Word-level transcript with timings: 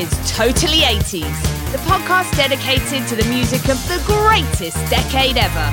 is 0.00 0.32
Totally 0.32 0.78
80s, 0.78 1.42
the 1.72 1.78
podcast 1.84 2.34
dedicated 2.34 3.06
to 3.08 3.16
the 3.16 3.24
music 3.28 3.68
of 3.68 3.76
the 3.86 4.02
greatest 4.06 4.78
decade 4.88 5.36
ever. 5.36 5.68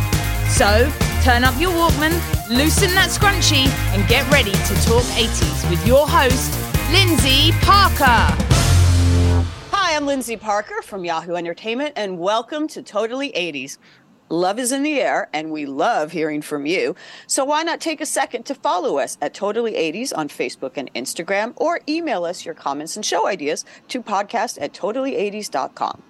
So, 0.50 0.92
turn 1.24 1.46
up 1.46 1.58
your 1.58 1.72
Walkman, 1.72 2.12
loosen 2.50 2.94
that 2.96 3.08
scrunchie, 3.10 3.70
and 3.96 4.06
get 4.10 4.30
ready 4.30 4.52
to 4.52 4.74
talk 4.84 5.04
80s 5.16 5.70
with 5.70 5.88
your 5.88 6.06
host, 6.06 6.52
Lindsay 6.92 7.54
Parker. 7.62 8.28
Hi, 9.72 9.96
I'm 9.96 10.06
Lindsay 10.06 10.36
Parker 10.36 10.82
from 10.82 11.06
Yahoo 11.06 11.36
Entertainment, 11.36 11.94
and 11.96 12.20
welcome 12.20 12.68
to 12.68 12.84
Totally 12.84 13.32
80s. 13.32 13.78
Love 14.30 14.60
is 14.60 14.72
in 14.72 14.84
the 14.84 15.00
air, 15.00 15.30
and 15.32 15.52
we 15.52 15.66
love 15.66 16.12
hearing 16.12 16.42
from 16.42 16.66
you. 16.66 16.96
So 17.28 17.46
why 17.46 17.64
not 17.64 17.80
take 17.80 18.02
a 18.02 18.06
second 18.06 18.46
to 18.48 18.56
follow 18.56 18.98
us 18.98 19.18
at 19.22 19.34
Totally 19.34 19.74
80s 19.74 20.12
on 20.16 20.28
Facebook 20.28 20.74
and 20.76 20.94
Instagram, 20.94 21.54
or 21.56 21.80
email 21.88 22.26
us 22.26 22.46
your 22.46 22.56
comments 22.56 22.96
and 22.96 23.06
show 23.06 23.28
ideas 23.28 23.64
to 23.88 24.02
podcast 24.02 24.58
at 24.62 24.74
totally80s.com. 24.74 26.04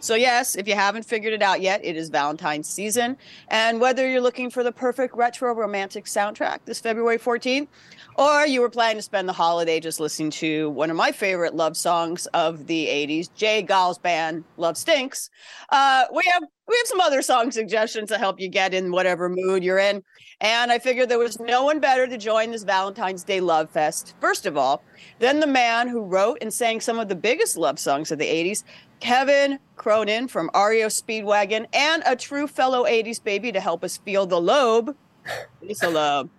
So, 0.00 0.14
yes, 0.16 0.54
if 0.54 0.68
you 0.68 0.74
haven't 0.74 1.04
figured 1.04 1.32
it 1.32 1.40
out 1.40 1.62
yet, 1.62 1.82
it 1.82 1.96
is 1.96 2.10
Valentine's 2.10 2.68
season. 2.68 3.16
And 3.48 3.80
whether 3.80 4.06
you're 4.06 4.20
looking 4.20 4.50
for 4.50 4.62
the 4.62 4.70
perfect 4.70 5.16
retro 5.16 5.54
romantic 5.54 6.04
soundtrack 6.04 6.58
this 6.66 6.78
February 6.78 7.18
14th, 7.18 7.68
or 8.16 8.46
you 8.46 8.60
were 8.60 8.68
planning 8.68 8.98
to 8.98 9.02
spend 9.02 9.26
the 9.26 9.32
holiday 9.32 9.80
just 9.80 10.00
listening 10.00 10.30
to 10.32 10.68
one 10.70 10.90
of 10.90 10.96
my 10.96 11.10
favorite 11.10 11.54
love 11.54 11.74
songs 11.74 12.26
of 12.26 12.66
the 12.66 12.86
80s, 12.86 13.30
J. 13.34 13.62
Geils 13.62 14.00
band, 14.00 14.44
Love 14.58 14.76
Stinks, 14.76 15.30
uh, 15.70 16.04
we 16.12 16.22
have 16.34 16.42
we 16.66 16.76
have 16.76 16.86
some 16.86 17.00
other 17.00 17.22
song 17.22 17.50
suggestions 17.50 18.08
to 18.08 18.18
help 18.18 18.40
you 18.40 18.48
get 18.48 18.72
in 18.72 18.90
whatever 18.90 19.28
mood 19.28 19.62
you're 19.62 19.78
in. 19.78 20.02
And 20.40 20.72
I 20.72 20.78
figured 20.78 21.08
there 21.08 21.18
was 21.18 21.38
no 21.38 21.64
one 21.64 21.78
better 21.78 22.06
to 22.06 22.16
join 22.16 22.50
this 22.50 22.64
Valentine's 22.64 23.22
Day 23.22 23.40
Love 23.40 23.70
Fest, 23.70 24.14
first 24.20 24.46
of 24.46 24.56
all, 24.56 24.82
than 25.18 25.40
the 25.40 25.46
man 25.46 25.88
who 25.88 26.02
wrote 26.02 26.38
and 26.40 26.52
sang 26.52 26.80
some 26.80 26.98
of 26.98 27.08
the 27.08 27.14
biggest 27.14 27.56
love 27.56 27.78
songs 27.78 28.10
of 28.10 28.18
the 28.18 28.26
80s, 28.26 28.64
Kevin 29.00 29.58
Cronin 29.76 30.26
from 30.26 30.50
REO 30.54 30.88
Speedwagon, 30.88 31.66
and 31.72 32.02
a 32.06 32.16
true 32.16 32.46
fellow 32.46 32.84
80s 32.84 33.22
baby 33.22 33.52
to 33.52 33.60
help 33.60 33.84
us 33.84 33.98
feel 33.98 34.26
the 34.26 34.40
lobe, 34.40 34.96
Lisa 35.62 35.88
Loeb. 35.88 36.30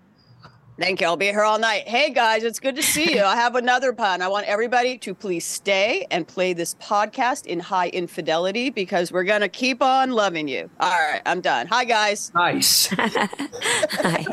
Thank 0.78 1.00
you. 1.00 1.08
I'll 1.08 1.16
be 1.16 1.28
here 1.28 1.44
all 1.44 1.58
night. 1.58 1.88
Hey 1.88 2.10
guys, 2.10 2.44
it's 2.44 2.60
good 2.60 2.76
to 2.76 2.84
see 2.84 3.16
you. 3.16 3.24
I 3.24 3.36
have 3.36 3.56
another 3.56 3.94
pun. 3.94 4.22
I 4.22 4.28
want 4.28 4.46
everybody 4.46 4.98
to 4.98 5.14
please 5.14 5.46
stay 5.46 6.06
and 6.12 6.28
play 6.28 6.52
this 6.52 6.76
podcast 6.76 7.46
in 7.46 7.62
Hi 7.62 7.88
Infidelity 7.88 8.72
because 8.72 9.10
we're 9.10 9.24
going 9.24 9.40
to 9.40 9.48
keep 9.48 9.82
on 9.82 10.12
loving 10.12 10.50
you. 10.50 10.70
All 10.82 10.90
right, 10.90 11.22
I'm 11.26 11.40
done. 11.40 11.68
Hi 11.68 11.86
guys. 11.86 12.30
Nice. 12.36 12.88
Hi. 12.92 14.26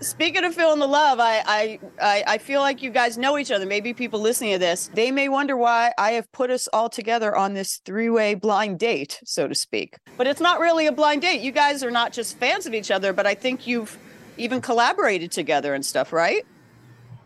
Speaking 0.00 0.44
of 0.44 0.54
feeling 0.54 0.78
the 0.78 0.86
love, 0.86 1.18
I, 1.18 1.42
I, 1.44 1.80
I 2.00 2.24
I 2.34 2.38
feel 2.38 2.60
like 2.60 2.80
you 2.80 2.90
guys 2.90 3.18
know 3.18 3.36
each 3.36 3.50
other. 3.50 3.66
Maybe 3.66 3.92
people 3.92 4.20
listening 4.20 4.52
to 4.52 4.58
this, 4.60 4.90
they 4.94 5.10
may 5.10 5.28
wonder 5.28 5.56
why 5.56 5.92
I 5.98 6.12
have 6.12 6.30
put 6.30 6.50
us 6.50 6.68
all 6.72 6.88
together 6.88 7.34
on 7.34 7.54
this 7.54 7.80
three-way 7.84 8.34
blind 8.34 8.78
date, 8.78 9.20
so 9.24 9.48
to 9.48 9.54
speak. 9.56 9.96
But 10.16 10.28
it's 10.28 10.40
not 10.40 10.60
really 10.60 10.86
a 10.86 10.92
blind 10.92 11.22
date. 11.22 11.40
You 11.40 11.50
guys 11.50 11.82
are 11.82 11.90
not 11.90 12.12
just 12.12 12.38
fans 12.38 12.66
of 12.66 12.74
each 12.74 12.92
other, 12.92 13.12
but 13.12 13.26
I 13.26 13.34
think 13.34 13.66
you've 13.66 13.98
even 14.38 14.60
collaborated 14.60 15.30
together 15.30 15.74
and 15.74 15.84
stuff, 15.84 16.12
right? 16.12 16.46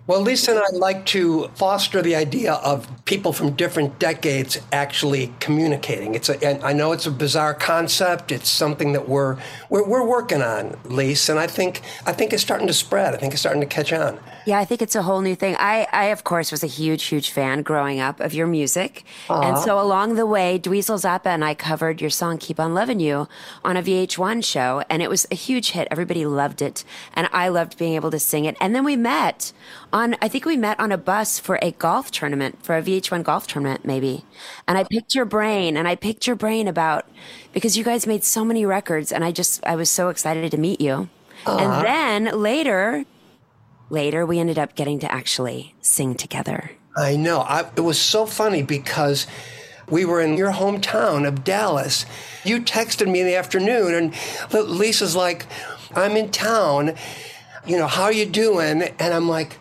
Well, 0.09 0.21
Lisa 0.21 0.51
and 0.51 0.61
I 0.61 0.77
like 0.77 1.07
to 1.07 1.47
foster 1.55 2.03
the 2.03 2.17
idea 2.17 2.55
of 2.55 2.89
people 3.05 3.33
from 3.33 3.53
different 3.53 4.01
decades 4.01 4.59
actually 4.73 5.33
communicating. 5.39 6.17
It's 6.17 6.29
a, 6.29 6.45
and 6.45 6.63
I 6.65 6.73
know 6.73 6.91
it's 6.91 7.07
a 7.07 7.11
bizarre 7.13 7.55
concept. 7.55 8.33
It's 8.33 8.49
something 8.49 8.95
that 8.95 9.09
we're, 9.09 9.39
we're 9.71 9.89
we're 9.89 10.05
working 10.05 10.43
on, 10.43 10.77
Lisa, 10.87 11.33
and 11.33 11.39
I 11.39 11.47
think 11.47 11.83
I 12.05 12.13
think 12.13 12.33
it's 12.33 12.43
starting 12.43 12.67
to 12.67 12.73
spread. 12.73 13.15
I 13.15 13.19
think 13.19 13.33
it's 13.33 13.43
starting 13.43 13.61
to 13.61 13.67
catch 13.67 13.93
on. 13.93 14.19
Yeah, 14.45 14.59
I 14.59 14.65
think 14.65 14.83
it's 14.83 14.97
a 14.97 15.03
whole 15.03 15.21
new 15.21 15.35
thing. 15.35 15.57
I, 15.59 15.87
I 15.93 16.07
of 16.07 16.25
course, 16.25 16.51
was 16.51 16.65
a 16.65 16.69
huge, 16.69 17.05
huge 17.05 17.31
fan 17.31 17.63
growing 17.63 18.01
up 18.01 18.21
of 18.21 18.35
your 18.35 18.47
music. 18.47 19.05
And 19.29 19.57
so 19.59 19.81
along 19.81 20.17
the 20.17 20.27
way, 20.27 20.59
Dweezil 20.59 20.99
Zappa 20.99 21.27
and 21.27 21.45
I 21.45 21.55
covered 21.55 22.01
your 22.01 22.11
song 22.11 22.39
Keep 22.39 22.59
On 22.59 22.75
Loving 22.75 23.01
You 23.01 23.29
on 23.65 23.77
a 23.77 23.83
VH1 23.83 24.45
show. 24.45 24.83
And 24.91 25.03
it 25.03 25.09
was 25.09 25.27
a 25.31 25.35
huge 25.35 25.71
hit. 25.71 25.89
Everybody 25.91 26.27
loved 26.27 26.61
it. 26.61 26.85
And 27.15 27.29
I 27.33 27.49
loved 27.49 27.79
being 27.79 27.95
able 27.95 28.11
to 28.11 28.19
sing 28.19 28.45
it. 28.45 28.57
And 28.61 28.75
then 28.75 28.85
we 28.85 28.97
met 28.97 29.53
on, 29.93 30.17
I 30.21 30.29
think 30.29 30.45
we 30.45 30.57
met 30.57 30.79
on 30.81 30.91
a 30.91 30.99
bus 30.99 31.39
for 31.39 31.59
a 31.63 31.73
golf 31.73 32.11
tournament, 32.11 32.65
for 32.65 32.77
a 32.77 32.83
VH1 32.83 33.23
golf 33.23 33.47
tournament, 33.47 33.85
maybe. 33.85 34.25
And 34.67 34.77
I 34.77 34.85
picked 34.85 35.15
your 35.15 35.25
brain 35.25 35.77
and 35.77 35.87
I 35.87 35.95
picked 35.95 36.27
your 36.27 36.37
brain 36.37 36.67
about, 36.67 37.09
because 37.53 37.77
you 37.77 37.85
guys 37.85 38.07
made 38.07 38.25
so 38.25 38.45
many 38.45 38.67
records 38.67 39.13
and 39.13 39.25
I 39.25 39.31
just, 39.31 39.65
I 39.65 39.77
was 39.77 39.89
so 39.91 40.09
excited 40.09 40.51
to 40.51 40.59
meet 40.59 40.81
you. 40.81 41.09
And 41.47 41.85
then 41.85 42.41
later, 42.41 43.05
later 43.91 44.25
we 44.27 44.39
ended 44.39 44.59
up 44.59 44.75
getting 44.75 44.99
to 45.01 45.13
actually 45.13 45.75
sing 45.81 46.15
together. 46.15 46.73
I 46.97 47.17
know. 47.17 47.41
I, 47.41 47.71
it 47.77 47.81
was 47.81 47.99
so 47.99 48.27
funny 48.27 48.63
because 48.63 49.27
we 49.89 50.05
were 50.05 50.21
in 50.21 50.37
your 50.37 50.53
hometown 50.53 51.27
of 51.27 51.45
Dallas. 51.45 52.07
You 52.45 52.61
texted 52.61 53.11
me 53.11 53.21
in 53.21 53.27
the 53.27 53.37
afternoon, 53.37 53.95
and 53.95 54.15
Lisa's 54.53 55.17
like, 55.17 55.47
"I'm 55.95 56.17
in 56.17 56.31
town. 56.31 56.95
You 57.67 57.79
know, 57.79 57.87
how 57.87 58.09
you 58.09 58.27
doing?" 58.27 58.83
And 58.83 59.15
I'm 59.15 59.29
like. 59.29 59.59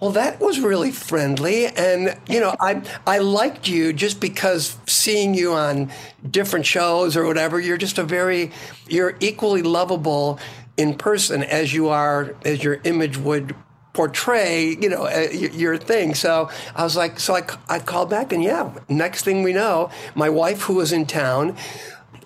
Well, 0.00 0.12
that 0.12 0.38
was 0.38 0.60
really 0.60 0.92
friendly, 0.92 1.66
and 1.66 2.16
you 2.28 2.38
know, 2.38 2.54
I 2.60 2.82
I 3.04 3.18
liked 3.18 3.66
you 3.66 3.92
just 3.92 4.20
because 4.20 4.76
seeing 4.86 5.34
you 5.34 5.54
on 5.54 5.90
different 6.30 6.66
shows 6.66 7.16
or 7.16 7.24
whatever. 7.24 7.58
You're 7.58 7.78
just 7.78 7.98
a 7.98 8.04
very, 8.04 8.52
you're 8.86 9.16
equally 9.18 9.62
lovable 9.62 10.38
in 10.78 10.94
person 10.94 11.42
as 11.42 11.74
you 11.74 11.88
are 11.88 12.34
as 12.44 12.64
your 12.64 12.80
image 12.84 13.18
would 13.18 13.54
portray, 13.92 14.76
you 14.80 14.88
know, 14.88 15.04
uh, 15.06 15.26
y- 15.30 15.50
your 15.52 15.76
thing. 15.76 16.14
So 16.14 16.48
I 16.74 16.84
was 16.84 16.96
like, 16.96 17.18
so 17.18 17.34
I, 17.34 17.42
I 17.68 17.80
called 17.80 18.08
back, 18.08 18.32
and 18.32 18.42
yeah, 18.42 18.72
next 18.88 19.24
thing 19.24 19.42
we 19.42 19.52
know, 19.52 19.90
my 20.14 20.30
wife 20.30 20.62
who 20.62 20.74
was 20.74 20.92
in 20.92 21.04
town, 21.04 21.56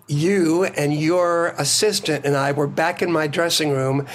you 0.07 0.65
and 0.65 0.93
your 0.93 1.49
assistant 1.57 2.27
and 2.27 2.37
I 2.37 2.53
were 2.53 2.67
back 2.67 3.01
in 3.01 3.11
my 3.11 3.27
dressing 3.27 3.71
room. 3.71 4.07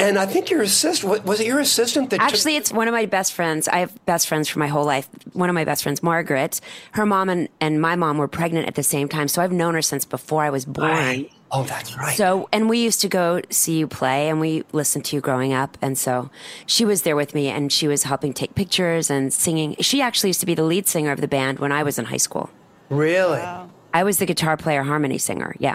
And 0.00 0.18
I 0.18 0.26
think 0.26 0.50
your 0.50 0.62
assistant 0.62 1.24
was 1.24 1.40
it 1.40 1.46
your 1.46 1.60
assistant 1.60 2.10
that 2.10 2.16
took- 2.20 2.26
Actually, 2.26 2.56
it's 2.56 2.72
one 2.72 2.88
of 2.88 2.92
my 2.92 3.06
best 3.06 3.32
friends. 3.32 3.68
I 3.68 3.78
have 3.78 3.92
best 4.06 4.26
friends 4.28 4.48
for 4.48 4.58
my 4.58 4.66
whole 4.68 4.84
life. 4.84 5.08
One 5.32 5.48
of 5.48 5.54
my 5.54 5.64
best 5.64 5.82
friends, 5.82 6.02
Margaret, 6.02 6.60
her 6.92 7.04
mom 7.06 7.28
and, 7.28 7.48
and 7.60 7.80
my 7.80 7.96
mom 7.96 8.18
were 8.18 8.28
pregnant 8.28 8.66
at 8.66 8.74
the 8.74 8.82
same 8.82 9.08
time. 9.08 9.28
So 9.28 9.42
I've 9.42 9.52
known 9.52 9.74
her 9.74 9.82
since 9.82 10.04
before 10.04 10.42
I 10.42 10.50
was 10.50 10.64
born. 10.64 11.26
Oh, 11.52 11.64
that's 11.64 11.96
right. 11.98 12.16
So, 12.16 12.48
and 12.52 12.68
we 12.68 12.78
used 12.82 13.00
to 13.00 13.08
go 13.08 13.40
see 13.50 13.76
you 13.78 13.88
play 13.88 14.28
and 14.28 14.38
we 14.40 14.62
listened 14.72 15.04
to 15.06 15.16
you 15.16 15.20
growing 15.20 15.52
up. 15.52 15.76
And 15.82 15.98
so 15.98 16.30
she 16.66 16.84
was 16.84 17.02
there 17.02 17.16
with 17.16 17.34
me 17.34 17.48
and 17.48 17.72
she 17.72 17.88
was 17.88 18.04
helping 18.04 18.32
take 18.32 18.54
pictures 18.54 19.10
and 19.10 19.32
singing. 19.32 19.74
She 19.80 20.00
actually 20.00 20.30
used 20.30 20.40
to 20.40 20.46
be 20.46 20.54
the 20.54 20.62
lead 20.62 20.86
singer 20.86 21.10
of 21.10 21.20
the 21.20 21.26
band 21.28 21.58
when 21.58 21.72
I 21.72 21.82
was 21.82 21.98
in 21.98 22.04
high 22.06 22.18
school. 22.18 22.50
really? 22.88 23.42
I 23.92 24.04
was 24.04 24.18
the 24.18 24.26
guitar 24.26 24.56
player, 24.56 24.84
harmony 24.84 25.18
singer. 25.18 25.56
Yeah. 25.58 25.74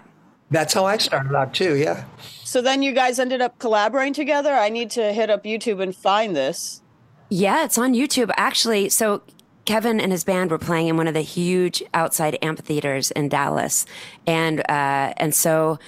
That's 0.52 0.74
how 0.74 0.86
I 0.86 0.98
started 0.98 1.36
out 1.36 1.54
too. 1.54 1.76
Yeah. 1.76 2.06
So 2.44 2.62
then 2.62 2.84
you 2.84 2.92
guys 2.92 3.20
ended 3.20 3.42
up 3.42 3.58
collaborating 3.60 4.14
together. 4.14 4.54
I 4.54 4.70
need 4.70 4.92
to 4.92 5.12
hit 5.12 5.30
up 5.30 5.44
YouTube 5.44 5.82
and 5.82 5.96
find 5.96 6.36
this. 6.36 6.82
Yeah, 7.30 7.66
it's 7.66 7.78
on 7.78 7.94
YouTube. 7.94 8.32
Actually, 8.38 8.90
so 8.90 9.24
Kevin 9.66 10.00
and 10.00 10.12
his 10.12 10.24
band 10.24 10.52
were 10.52 10.60
playing 10.60 10.88
in 10.88 10.98
one 10.98 11.08
of 11.08 11.16
the 11.16 11.22
huge 11.22 11.84
outside 11.94 12.38
amphitheaters 12.42 13.10
in 13.12 13.30
Dallas, 13.30 13.86
and 14.28 14.60
uh, 14.70 15.14
and 15.18 15.34
so 15.34 15.80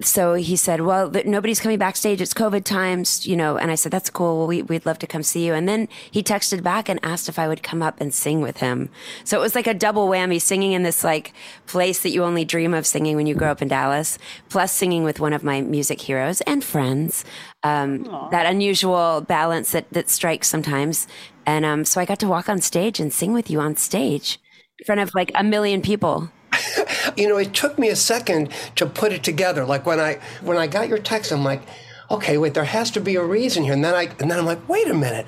so 0.00 0.34
he 0.34 0.56
said, 0.56 0.82
"Well, 0.82 1.10
th- 1.10 1.26
nobody's 1.26 1.60
coming 1.60 1.78
backstage. 1.78 2.20
It's 2.20 2.34
COVID 2.34 2.64
times, 2.64 3.26
you 3.26 3.36
know." 3.36 3.56
And 3.56 3.70
I 3.70 3.74
said, 3.74 3.92
"That's 3.92 4.10
cool. 4.10 4.46
We, 4.46 4.62
we'd 4.62 4.86
love 4.86 4.98
to 5.00 5.06
come 5.06 5.22
see 5.22 5.46
you." 5.46 5.54
And 5.54 5.68
then 5.68 5.88
he 6.10 6.22
texted 6.22 6.62
back 6.62 6.88
and 6.88 7.00
asked 7.02 7.28
if 7.28 7.38
I 7.38 7.48
would 7.48 7.62
come 7.62 7.82
up 7.82 8.00
and 8.00 8.12
sing 8.12 8.40
with 8.40 8.58
him. 8.58 8.90
So 9.24 9.38
it 9.38 9.42
was 9.42 9.54
like 9.54 9.66
a 9.66 9.74
double 9.74 10.08
whammy: 10.08 10.40
singing 10.40 10.72
in 10.72 10.82
this 10.82 11.02
like 11.04 11.32
place 11.66 12.00
that 12.00 12.10
you 12.10 12.24
only 12.24 12.44
dream 12.44 12.74
of 12.74 12.86
singing 12.86 13.16
when 13.16 13.26
you 13.26 13.34
grow 13.34 13.50
up 13.50 13.62
in 13.62 13.68
Dallas, 13.68 14.18
plus 14.48 14.72
singing 14.72 15.04
with 15.04 15.20
one 15.20 15.32
of 15.32 15.42
my 15.42 15.60
music 15.60 16.00
heroes 16.00 16.40
and 16.42 16.62
friends. 16.62 17.24
Um, 17.62 18.04
that 18.30 18.46
unusual 18.46 19.20
balance 19.22 19.72
that 19.72 19.90
that 19.90 20.08
strikes 20.10 20.48
sometimes. 20.48 21.06
And 21.46 21.64
um, 21.64 21.84
so 21.84 22.00
I 22.00 22.04
got 22.04 22.20
to 22.20 22.28
walk 22.28 22.48
on 22.48 22.60
stage 22.60 23.00
and 23.00 23.12
sing 23.12 23.32
with 23.32 23.50
you 23.50 23.60
on 23.60 23.76
stage 23.76 24.38
in 24.78 24.84
front 24.84 25.00
of 25.00 25.14
like 25.14 25.32
a 25.34 25.44
million 25.44 25.82
people. 25.82 26.30
you 27.16 27.28
know, 27.28 27.36
it 27.36 27.54
took 27.54 27.78
me 27.78 27.88
a 27.88 27.96
second 27.96 28.50
to 28.76 28.86
put 28.86 29.12
it 29.12 29.22
together. 29.22 29.64
Like 29.64 29.86
when 29.86 30.00
I 30.00 30.20
when 30.42 30.56
I 30.56 30.66
got 30.66 30.88
your 30.88 30.98
text, 30.98 31.32
I'm 31.32 31.44
like, 31.44 31.62
okay, 32.10 32.38
wait, 32.38 32.54
there 32.54 32.64
has 32.64 32.90
to 32.92 33.00
be 33.00 33.16
a 33.16 33.24
reason 33.24 33.64
here. 33.64 33.72
And 33.72 33.84
then 33.84 33.94
I 33.94 34.04
and 34.18 34.30
then 34.30 34.38
I'm 34.38 34.46
like, 34.46 34.68
wait 34.68 34.88
a 34.88 34.94
minute. 34.94 35.26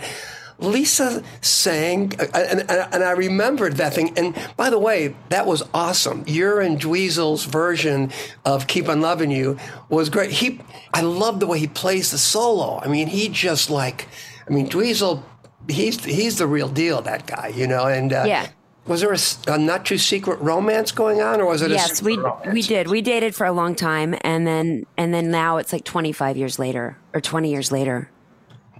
Lisa 0.58 1.24
sang, 1.40 2.12
uh, 2.20 2.26
and, 2.34 2.60
and, 2.60 2.94
and 2.94 3.04
I 3.04 3.12
remembered 3.12 3.78
that 3.78 3.94
thing. 3.94 4.16
And 4.16 4.36
by 4.56 4.70
the 4.70 4.78
way, 4.78 5.16
that 5.28 5.46
was 5.46 5.62
awesome. 5.74 6.22
Your 6.26 6.60
and 6.60 6.80
Dweezil's 6.80 7.44
version 7.44 8.12
of 8.44 8.66
"Keep 8.68 8.88
on 8.88 9.00
Loving 9.00 9.30
You" 9.30 9.58
was 9.88 10.08
great. 10.08 10.30
He, 10.30 10.60
I 10.94 11.00
love 11.00 11.40
the 11.40 11.46
way 11.46 11.58
he 11.58 11.66
plays 11.66 12.12
the 12.12 12.18
solo. 12.18 12.78
I 12.78 12.86
mean, 12.88 13.08
he 13.08 13.28
just 13.28 13.70
like, 13.70 14.06
I 14.46 14.52
mean, 14.52 14.68
Dweezil, 14.68 15.22
he's 15.68 16.04
he's 16.04 16.38
the 16.38 16.46
real 16.46 16.68
deal. 16.68 17.02
That 17.02 17.26
guy, 17.26 17.48
you 17.48 17.66
know. 17.66 17.86
And 17.86 18.12
uh, 18.12 18.24
Yeah. 18.26 18.48
Was 18.86 19.00
there 19.00 19.14
a 19.46 19.58
not 19.58 19.84
too 19.86 19.98
secret 19.98 20.40
romance 20.40 20.90
going 20.92 21.20
on, 21.22 21.40
or 21.40 21.46
was 21.46 21.62
it? 21.62 21.70
a 21.70 21.74
yes, 21.74 21.98
secret 21.98 22.04
we 22.16 22.18
romance? 22.18 22.52
we 22.54 22.62
did. 22.62 22.88
We 22.88 23.00
dated 23.02 23.34
for 23.34 23.46
a 23.46 23.52
long 23.52 23.74
time, 23.74 24.14
and 24.22 24.46
then 24.46 24.86
and 24.96 25.14
then 25.14 25.30
now 25.30 25.58
it's 25.58 25.72
like 25.72 25.84
25 25.84 26.36
years 26.36 26.58
later 26.58 26.96
or 27.14 27.20
20 27.20 27.50
years 27.50 27.70
later, 27.70 28.10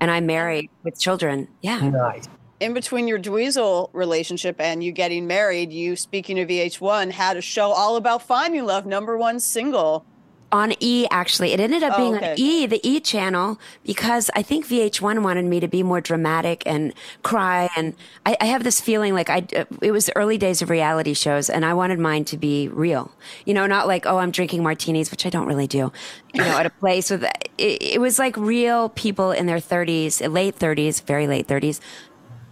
and 0.01 0.11
I'm 0.11 0.27
married 0.27 0.71
with 0.83 0.99
children. 0.99 1.49
Yeah, 1.61 1.89
Nice. 1.91 2.29
in 2.61 2.75
between 2.75 3.07
your 3.09 3.19
Dweezil 3.21 3.91
relationship 3.93 4.57
and 4.61 4.83
you 4.83 4.91
getting 4.93 5.27
married, 5.27 5.73
you, 5.73 5.95
speaking 5.97 6.39
of 6.41 6.49
VH1, 6.49 7.11
had 7.13 7.37
a 7.37 7.41
show 7.41 7.71
all 7.71 7.97
about 7.97 8.23
finding 8.23 8.65
love, 8.65 8.87
number 8.87 9.17
one 9.17 9.39
single 9.41 10.05
on 10.53 10.75
E 10.81 11.07
actually. 11.11 11.53
It 11.53 11.61
ended 11.61 11.83
up 11.83 11.95
Oh, 11.95 11.97
being 11.97 12.17
okay. 12.17 12.33
on 12.33 12.39
E, 12.39 12.67
the 12.67 12.81
E 12.89 13.01
channel, 13.01 13.59
because 13.85 14.31
I 14.37 14.43
think 14.43 14.67
VH1 14.67 15.23
wanted 15.23 15.47
me 15.47 15.59
to 15.61 15.69
be 15.69 15.83
more 15.83 16.01
dramatic 16.01 16.63
and 16.67 16.93
cry. 17.23 17.69
And 17.77 17.95
I, 18.27 18.37
I 18.41 18.45
have 18.47 18.63
this 18.65 18.81
feeling 18.81 19.15
like 19.15 19.31
I, 19.31 19.47
uh, 19.57 19.65
it 19.81 19.91
was 19.91 20.07
the 20.07 20.17
early 20.17 20.39
days 20.39 20.63
of 20.63 20.71
reality 20.71 21.15
shows 21.15 21.51
and 21.51 21.65
I 21.65 21.75
wanted 21.75 21.99
mine 21.99 22.25
to 22.27 22.37
be 22.37 22.69
real. 22.69 23.11
You 23.47 23.55
know, 23.55 23.67
not 23.67 23.87
like, 23.89 24.07
oh, 24.07 24.19
I'm 24.19 24.31
drinking 24.31 24.63
martinis, 24.63 25.11
which 25.11 25.27
I 25.27 25.31
don't 25.31 25.47
really 25.47 25.67
do, 25.67 25.91
you 26.33 26.43
know, 26.43 26.57
at 26.59 26.67
a 26.67 26.71
place 26.81 27.11
with, 27.11 27.25
it, 27.25 27.83
it 27.83 28.01
was 28.01 28.19
like 28.19 28.37
real 28.37 28.91
people 28.91 29.33
in 29.33 29.47
their 29.47 29.59
30s, 29.59 30.21
late 30.33 30.59
30s, 30.59 31.03
very 31.03 31.27
late 31.27 31.47
30s, 31.49 31.81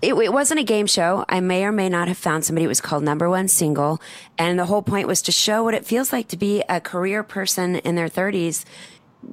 it, 0.02 0.14
it 0.14 0.32
wasn't 0.32 0.61
a 0.61 0.64
game 0.64 0.87
show. 0.87 1.25
I 1.29 1.41
may 1.41 1.64
or 1.64 1.73
may 1.73 1.88
not 1.88 2.08
have 2.08 2.17
found 2.17 2.44
somebody. 2.44 2.64
It 2.64 2.69
was 2.69 2.81
called 2.81 3.02
Number 3.02 3.29
One 3.29 3.49
Single. 3.49 4.00
And 4.38 4.58
the 4.58 4.67
whole 4.67 4.82
point 4.82 5.06
was 5.06 5.20
to 5.23 5.32
show 5.32 5.62
what 5.62 5.75
it 5.75 5.85
feels 5.85 6.12
like 6.12 6.29
to 6.29 6.37
be 6.37 6.62
a 6.69 6.81
career 6.81 7.23
person 7.23 7.76
in 7.76 7.97
their 7.97 8.08
30s, 8.08 8.64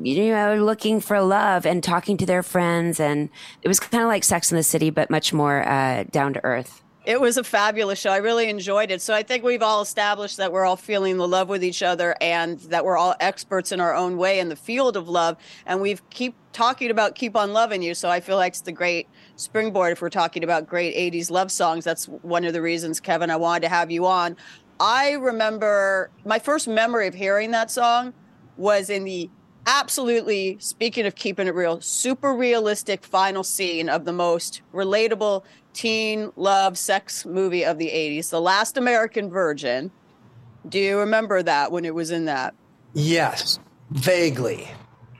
you 0.01 0.29
know, 0.29 0.55
looking 0.55 0.99
for 0.99 1.21
love 1.21 1.65
and 1.65 1.81
talking 1.81 2.17
to 2.17 2.25
their 2.25 2.43
friends. 2.43 2.99
And 2.99 3.29
it 3.61 3.67
was 3.67 3.79
kind 3.79 4.03
of 4.03 4.09
like 4.09 4.25
Sex 4.25 4.51
in 4.51 4.57
the 4.57 4.63
City, 4.63 4.89
but 4.89 5.09
much 5.09 5.31
more 5.31 5.67
uh, 5.67 6.03
down 6.11 6.33
to 6.33 6.43
earth. 6.43 6.83
It 7.05 7.21
was 7.21 7.37
a 7.37 7.43
fabulous 7.45 7.99
show. 7.99 8.11
I 8.11 8.17
really 8.17 8.49
enjoyed 8.49 8.91
it. 8.91 9.01
So 9.01 9.13
I 9.13 9.23
think 9.23 9.45
we've 9.45 9.63
all 9.63 9.81
established 9.81 10.35
that 10.35 10.51
we're 10.51 10.65
all 10.65 10.75
feeling 10.75 11.15
the 11.15 11.25
love 11.25 11.47
with 11.47 11.63
each 11.63 11.81
other 11.81 12.17
and 12.19 12.59
that 12.59 12.83
we're 12.83 12.97
all 12.97 13.15
experts 13.21 13.71
in 13.71 13.79
our 13.79 13.95
own 13.95 14.17
way 14.17 14.39
in 14.39 14.49
the 14.49 14.57
field 14.57 14.97
of 14.97 15.07
love. 15.07 15.37
And 15.65 15.79
we've 15.79 16.01
keep 16.09 16.35
talking 16.51 16.91
about 16.91 17.15
keep 17.15 17.37
on 17.37 17.53
loving 17.53 17.81
you. 17.81 17.93
So 17.93 18.09
I 18.09 18.19
feel 18.19 18.35
like 18.35 18.51
it's 18.51 18.59
the 18.59 18.73
great 18.73 19.07
springboard 19.38 19.94
if 19.94 20.01
we're 20.01 20.10
talking 20.10 20.44
about 20.44 20.68
great 20.68 20.95
80s 20.95 21.31
love 21.31 21.51
songs. 21.51 21.86
That's 21.86 22.06
one 22.06 22.44
of 22.44 22.54
the 22.54 22.62
reasons, 22.62 23.00
Kevin, 23.00 23.31
I 23.31 23.38
wanted 23.38 23.62
to 23.62 23.69
have 23.69 23.89
you 23.89 24.06
on. 24.06 24.36
I 24.80 25.13
remember 25.13 26.12
my 26.25 26.39
first 26.39 26.68
memory 26.68 27.07
of 27.07 27.13
hearing 27.13 27.51
that 27.51 27.72
song 27.72 28.13
was 28.57 28.89
in 28.89 29.06
the 29.06 29.30
absolutely, 29.66 30.57
speaking 30.60 31.06
of 31.06 31.16
keeping 31.16 31.48
it 31.48 31.56
real, 31.56 31.81
super 31.81 32.34
realistic 32.34 33.06
final 33.06 33.44
scene 33.44 33.89
of 33.89 34.06
the 34.06 34.13
most 34.13 34.62
relatable 34.74 35.44
teen 35.74 36.31
love 36.36 36.78
sex 36.78 37.25
movie 37.25 37.63
of 37.63 37.78
the 37.78 37.88
80s, 37.88 38.30
The 38.30 38.42
Last 38.42 38.78
American 38.78 39.30
Virgin. 39.30 39.92
Do 40.68 40.80
you 40.80 41.00
remember 41.00 41.44
that 41.44 41.72
when 41.72 41.86
it 41.86 41.94
was 41.94 42.12
in 42.12 42.25
that? 42.25 42.56
Yes, 42.94 43.60
vaguely. 43.92 44.68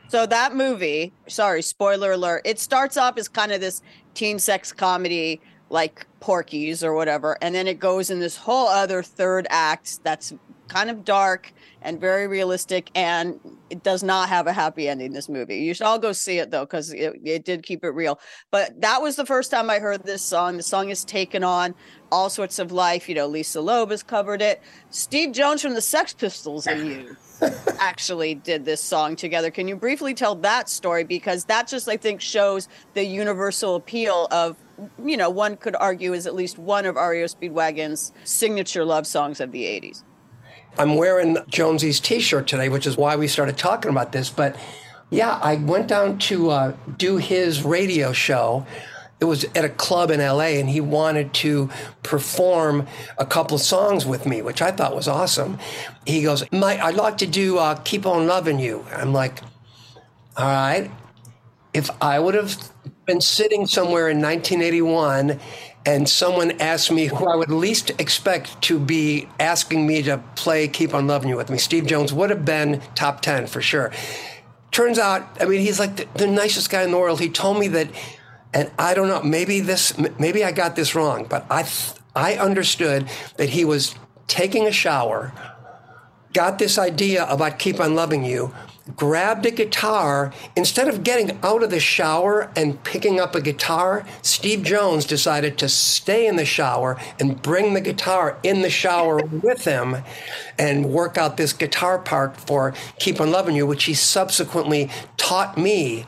So 0.10 0.25
that 0.25 0.56
movie, 0.56 1.12
sorry, 1.28 1.62
spoiler 1.62 2.14
alert, 2.14 2.42
it 2.46 2.60
starts 2.60 2.96
off 2.96 3.18
as 3.18 3.28
kind 3.28 3.52
of 3.52 3.60
this 3.60 3.81
teen 4.18 4.40
sex 4.40 4.74
comedy 4.74 5.40
like 5.69 6.08
Porky's 6.19 6.84
or 6.84 6.94
whatever, 6.94 7.38
and 7.40 7.54
then 7.54 7.68
it 7.68 7.80
goes 7.80 8.10
in 8.10 8.19
this 8.19 8.36
whole 8.36 8.68
other 8.68 9.04
third 9.04 9.46
act 9.52 10.04
that's 10.04 10.34
kind 10.68 10.90
of 10.90 11.06
dark 11.06 11.54
and 11.81 12.00
very 12.00 12.27
realistic, 12.27 12.89
and 12.95 13.39
it 13.69 13.83
does 13.83 14.03
not 14.03 14.29
have 14.29 14.47
a 14.47 14.53
happy 14.53 14.89
ending. 14.89 15.13
This 15.13 15.29
movie, 15.29 15.57
you 15.57 15.74
should 15.74 15.85
all 15.85 16.00
go 16.00 16.12
see 16.12 16.39
it 16.39 16.51
though, 16.51 16.65
because 16.65 16.91
it, 16.91 17.13
it 17.24 17.45
did 17.45 17.63
keep 17.63 17.83
it 17.83 17.89
real. 17.89 18.19
But 18.51 18.81
that 18.81 19.01
was 19.01 19.15
the 19.15 19.25
first 19.25 19.51
time 19.51 19.69
I 19.69 19.79
heard 19.79 20.03
this 20.03 20.21
song. 20.21 20.57
The 20.57 20.63
song 20.63 20.89
has 20.89 21.03
taken 21.03 21.44
on 21.44 21.75
all 22.12 22.29
sorts 22.29 22.59
of 22.59 22.71
life. 22.71 23.07
You 23.07 23.15
know, 23.15 23.27
Lisa 23.27 23.62
Loeb 23.62 23.91
has 23.91 24.03
covered 24.03 24.41
it. 24.41 24.62
Steve 24.89 25.31
Jones 25.33 25.62
from 25.62 25.74
the 25.74 25.81
Sex 25.81 26.13
Pistols 26.13 26.68
and 26.68 26.88
you 26.88 27.18
actually 27.80 28.35
did 28.35 28.65
this 28.65 28.81
song 28.81 29.15
together. 29.15 29.51
Can 29.51 29.68
you 29.68 29.75
briefly 29.75 30.13
tell 30.13 30.35
that 30.35 30.69
story? 30.69 31.03
Because 31.03 31.45
that 31.45 31.68
just, 31.68 31.88
I 31.88 31.97
think, 31.97 32.21
shows 32.21 32.68
the 32.94 33.03
universal 33.03 33.75
appeal 33.75 34.27
of, 34.31 34.57
you 35.03 35.18
know, 35.18 35.30
one 35.30 35.57
could 35.57 35.75
argue 35.75 36.13
is 36.13 36.27
at 36.27 36.35
least 36.35 36.57
one 36.57 36.85
of 36.85 36.95
REO 36.95 37.25
Speedwagon's 37.25 38.12
signature 38.23 38.85
love 38.85 39.06
songs 39.06 39.39
of 39.39 39.51
the 39.51 39.63
80s. 39.63 40.03
I'm 40.78 40.96
wearing 40.96 41.38
Jonesy's 41.48 42.00
T-shirt 42.00 42.48
today, 42.48 42.69
which 42.69 42.86
is 42.86 42.98
why 42.98 43.16
we 43.16 43.28
started 43.28 43.58
talking 43.58 43.90
about 43.90 44.12
this. 44.12 44.30
But 44.30 44.56
yeah, 45.10 45.40
I 45.42 45.56
went 45.56 45.88
down 45.88 46.19
to 46.19 46.50
uh, 46.50 46.75
do 46.98 47.18
his 47.18 47.64
radio 47.64 48.12
show. 48.14 48.66
It 49.19 49.25
was 49.25 49.46
at 49.56 49.66
a 49.66 49.69
club 49.69 50.12
in 50.12 50.19
LA, 50.19 50.60
and 50.60 50.69
he 50.69 50.80
wanted 50.80 51.34
to 51.36 51.69
perform 52.04 52.86
a 53.18 53.25
couple 53.25 53.56
of 53.56 53.62
songs 53.62 54.06
with 54.06 54.28
me, 54.28 54.44
which 54.44 54.62
I 54.62 54.72
thought 54.72 54.96
was 54.96 55.08
awesome. 55.08 55.58
He 56.06 56.22
goes, 56.22 56.44
"Mike, 56.52 56.80
I'd 56.80 56.96
like 56.96 57.18
to 57.19 57.28
do 57.28 57.58
uh, 57.58 57.75
"Keep 57.75 58.06
on 58.06 58.28
Loving 58.28 58.60
You." 58.60 58.86
I'm 58.96 59.14
like, 59.14 59.42
"All 60.36 60.46
right." 60.46 60.92
If 61.74 61.90
I 62.02 62.19
would 62.19 62.36
have 62.36 62.56
been 63.06 63.22
sitting 63.22 63.66
somewhere 63.66 64.10
in 64.10 64.22
1981 64.22 65.40
and 65.88 66.10
someone 66.10 66.51
asked 66.60 66.92
me 66.92 67.06
who 67.06 67.25
I 67.28 67.38
would 67.38 67.50
least 67.50 67.92
expect 67.92 68.62
to 68.63 68.78
be 68.78 69.30
asking 69.39 69.88
me 69.88 70.04
to 70.04 70.18
play 70.36 70.68
Keep 70.68 70.94
on 70.94 71.07
Loving 71.07 71.30
You 71.30 71.38
with 71.38 71.50
me, 71.50 71.57
Steve 71.57 71.86
Jones 71.88 72.12
would 72.12 72.30
have 72.30 72.44
been 72.44 72.81
top 72.94 73.22
10 73.22 73.48
for 73.48 73.62
sure. 73.62 73.94
Turns 74.72 75.00
out, 75.00 75.25
I 75.39 75.45
mean, 75.45 75.62
he's 75.62 75.80
like 75.80 75.95
the, 75.95 76.06
the 76.16 76.28
nicest 76.28 76.69
guy 76.69 76.84
in 76.84 76.92
the 76.92 76.98
world. 76.98 77.22
He 77.22 77.30
told 77.30 77.57
me 77.57 77.69
that, 77.69 77.88
and 78.54 78.69
I 78.78 78.95
don't 78.95 79.07
know, 79.07 79.24
maybe 79.24 79.62
this, 79.62 79.98
maybe 80.19 80.44
I 80.44 80.51
got 80.51 80.75
this 80.75 80.94
wrong, 80.94 81.25
but 81.30 81.45
I, 81.50 81.66
I 82.13 82.36
understood 82.36 83.07
that 83.38 83.48
he 83.48 83.63
was 83.63 83.95
taking 84.28 84.68
a 84.68 84.74
shower, 84.74 85.31
got 86.33 86.60
this 86.60 86.78
idea 86.78 87.25
about 87.30 87.60
Keep 87.60 87.80
on 87.80 87.95
Loving 87.95 88.25
You, 88.25 88.54
grabbed 88.95 89.45
a 89.45 89.51
guitar. 89.51 90.31
Instead 90.56 90.88
of 90.88 91.04
getting 91.04 91.38
out 91.44 91.63
of 91.63 91.69
the 91.69 91.80
shower 91.80 92.51
and 92.56 92.81
picking 92.84 93.19
up 93.19 93.36
a 93.36 93.42
guitar, 93.42 94.06
Steve 94.22 94.63
Jones 94.63 95.06
decided 95.06 95.57
to 95.57 95.69
stay 95.69 96.28
in 96.28 96.36
the 96.36 96.45
shower 96.45 97.00
and 97.19 97.42
bring 97.42 97.74
the 97.74 97.81
guitar 97.81 98.38
in 98.44 98.62
the 98.62 98.69
shower 98.69 99.18
with 99.44 99.66
him 99.66 99.98
and 100.57 100.92
work 100.92 101.18
out 101.18 101.38
this 101.38 101.54
guitar 101.54 102.00
part 102.00 102.38
for 102.38 102.74
Keep 103.00 103.19
on 103.19 103.31
Loving 103.31 103.56
You, 103.56 103.66
which 103.66 103.86
he 103.86 103.94
subsequently 103.94 104.90
taught 105.18 105.57
me 105.57 106.06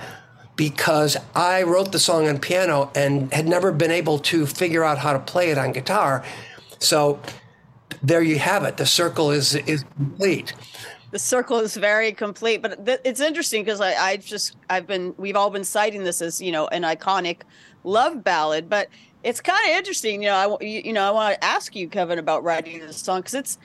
because 0.55 1.15
I 1.35 1.63
wrote 1.63 1.93
the 1.93 1.99
song 1.99 2.27
on 2.27 2.39
piano 2.39 2.91
and 2.93 3.33
had 3.33 3.47
never 3.47 3.71
been 3.71 3.91
able 3.91 4.19
to 4.19 4.45
figure 4.45 4.83
out 4.83 4.97
how 4.97 5.13
to 5.13 5.19
play 5.19 5.51
it 5.51 5.57
on 5.57 5.71
guitar. 5.71 6.23
So 6.79 7.21
there 8.03 8.21
you 8.21 8.39
have 8.39 8.63
it. 8.63 8.77
The 8.77 8.85
circle 8.85 9.31
is 9.31 9.55
is 9.55 9.85
complete 9.95 10.53
the 11.11 11.19
circle 11.19 11.59
is 11.59 11.75
very 11.75 12.11
complete 12.11 12.61
but 12.61 12.85
th- 12.85 12.99
it's 13.03 13.19
interesting 13.19 13.63
because 13.63 13.81
I, 13.81 13.93
I 13.93 14.17
just 14.17 14.55
i've 14.69 14.87
been 14.87 15.13
we've 15.17 15.35
all 15.35 15.49
been 15.49 15.63
citing 15.63 16.03
this 16.03 16.21
as 16.21 16.41
you 16.41 16.51
know 16.51 16.67
an 16.67 16.83
iconic 16.83 17.41
love 17.83 18.23
ballad 18.23 18.69
but 18.69 18.89
it's 19.23 19.41
kind 19.41 19.59
of 19.69 19.77
interesting 19.77 20.21
you 20.21 20.29
know 20.29 20.57
i 20.59 20.63
you, 20.63 20.81
you 20.85 20.93
know 20.93 21.03
i 21.03 21.11
want 21.11 21.35
to 21.35 21.43
ask 21.43 21.75
you 21.75 21.87
kevin 21.87 22.19
about 22.19 22.43
writing 22.43 22.79
this 22.79 22.97
song 22.97 23.21
because 23.21 23.33
it's 23.33 23.57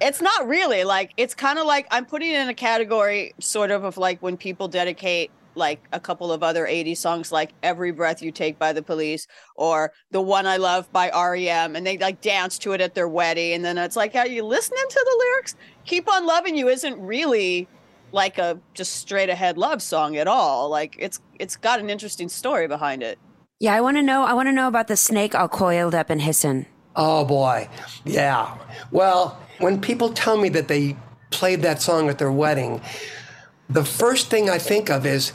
it's 0.00 0.20
not 0.20 0.46
really 0.46 0.84
like 0.84 1.12
it's 1.16 1.34
kind 1.34 1.58
of 1.58 1.66
like 1.66 1.86
i'm 1.90 2.04
putting 2.04 2.30
it 2.30 2.40
in 2.40 2.48
a 2.48 2.54
category 2.54 3.34
sort 3.40 3.70
of 3.70 3.84
of 3.84 3.96
like 3.96 4.20
when 4.22 4.36
people 4.36 4.68
dedicate 4.68 5.30
like 5.54 5.86
a 5.92 6.00
couple 6.00 6.32
of 6.32 6.42
other 6.42 6.66
80 6.66 6.94
songs 6.94 7.32
like 7.32 7.52
Every 7.62 7.92
Breath 7.92 8.22
You 8.22 8.32
Take 8.32 8.58
by 8.58 8.72
the 8.72 8.82
Police 8.82 9.26
or 9.56 9.92
The 10.10 10.20
One 10.20 10.46
I 10.46 10.56
Love 10.56 10.90
by 10.92 11.10
REM 11.10 11.76
and 11.76 11.86
they 11.86 11.98
like 11.98 12.20
dance 12.20 12.58
to 12.60 12.72
it 12.72 12.80
at 12.80 12.94
their 12.94 13.08
wedding 13.08 13.52
and 13.52 13.64
then 13.64 13.78
it's 13.78 13.96
like 13.96 14.14
are 14.14 14.26
you 14.26 14.44
listening 14.44 14.84
to 14.88 15.04
the 15.04 15.16
lyrics? 15.18 15.56
Keep 15.84 16.12
on 16.12 16.26
Loving 16.26 16.56
You 16.56 16.68
isn't 16.68 17.00
really 17.00 17.68
like 18.12 18.38
a 18.38 18.58
just 18.74 18.94
straight 18.94 19.28
ahead 19.28 19.58
love 19.58 19.82
song 19.82 20.16
at 20.16 20.28
all. 20.28 20.70
Like 20.70 20.96
it's 20.98 21.20
it's 21.38 21.56
got 21.56 21.80
an 21.80 21.90
interesting 21.90 22.28
story 22.28 22.68
behind 22.68 23.02
it. 23.02 23.18
Yeah, 23.60 23.74
I 23.74 23.80
want 23.80 23.96
to 23.96 24.02
know. 24.02 24.24
I 24.24 24.32
want 24.32 24.48
to 24.48 24.52
know 24.52 24.68
about 24.68 24.88
the 24.88 24.96
snake 24.96 25.34
all 25.34 25.48
coiled 25.48 25.94
up 25.94 26.10
and 26.10 26.22
hissing. 26.22 26.66
Oh 26.96 27.24
boy. 27.24 27.68
Yeah. 28.04 28.56
Well, 28.90 29.38
when 29.58 29.80
people 29.80 30.10
tell 30.10 30.36
me 30.36 30.48
that 30.50 30.68
they 30.68 30.96
played 31.30 31.62
that 31.62 31.82
song 31.82 32.08
at 32.08 32.18
their 32.18 32.32
wedding, 32.32 32.80
the 33.68 33.84
first 33.84 34.30
thing 34.30 34.50
I 34.50 34.58
think 34.58 34.90
of 34.90 35.06
is, 35.06 35.32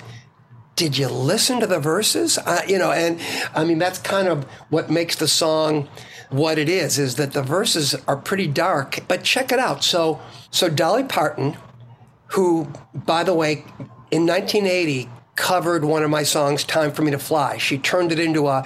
did 0.75 0.97
you 0.97 1.09
listen 1.09 1.59
to 1.59 1.67
the 1.67 1.79
verses? 1.79 2.37
Uh, 2.37 2.61
you 2.67 2.77
know, 2.77 2.91
and 2.91 3.19
I 3.53 3.65
mean, 3.65 3.79
that's 3.79 3.99
kind 3.99 4.27
of 4.27 4.45
what 4.69 4.89
makes 4.89 5.15
the 5.15 5.27
song 5.27 5.89
what 6.29 6.57
it 6.57 6.69
is, 6.69 6.99
is 6.99 7.15
that 7.15 7.33
the 7.33 7.41
verses 7.41 7.95
are 8.07 8.15
pretty 8.15 8.47
dark. 8.47 8.99
But 9.07 9.23
check 9.23 9.51
it 9.51 9.59
out. 9.59 9.83
So, 9.83 10.21
so 10.51 10.69
Dolly 10.69 11.03
Parton, 11.03 11.57
who, 12.27 12.71
by 12.93 13.23
the 13.23 13.33
way, 13.33 13.65
in 14.11 14.25
1980 14.25 15.09
covered 15.35 15.83
one 15.83 16.03
of 16.03 16.09
my 16.09 16.23
songs, 16.23 16.63
Time 16.63 16.91
for 16.91 17.01
Me 17.01 17.11
to 17.11 17.19
Fly. 17.19 17.57
She 17.57 17.77
turned 17.77 18.11
it 18.11 18.19
into 18.19 18.47
a 18.47 18.65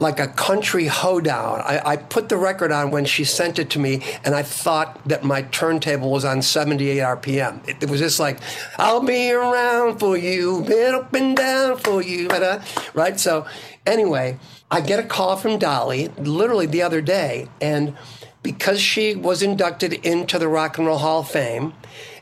like 0.00 0.18
a 0.18 0.28
country 0.28 0.86
hoedown. 0.86 1.60
I, 1.60 1.80
I, 1.84 1.96
put 1.96 2.30
the 2.30 2.38
record 2.38 2.72
on 2.72 2.90
when 2.90 3.04
she 3.04 3.22
sent 3.22 3.58
it 3.58 3.68
to 3.70 3.78
me, 3.78 4.02
and 4.24 4.34
I 4.34 4.42
thought 4.42 5.06
that 5.06 5.22
my 5.22 5.42
turntable 5.42 6.10
was 6.10 6.24
on 6.24 6.40
78 6.40 6.98
RPM. 6.98 7.68
It, 7.68 7.82
it 7.82 7.90
was 7.90 8.00
just 8.00 8.18
like, 8.18 8.40
I'll 8.78 9.02
be 9.02 9.30
around 9.30 10.00
for 10.00 10.16
you, 10.16 10.62
been 10.62 10.94
up 10.94 11.12
and 11.12 11.36
down 11.36 11.76
for 11.76 12.02
you, 12.02 12.28
uh, 12.28 12.62
right? 12.94 13.20
So, 13.20 13.46
anyway, 13.86 14.38
I 14.70 14.80
get 14.80 14.98
a 14.98 15.04
call 15.04 15.36
from 15.36 15.58
Dolly 15.58 16.08
literally 16.16 16.66
the 16.66 16.80
other 16.80 17.02
day, 17.02 17.48
and 17.60 17.96
because 18.42 18.80
she 18.80 19.14
was 19.14 19.42
inducted 19.42 19.92
into 19.92 20.38
the 20.38 20.48
Rock 20.48 20.78
and 20.78 20.86
Roll 20.86 20.98
Hall 20.98 21.20
of 21.20 21.30
Fame, 21.30 21.74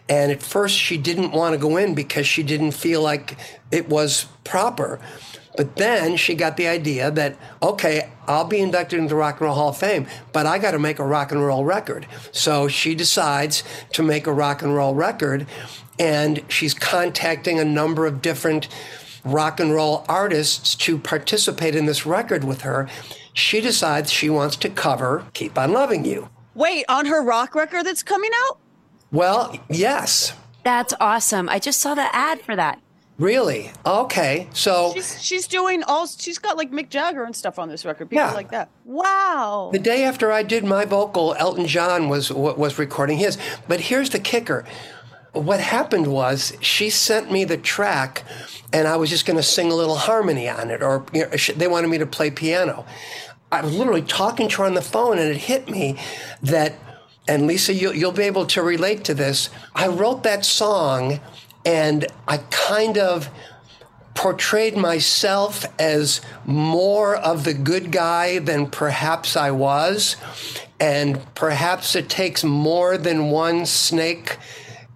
and 0.09 0.33
at 0.33 0.43
first 0.43 0.77
she 0.77 0.97
didn't 0.97 1.31
want 1.31 1.53
to 1.53 1.59
go 1.59 1.77
in 1.77 1.95
because 1.95 2.27
she 2.27 2.43
didn't 2.43 2.73
feel 2.73 3.03
like 3.03 3.39
it 3.71 3.89
was 3.89 4.27
proper. 4.43 4.99
But 5.59 5.75
then 5.75 6.17
she 6.17 6.37
got 6.37 6.57
the 6.57 6.69
idea 6.69 7.11
that, 7.11 7.37
okay, 7.61 8.13
I'll 8.29 8.45
be 8.45 8.61
inducted 8.61 9.01
into 9.01 9.09
the 9.09 9.17
Rock 9.17 9.41
and 9.41 9.47
Roll 9.49 9.57
Hall 9.57 9.71
of 9.71 9.77
Fame, 9.77 10.07
but 10.33 10.47
I 10.47 10.57
got 10.61 10.71
to 10.71 10.79
make 10.79 11.01
a 11.01 11.05
rock 11.05 11.33
and 11.33 11.45
roll 11.45 11.65
record. 11.65 12.07
So 12.31 12.69
she 12.69 12.95
decides 12.95 13.65
to 13.95 14.05
make 14.05 14.29
a 14.29 14.33
rock 14.33 14.63
and 14.63 14.73
roll 14.73 14.95
record, 14.95 15.49
and 15.99 16.45
she's 16.47 16.75
contacting 16.75 17.59
a 17.59 17.65
number 17.65 18.07
of 18.07 18.23
different 18.23 18.69
rock 19.25 19.59
and 19.59 19.75
roll 19.75 20.05
artists 20.09 20.77
to 20.77 20.97
participate 20.97 21.75
in 21.75 21.87
this 21.87 22.07
record 22.07 22.45
with 22.45 22.61
her. 22.61 22.89
She 23.33 23.61
decides 23.61 24.13
she 24.13 24.31
wants 24.31 24.55
to 24.59 24.69
cover 24.69 25.27
Keep 25.33 25.59
On 25.59 25.73
Loving 25.73 26.05
You. 26.05 26.29
Wait, 26.55 26.85
on 26.89 27.07
her 27.07 27.21
rock 27.21 27.57
record 27.57 27.85
that's 27.85 28.05
coming 28.05 28.31
out? 28.47 28.61
Well, 29.11 29.59
yes. 29.69 30.35
That's 30.63 30.95
awesome. 31.01 31.49
I 31.49 31.59
just 31.59 31.81
saw 31.81 31.97
the 31.97 32.15
ad 32.15 32.43
for 32.43 32.55
that. 32.55 32.81
Really? 33.19 33.73
Okay. 33.85 34.49
So 34.53 34.93
She's 34.95 35.21
she's 35.23 35.47
doing 35.49 35.83
all 35.83 36.07
she's 36.07 36.39
got 36.39 36.57
like 36.57 36.71
Mick 36.71 36.89
Jagger 36.89 37.25
and 37.25 37.35
stuff 37.35 37.59
on 37.59 37.69
this 37.69 37.85
record. 37.85 38.11
People 38.11 38.25
Yeah. 38.27 38.33
like 38.33 38.51
that. 38.53 38.71
Wow. 38.85 39.71
the 39.73 39.79
day 39.81 40.05
after 40.05 40.31
I 40.31 40.43
did 40.45 40.65
my 40.65 40.85
vocal, 40.85 41.35
Elton 41.39 41.67
John 41.67 42.09
was 42.09 42.31
was 42.33 42.79
recording 42.79 43.19
his. 43.19 43.37
But 43.67 43.81
here's 43.81 44.11
the 44.11 44.21
kicker. 44.21 44.65
What 45.33 45.61
happened 45.61 46.07
was 46.07 46.57
she 46.61 46.91
sent 46.91 47.31
me 47.31 47.45
the 47.45 47.59
track, 47.59 48.25
and 48.73 48.89
I 48.89 48.97
was 48.97 49.11
just 49.11 49.27
going 49.27 49.37
to 49.37 49.43
sing 49.43 49.71
a 49.71 49.75
little 49.75 49.97
harmony 49.97 50.49
on 50.49 50.71
it, 50.71 50.83
or 50.83 51.05
you 51.13 51.23
know, 51.27 51.31
they 51.57 51.69
wanted 51.69 51.89
me 51.89 51.99
to 51.99 52.07
play 52.07 52.31
piano. 52.31 52.87
I 53.53 53.61
was 53.61 53.75
literally 53.77 54.03
talking 54.03 54.49
to 54.49 54.57
her 54.59 54.65
on 54.65 54.75
the 54.75 54.83
phone, 54.83 55.19
and 55.19 55.29
it 55.31 55.37
hit 55.37 55.69
me 55.69 55.97
that, 56.43 56.75
and 57.29 57.47
Lisa, 57.47 57.75
you, 57.75 57.93
you'll 57.93 58.11
be 58.13 58.23
able 58.25 58.47
to 58.47 58.63
relate 58.63 59.05
to 59.05 59.15
this. 59.15 59.51
I 59.75 59.89
wrote 59.89 60.23
that 60.23 60.45
song, 60.47 61.21
and 61.65 62.07
I 62.27 62.39
kind 62.51 62.99
of 62.99 63.29
portrayed 64.15 64.77
myself 64.77 65.65
as 65.81 66.21
more 66.45 67.15
of 67.15 67.45
the 67.45 67.55
good 67.55 67.93
guy 67.93 68.39
than 68.41 68.67
perhaps 68.67 69.37
I 69.37 69.53
was. 69.53 70.17
And 70.81 71.23
perhaps 71.35 71.95
it 71.95 72.09
takes 72.09 72.43
more 72.43 72.99
than 72.99 73.31
one 73.31 73.67
snake 73.67 74.37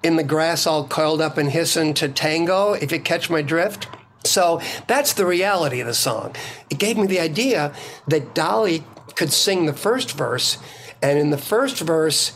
in 0.03 0.17
the 0.17 0.25
grass 0.25 0.67
all 0.67 0.87
coiled 0.87 1.21
up 1.21 1.39
and 1.39 1.51
hissing 1.51 1.95
to 1.95 2.09
tango, 2.09 2.73
if 2.73 2.91
you 2.91 2.99
catch 3.01 3.31
my 3.31 3.43
drift. 3.43 3.87
So 4.25 4.61
that's 4.87 5.13
the 5.13 5.27
reality 5.27 5.81
of 5.81 5.87
the 5.87 5.95
song. 5.95 6.35
It 6.71 6.79
gave 6.79 6.97
me 6.97 7.07
the 7.07 7.21
idea 7.21 7.73
that 8.09 8.35
Dolly 8.35 8.85
could 9.15 9.33
sing 9.33 9.67
the 9.67 9.73
first 9.73 10.13
verse, 10.13 10.59
and 11.01 11.19
in 11.19 11.31
the 11.31 11.39
first 11.39 11.79
verse, 11.81 12.33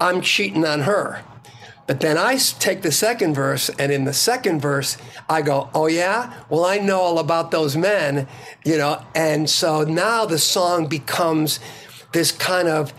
I'm 0.00 0.20
cheating 0.22 0.64
on 0.64 0.80
her. 0.80 1.22
But 1.88 2.00
then 2.00 2.18
I 2.18 2.36
take 2.36 2.82
the 2.82 2.92
second 2.92 3.32
verse, 3.34 3.70
and 3.70 3.90
in 3.90 4.04
the 4.04 4.12
second 4.12 4.60
verse, 4.60 4.98
I 5.26 5.40
go, 5.40 5.70
Oh, 5.74 5.86
yeah? 5.86 6.44
Well, 6.50 6.66
I 6.66 6.76
know 6.76 7.00
all 7.00 7.18
about 7.18 7.50
those 7.50 7.78
men, 7.78 8.28
you 8.62 8.76
know? 8.76 9.02
And 9.14 9.48
so 9.48 9.84
now 9.84 10.26
the 10.26 10.38
song 10.38 10.86
becomes 10.86 11.60
this 12.12 12.30
kind 12.30 12.68
of 12.68 12.92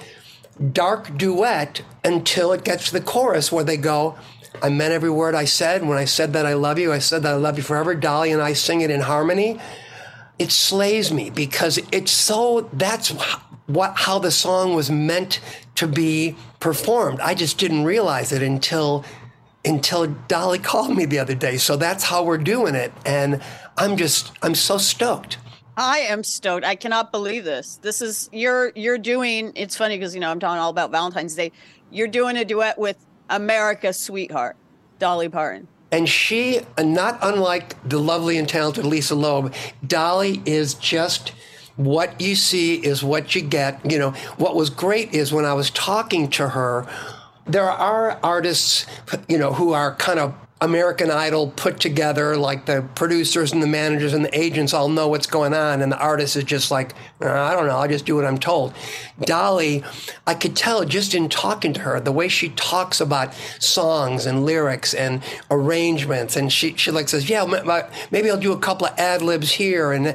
dark 0.73 1.15
duet 1.15 1.83
until 2.03 2.51
it 2.51 2.63
gets 2.63 2.87
to 2.87 2.93
the 2.93 3.01
chorus 3.01 3.51
where 3.51 3.63
they 3.63 3.77
go, 3.77 4.17
I 4.59 4.69
meant 4.69 4.91
every 4.91 5.11
word 5.11 5.35
I 5.35 5.45
said. 5.45 5.87
When 5.87 5.99
I 5.99 6.05
said 6.05 6.33
that 6.33 6.47
I 6.47 6.53
love 6.53 6.79
you, 6.79 6.91
I 6.91 6.97
said 6.97 7.21
that 7.21 7.33
I 7.33 7.37
love 7.37 7.57
you 7.57 7.63
forever. 7.63 7.93
Dolly 7.93 8.31
and 8.31 8.41
I 8.41 8.53
sing 8.53 8.81
it 8.81 8.89
in 8.89 9.01
harmony. 9.01 9.59
It 10.39 10.51
slays 10.51 11.13
me 11.13 11.29
because 11.29 11.79
it's 11.91 12.11
so, 12.11 12.67
that's 12.73 13.09
what, 13.67 13.95
how 13.97 14.17
the 14.17 14.31
song 14.31 14.73
was 14.73 14.89
meant 14.89 15.41
to 15.79 15.87
be 15.87 16.35
performed. 16.59 17.21
I 17.21 17.33
just 17.33 17.57
didn't 17.57 17.85
realize 17.85 18.33
it 18.33 18.43
until, 18.43 19.05
until 19.63 20.07
Dolly 20.27 20.59
called 20.69 20.95
me 20.95 21.05
the 21.05 21.19
other 21.19 21.35
day. 21.35 21.55
So 21.55 21.77
that's 21.77 22.03
how 22.03 22.23
we're 22.23 22.37
doing 22.37 22.75
it. 22.75 22.91
And 23.05 23.41
I'm 23.77 23.95
just, 23.95 24.33
I'm 24.41 24.55
so 24.55 24.77
stoked. 24.77 25.37
I 25.77 25.99
am 25.99 26.25
stoked. 26.25 26.65
I 26.65 26.75
cannot 26.75 27.13
believe 27.13 27.45
this. 27.45 27.79
This 27.81 28.01
is 28.01 28.29
you're 28.33 28.73
you're 28.75 28.97
doing. 28.97 29.53
It's 29.55 29.77
funny 29.77 29.97
because 29.97 30.13
you 30.13 30.19
know 30.19 30.29
I'm 30.29 30.41
talking 30.41 30.59
all 30.59 30.69
about 30.69 30.91
Valentine's 30.91 31.35
Day. 31.35 31.53
You're 31.89 32.09
doing 32.09 32.35
a 32.35 32.43
duet 32.43 32.77
with 32.77 32.97
America's 33.29 33.97
sweetheart, 33.97 34.57
Dolly 34.99 35.29
Parton. 35.29 35.69
And 35.89 36.09
she, 36.09 36.59
not 36.77 37.17
unlike 37.21 37.81
the 37.87 37.97
lovely 37.97 38.37
and 38.37 38.47
talented 38.47 38.85
Lisa 38.85 39.15
Loeb, 39.15 39.53
Dolly 39.87 40.41
is 40.45 40.73
just 40.73 41.31
what 41.79 42.19
you 42.19 42.35
see 42.35 42.75
is 42.75 43.01
what 43.05 43.35
you 43.35 43.41
get. 43.41 43.79
You 43.89 43.99
know, 43.99 44.11
what 44.35 44.53
was 44.53 44.69
great 44.69 45.13
is 45.13 45.31
when 45.31 45.45
I 45.45 45.53
was 45.53 45.69
talking 45.69 46.29
to 46.31 46.49
her, 46.49 46.85
there 47.45 47.71
are 47.71 48.19
artists, 48.21 48.85
you 49.29 49.37
know, 49.37 49.53
who 49.53 49.71
are 49.71 49.95
kind 49.95 50.19
of 50.19 50.35
American 50.61 51.09
Idol 51.09 51.51
put 51.55 51.79
together, 51.79 52.35
like 52.35 52.65
the 52.65 52.83
producers 52.93 53.53
and 53.53 53.63
the 53.63 53.67
managers 53.67 54.13
and 54.13 54.25
the 54.25 54.37
agents 54.37 54.73
all 54.73 54.89
know 54.89 55.07
what's 55.07 55.25
going 55.25 55.53
on, 55.53 55.81
and 55.81 55.89
the 55.89 55.97
artist 55.97 56.35
is 56.35 56.43
just 56.43 56.69
like, 56.69 56.93
"Uh, 57.21 57.29
I 57.31 57.53
don't 57.53 57.67
know, 57.67 57.77
I'll 57.77 57.87
just 57.87 58.05
do 58.05 58.15
what 58.15 58.25
I'm 58.25 58.37
told. 58.37 58.73
Dolly, 59.21 59.83
I 60.27 60.33
could 60.33 60.57
tell 60.57 60.83
just 60.83 61.13
in 61.13 61.29
talking 61.29 61.71
to 61.73 61.79
her, 61.81 61.99
the 62.01 62.11
way 62.11 62.27
she 62.27 62.49
talks 62.49 62.99
about 62.99 63.33
songs 63.59 64.25
and 64.25 64.45
lyrics 64.45 64.93
and 64.93 65.21
arrangements, 65.49 66.35
and 66.35 66.51
she, 66.51 66.75
she 66.75 66.91
like 66.91 67.07
says, 67.07 67.29
Yeah, 67.29 67.45
ma- 67.45 67.63
ma- 67.63 67.87
maybe 68.11 68.29
I'll 68.29 68.37
do 68.37 68.51
a 68.51 68.59
couple 68.59 68.87
of 68.87 68.99
ad 68.99 69.21
libs 69.21 69.51
here. 69.51 69.93
And 69.93 70.13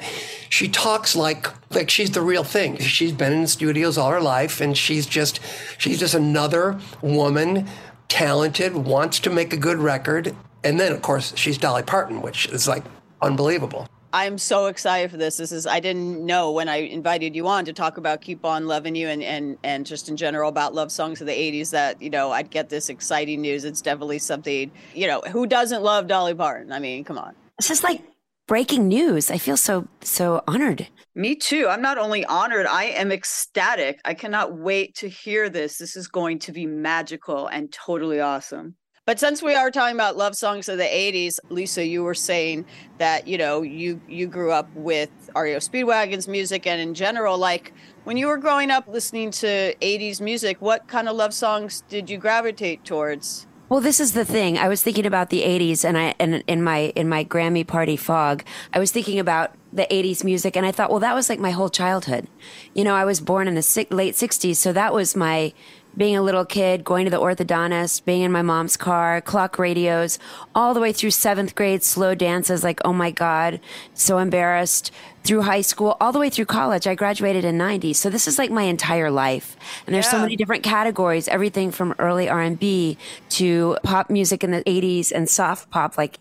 she 0.50 0.68
talks 0.68 1.16
like 1.16 1.48
like 1.74 1.90
she's 1.90 2.12
the 2.12 2.22
real 2.22 2.44
thing. 2.44 2.78
She's 2.78 3.12
been 3.12 3.32
in 3.32 3.46
studios 3.46 3.98
all 3.98 4.10
her 4.10 4.20
life, 4.20 4.60
and 4.60 4.76
she's 4.76 5.06
just 5.06 5.40
she's 5.78 5.98
just 5.98 6.14
another 6.14 6.78
woman 7.02 7.66
talented, 8.08 8.74
wants 8.74 9.18
to 9.20 9.30
make 9.30 9.52
a 9.52 9.56
good 9.56 9.78
record. 9.78 10.34
And 10.62 10.80
then, 10.80 10.92
of 10.92 11.02
course, 11.02 11.32
she's 11.36 11.58
Dolly 11.58 11.82
Parton, 11.82 12.22
which 12.22 12.46
is 12.46 12.66
like 12.66 12.84
unbelievable. 13.20 13.86
I'm 14.14 14.38
so 14.38 14.66
excited 14.66 15.10
for 15.10 15.16
this. 15.16 15.38
This 15.38 15.50
is 15.50 15.66
I 15.66 15.80
didn't 15.80 16.24
know 16.24 16.52
when 16.52 16.68
I 16.68 16.76
invited 16.76 17.34
you 17.34 17.48
on 17.48 17.64
to 17.64 17.72
talk 17.72 17.96
about 17.96 18.20
Keep 18.20 18.44
On 18.44 18.68
Loving 18.68 18.94
You 18.94 19.08
and 19.08 19.24
and 19.24 19.58
and 19.64 19.84
just 19.84 20.08
in 20.08 20.16
general 20.16 20.48
about 20.48 20.72
love 20.72 20.92
songs 20.92 21.20
of 21.20 21.26
the 21.26 21.32
80s 21.32 21.70
that, 21.70 22.00
you 22.00 22.10
know, 22.10 22.30
I'd 22.30 22.48
get 22.48 22.68
this 22.68 22.88
exciting 22.88 23.40
news. 23.40 23.64
It's 23.64 23.82
definitely 23.82 24.20
something, 24.20 24.70
you 24.94 25.08
know, 25.08 25.20
who 25.32 25.48
doesn't 25.48 25.82
love 25.82 26.06
Dolly 26.06 26.32
Parton? 26.32 26.70
I 26.70 26.78
mean, 26.78 27.02
come 27.02 27.18
on. 27.18 27.34
This 27.58 27.72
is 27.72 27.82
like 27.82 28.02
breaking 28.46 28.88
news. 28.88 29.30
I 29.30 29.38
feel 29.38 29.56
so 29.56 29.88
so 30.00 30.42
honored. 30.46 30.88
Me 31.14 31.34
too. 31.36 31.68
I'm 31.68 31.82
not 31.82 31.98
only 31.98 32.24
honored, 32.24 32.66
I 32.66 32.84
am 32.84 33.12
ecstatic. 33.12 34.00
I 34.04 34.14
cannot 34.14 34.58
wait 34.58 34.94
to 34.96 35.08
hear 35.08 35.48
this. 35.48 35.78
This 35.78 35.96
is 35.96 36.08
going 36.08 36.40
to 36.40 36.52
be 36.52 36.66
magical 36.66 37.46
and 37.46 37.72
totally 37.72 38.20
awesome. 38.20 38.74
But 39.06 39.20
since 39.20 39.42
we 39.42 39.54
are 39.54 39.70
talking 39.70 39.94
about 39.94 40.16
love 40.16 40.34
songs 40.34 40.66
of 40.68 40.78
the 40.78 40.84
80s, 40.84 41.38
Lisa, 41.50 41.84
you 41.84 42.02
were 42.02 42.14
saying 42.14 42.64
that, 42.96 43.28
you 43.28 43.36
know, 43.36 43.60
you 43.60 44.00
you 44.08 44.26
grew 44.26 44.50
up 44.50 44.68
with 44.74 45.10
REO 45.36 45.58
Speedwagon's 45.58 46.26
music 46.26 46.66
and 46.66 46.80
in 46.80 46.94
general 46.94 47.36
like 47.36 47.74
when 48.04 48.16
you 48.16 48.26
were 48.26 48.38
growing 48.38 48.70
up 48.70 48.88
listening 48.88 49.30
to 49.32 49.74
80s 49.80 50.20
music, 50.20 50.56
what 50.60 50.88
kind 50.88 51.08
of 51.08 51.16
love 51.16 51.34
songs 51.34 51.82
did 51.88 52.08
you 52.08 52.18
gravitate 52.18 52.84
towards? 52.84 53.46
Well, 53.68 53.80
this 53.80 53.98
is 53.98 54.12
the 54.12 54.26
thing. 54.26 54.58
I 54.58 54.68
was 54.68 54.82
thinking 54.82 55.06
about 55.06 55.30
the 55.30 55.42
'80s, 55.42 55.84
and 55.84 55.96
I 55.96 56.14
and 56.18 56.44
in 56.46 56.62
my 56.62 56.92
in 56.94 57.08
my 57.08 57.24
Grammy 57.24 57.66
party 57.66 57.96
fog, 57.96 58.44
I 58.74 58.78
was 58.78 58.92
thinking 58.92 59.18
about 59.18 59.52
the 59.72 59.86
'80s 59.90 60.22
music, 60.22 60.56
and 60.56 60.66
I 60.66 60.70
thought, 60.70 60.90
well, 60.90 61.00
that 61.00 61.14
was 61.14 61.30
like 61.30 61.40
my 61.40 61.50
whole 61.50 61.70
childhood. 61.70 62.28
You 62.74 62.84
know, 62.84 62.94
I 62.94 63.04
was 63.04 63.20
born 63.20 63.48
in 63.48 63.54
the 63.54 63.62
si- 63.62 63.86
late 63.90 64.14
'60s, 64.14 64.56
so 64.56 64.72
that 64.74 64.92
was 64.92 65.16
my 65.16 65.54
being 65.96 66.16
a 66.16 66.22
little 66.22 66.44
kid, 66.44 66.84
going 66.84 67.04
to 67.04 67.10
the 67.10 67.20
orthodontist, 67.20 68.04
being 68.04 68.22
in 68.22 68.32
my 68.32 68.42
mom's 68.42 68.76
car, 68.76 69.20
clock 69.20 69.58
radios, 69.58 70.18
all 70.54 70.74
the 70.74 70.80
way 70.80 70.92
through 70.92 71.10
seventh 71.10 71.54
grade, 71.54 71.82
slow 71.84 72.14
dances, 72.14 72.64
like, 72.64 72.80
oh 72.84 72.92
my 72.92 73.12
God, 73.12 73.60
so 73.94 74.18
embarrassed, 74.18 74.90
through 75.24 75.42
high 75.42 75.62
school, 75.62 75.96
all 76.00 76.12
the 76.12 76.18
way 76.18 76.30
through 76.30 76.44
college. 76.44 76.86
I 76.86 76.94
graduated 76.94 77.44
in 77.44 77.56
90. 77.56 77.94
So 77.94 78.10
this 78.10 78.28
is 78.28 78.38
like 78.38 78.50
my 78.50 78.62
entire 78.62 79.10
life. 79.10 79.56
And 79.86 79.94
there's 79.94 80.08
so 80.08 80.20
many 80.20 80.36
different 80.36 80.62
categories, 80.62 81.28
everything 81.28 81.70
from 81.70 81.94
early 81.98 82.28
R&B 82.28 82.98
to 83.30 83.78
pop 83.82 84.10
music 84.10 84.44
in 84.44 84.50
the 84.50 84.62
80s 84.64 85.10
and 85.12 85.28
soft 85.28 85.70
pop, 85.70 85.96
like 85.96 86.18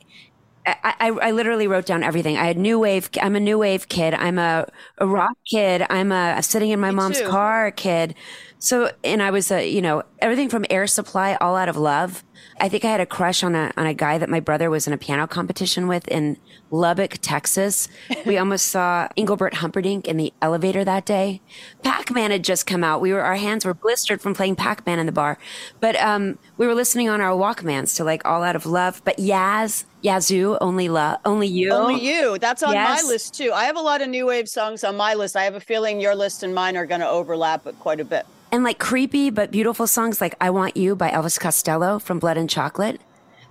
I, 0.66 0.96
I, 1.00 1.08
I 1.10 1.32
literally 1.32 1.68
wrote 1.68 1.86
down 1.86 2.04
everything. 2.04 2.38
I 2.38 2.46
had 2.46 2.58
new 2.58 2.80
wave. 2.80 3.10
I'm 3.22 3.36
a 3.36 3.40
new 3.40 3.58
wave 3.58 3.90
kid. 3.90 4.14
I'm 4.14 4.40
a, 4.40 4.68
a 4.98 5.08
rock 5.08 5.38
kid. 5.50 5.86
I'm 5.90 6.12
a, 6.12 6.42
sitting 6.42 6.70
in 6.70 6.80
my 6.80 6.92
mom's 6.92 7.20
too. 7.20 7.28
car 7.28 7.72
kid. 7.72 8.16
So, 8.60 8.92
and 9.04 9.22
I 9.22 9.30
was 9.30 9.52
a, 9.52 9.70
you 9.70 9.82
know, 9.82 10.04
everything 10.20 10.48
from 10.48 10.66
Air 10.70 10.88
Supply, 10.88 11.36
All 11.42 11.58
Out 11.58 11.68
of 11.68 11.76
Love. 11.76 12.24
I 12.62 12.70
think 12.70 12.86
I 12.86 12.92
had 12.92 13.02
a 13.02 13.06
crush 13.06 13.44
on 13.44 13.56
a 13.56 13.74
on 13.76 13.86
a 13.86 13.94
guy 13.94 14.18
that 14.18 14.30
my 14.30 14.40
brother 14.40 14.70
was 14.70 14.88
in 14.88 14.94
a 14.94 14.98
piano 14.98 15.28
competition 15.28 15.88
with 15.88 16.08
in 16.08 16.38
Lubbock, 16.72 17.18
Texas. 17.22 17.88
We 18.26 18.38
almost 18.38 18.68
saw 18.68 19.08
Engelbert 19.18 19.56
Humperdinck 19.56 20.08
in 20.08 20.18
the 20.18 20.32
elevator 20.42 20.86
that 20.86 21.06
day. 21.06 21.42
Pac-Man 21.84 22.32
had 22.32 22.44
just 22.44 22.66
come 22.66 22.84
out. 22.84 23.02
We 23.02 23.12
were 23.12 23.22
our 23.22 23.36
hands 23.36 23.66
were 23.66 23.74
blistered 23.74 24.22
from 24.22 24.34
playing 24.34 24.56
Pac-Man 24.56 25.00
in 25.00 25.08
the 25.08 25.12
bar, 25.12 25.38
but 25.80 25.96
um, 25.98 26.38
we 26.58 26.68
were 26.68 26.76
listening 26.76 27.10
on 27.10 27.22
our 27.22 27.32
Walkmans 27.32 27.96
to 27.98 28.04
like 28.04 28.26
All 28.26 28.44
Out 28.44 28.56
of 28.56 28.66
Love. 28.66 29.02
But 29.04 29.18
Yaz, 29.18 29.86
Yazoo, 30.04 30.58
only 30.60 30.90
love, 30.90 31.18
only 31.26 31.48
you, 31.48 31.72
Only 31.72 32.06
you. 32.06 32.38
That's 32.38 32.62
on 32.62 32.74
Yes. 32.74 33.02
my 33.04 33.08
list 33.08 33.34
too. 33.34 33.52
I 33.54 33.64
have 33.64 33.78
a 33.78 33.82
lot 33.82 34.02
of 34.02 34.10
new 34.10 34.26
wave 34.28 34.50
songs 34.50 34.84
on 34.84 34.98
my 34.98 35.14
list. 35.14 35.36
I 35.38 35.44
have 35.46 35.56
a 35.56 35.62
feeling 35.62 36.02
your 36.02 36.14
list 36.14 36.44
and 36.44 36.54
mine 36.54 36.76
are 36.76 36.86
going 36.86 37.00
to 37.02 37.08
overlap 37.10 37.66
quite 37.80 38.00
a 38.00 38.06
bit. 38.06 38.26
and 38.52 38.64
like 38.64 38.78
creepy 38.78 39.32
but 39.32 39.50
beautiful 39.50 39.88
songs 39.88 40.22
like 40.22 40.36
I 40.40 40.50
Want 40.52 40.78
You 40.78 40.96
by 40.96 41.10
Elvis 41.10 41.40
Costello 41.40 41.98
from 42.00 42.20
Blood 42.20 42.38
and 42.38 42.48
Chocolate. 42.50 43.02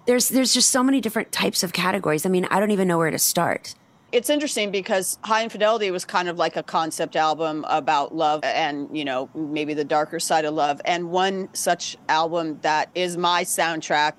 There's 0.06 0.28
there's 0.28 0.52
just 0.54 0.70
so 0.70 0.82
many 0.84 1.00
different 1.00 1.32
types 1.32 1.62
of 1.64 1.72
categories. 1.72 2.24
I 2.26 2.28
mean, 2.28 2.46
I 2.50 2.60
don't 2.60 2.70
even 2.70 2.86
know 2.86 2.98
where 2.98 3.10
to 3.10 3.18
start. 3.18 3.74
it's 4.12 4.28
interesting 4.28 4.70
because 4.70 5.18
Hi 5.24 5.42
Infidelity 5.42 5.90
was 5.90 6.04
kind 6.04 6.28
of 6.28 6.36
like 6.36 6.54
a 6.56 6.62
concept 6.62 7.16
album 7.16 7.64
about 7.66 8.14
love 8.14 8.40
and, 8.44 8.94
you 8.94 9.06
know, 9.06 9.30
maybe 9.34 9.72
the 9.72 9.84
darker 9.86 10.20
side 10.20 10.44
of 10.44 10.52
love. 10.52 10.82
And 10.84 11.10
one 11.10 11.48
such 11.54 11.96
album 12.10 12.58
that 12.60 12.90
is 12.94 13.16
my 13.16 13.42
soundtrack 13.42 14.12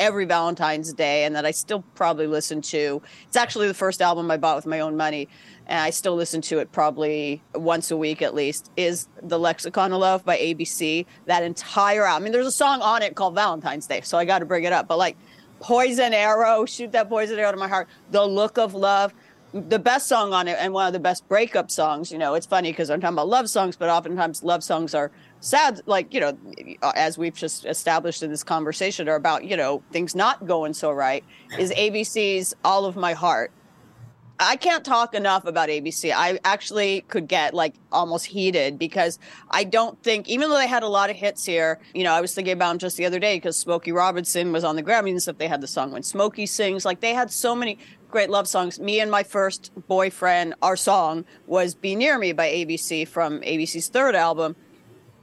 every 0.00 0.24
Valentine's 0.24 0.92
Day 0.92 1.24
and 1.24 1.34
that 1.34 1.44
I 1.44 1.50
still 1.50 1.84
probably 1.94 2.26
listen 2.26 2.60
to. 2.62 3.02
It's 3.26 3.36
actually 3.36 3.68
the 3.68 3.74
first 3.74 4.00
album 4.00 4.30
I 4.30 4.36
bought 4.36 4.56
with 4.56 4.66
my 4.66 4.80
own 4.80 4.96
money 4.96 5.28
and 5.66 5.80
I 5.80 5.90
still 5.90 6.14
listen 6.14 6.40
to 6.42 6.58
it 6.58 6.72
probably 6.72 7.42
once 7.54 7.90
a 7.90 7.96
week 7.96 8.22
at 8.22 8.34
least, 8.34 8.70
is 8.76 9.08
The 9.22 9.38
Lexicon 9.38 9.92
of 9.92 10.00
Love 10.00 10.24
by 10.24 10.38
ABC. 10.38 11.04
That 11.26 11.42
entire 11.42 12.04
album. 12.04 12.22
I 12.22 12.24
mean, 12.24 12.32
there's 12.32 12.46
a 12.46 12.52
song 12.52 12.80
on 12.80 13.02
it 13.02 13.14
called 13.14 13.34
Valentine's 13.34 13.86
Day, 13.86 14.00
so 14.00 14.16
I 14.16 14.24
got 14.24 14.38
to 14.38 14.46
bring 14.46 14.64
it 14.64 14.72
up. 14.72 14.88
But 14.88 14.98
like 14.98 15.16
Poison 15.60 16.14
Arrow, 16.14 16.64
Shoot 16.64 16.92
That 16.92 17.08
Poison 17.08 17.38
Arrow 17.38 17.52
to 17.52 17.58
My 17.58 17.68
Heart, 17.68 17.88
The 18.10 18.24
Look 18.24 18.58
of 18.58 18.74
Love, 18.74 19.12
the 19.52 19.78
best 19.78 20.08
song 20.08 20.32
on 20.32 20.46
it 20.46 20.56
and 20.60 20.72
one 20.72 20.86
of 20.86 20.92
the 20.92 20.98
best 20.98 21.26
breakup 21.28 21.70
songs. 21.70 22.12
You 22.12 22.18
know, 22.18 22.34
it's 22.34 22.46
funny 22.46 22.70
because 22.70 22.90
I'm 22.90 23.00
talking 23.00 23.14
about 23.14 23.28
love 23.28 23.48
songs, 23.48 23.76
but 23.76 23.88
oftentimes 23.88 24.42
love 24.42 24.62
songs 24.62 24.94
are 24.94 25.10
sad, 25.40 25.80
like, 25.86 26.12
you 26.12 26.20
know, 26.20 26.38
as 26.94 27.18
we've 27.18 27.34
just 27.34 27.64
established 27.64 28.22
in 28.22 28.30
this 28.30 28.44
conversation, 28.44 29.08
are 29.08 29.14
about, 29.14 29.44
you 29.44 29.56
know, 29.56 29.82
things 29.92 30.14
not 30.14 30.46
going 30.46 30.74
so 30.74 30.90
right, 30.90 31.24
is 31.58 31.72
ABC's 31.72 32.54
All 32.64 32.84
of 32.84 32.96
My 32.96 33.14
Heart. 33.14 33.52
I 34.40 34.54
can't 34.54 34.84
talk 34.84 35.14
enough 35.14 35.46
about 35.46 35.68
ABC. 35.68 36.12
I 36.14 36.38
actually 36.44 37.00
could 37.08 37.26
get 37.26 37.54
like 37.54 37.74
almost 37.90 38.26
heated 38.26 38.78
because 38.78 39.18
I 39.50 39.64
don't 39.64 40.00
think, 40.04 40.28
even 40.28 40.48
though 40.48 40.58
they 40.58 40.68
had 40.68 40.84
a 40.84 40.88
lot 40.88 41.10
of 41.10 41.16
hits 41.16 41.44
here, 41.44 41.80
you 41.92 42.04
know, 42.04 42.12
I 42.12 42.20
was 42.20 42.34
thinking 42.34 42.52
about 42.52 42.68
them 42.68 42.78
just 42.78 42.96
the 42.96 43.04
other 43.04 43.18
day 43.18 43.36
because 43.36 43.56
Smokey 43.56 43.90
Robinson 43.90 44.52
was 44.52 44.62
on 44.62 44.76
the 44.76 44.82
Grammys 44.82 45.10
and 45.10 45.22
stuff. 45.22 45.38
They 45.38 45.48
had 45.48 45.60
the 45.60 45.66
song 45.66 45.90
When 45.90 46.04
Smokey 46.04 46.46
Sings. 46.46 46.84
Like 46.84 47.00
they 47.00 47.14
had 47.14 47.32
so 47.32 47.56
many 47.56 47.78
great 48.12 48.30
love 48.30 48.46
songs. 48.46 48.78
Me 48.78 49.00
and 49.00 49.10
my 49.10 49.24
first 49.24 49.72
boyfriend, 49.88 50.54
our 50.62 50.76
song 50.76 51.24
was 51.48 51.74
Be 51.74 51.96
Near 51.96 52.16
Me 52.16 52.32
by 52.32 52.48
ABC 52.48 53.08
from 53.08 53.40
ABC's 53.40 53.88
third 53.88 54.14
album 54.14 54.54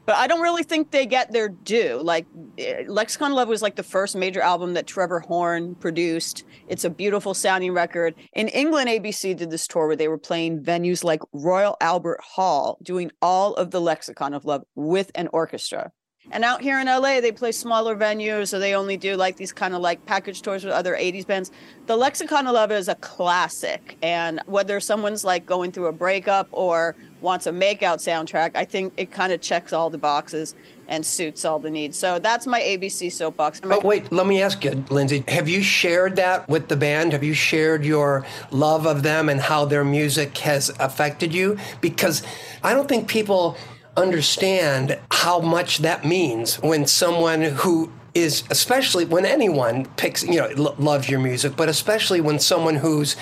but 0.05 0.15
I 0.15 0.27
don't 0.27 0.41
really 0.41 0.63
think 0.63 0.91
they 0.91 1.05
get 1.05 1.31
their 1.31 1.49
due. 1.49 1.99
Like 2.01 2.25
eh, 2.57 2.83
Lexicon 2.87 3.33
Love 3.33 3.47
was 3.47 3.61
like 3.61 3.75
the 3.75 3.83
first 3.83 4.15
major 4.15 4.41
album 4.41 4.73
that 4.73 4.87
Trevor 4.87 5.19
Horn 5.19 5.75
produced. 5.75 6.43
It's 6.67 6.83
a 6.83 6.89
beautiful 6.89 7.33
sounding 7.33 7.73
record. 7.73 8.15
In 8.33 8.47
England, 8.49 8.89
ABC 8.89 9.35
did 9.35 9.49
this 9.49 9.67
tour 9.67 9.87
where 9.87 9.95
they 9.95 10.07
were 10.07 10.17
playing 10.17 10.63
venues 10.63 11.03
like 11.03 11.21
Royal 11.33 11.77
Albert 11.81 12.21
Hall, 12.21 12.77
doing 12.83 13.11
all 13.21 13.53
of 13.55 13.71
the 13.71 13.81
Lexicon 13.81 14.33
of 14.33 14.45
Love 14.45 14.63
with 14.75 15.11
an 15.15 15.29
orchestra. 15.33 15.91
And 16.31 16.43
out 16.43 16.61
here 16.61 16.79
in 16.79 16.87
LA, 16.87 17.21
they 17.21 17.31
play 17.31 17.51
smaller 17.51 17.95
venues, 17.95 18.47
so 18.47 18.57
they 18.57 18.73
only 18.73 18.97
do 18.97 19.15
like 19.15 19.37
these 19.37 19.53
kind 19.53 19.75
of 19.75 19.81
like 19.81 20.05
package 20.05 20.41
tours 20.41 20.63
with 20.63 20.73
other 20.73 20.95
80s 20.95 21.25
bands. 21.25 21.51
The 21.85 21.95
Lexicon 21.95 22.47
of 22.47 22.53
Love 22.53 22.71
is 22.71 22.87
a 22.87 22.95
classic. 22.95 23.97
And 24.01 24.41
whether 24.47 24.79
someone's 24.79 25.23
like 25.23 25.45
going 25.45 25.71
through 25.71 25.85
a 25.87 25.91
breakup 25.91 26.47
or 26.51 26.95
wants 27.25 27.47
a 27.47 27.51
makeout 27.51 27.97
soundtrack, 27.97 28.51
I 28.55 28.63
think 28.63 28.93
it 28.95 29.11
kind 29.11 29.33
of 29.33 29.41
checks 29.41 29.73
all 29.73 29.89
the 29.89 29.97
boxes 29.97 30.55
and 30.87 31.05
suits 31.05 31.43
all 31.43 31.59
the 31.59 31.69
needs. 31.69 31.97
So 31.97 32.19
that's 32.19 32.47
my 32.47 32.61
ABC 32.61 33.11
soapbox. 33.11 33.59
Oh, 33.63 33.81
wait, 33.83 34.09
let 34.11 34.27
me 34.27 34.41
ask 34.41 34.63
you, 34.63 34.85
Lindsay, 34.89 35.25
have 35.27 35.49
you 35.49 35.61
shared 35.61 36.15
that 36.17 36.47
with 36.47 36.69
the 36.69 36.77
band? 36.77 37.11
Have 37.11 37.23
you 37.23 37.33
shared 37.33 37.83
your 37.83 38.25
love 38.51 38.85
of 38.85 39.03
them 39.03 39.27
and 39.27 39.41
how 39.41 39.65
their 39.65 39.83
music 39.83 40.37
has 40.37 40.69
affected 40.79 41.33
you? 41.33 41.57
Because 41.81 42.21
I 42.63 42.73
don't 42.73 42.87
think 42.87 43.09
people 43.09 43.57
understand 43.97 44.99
how 45.09 45.39
much 45.39 45.79
that 45.79 46.05
means 46.05 46.55
when 46.61 46.85
someone 46.85 47.41
who 47.41 47.91
is 48.13 48.43
especially 48.49 49.05
when 49.05 49.25
anyone 49.25 49.85
picks 49.97 50.23
you 50.23 50.35
know 50.35 50.73
loves 50.77 51.09
your 51.09 51.19
music 51.19 51.53
but 51.55 51.69
especially 51.69 52.19
when 52.21 52.39
someone 52.39 52.75
who's 52.75 53.15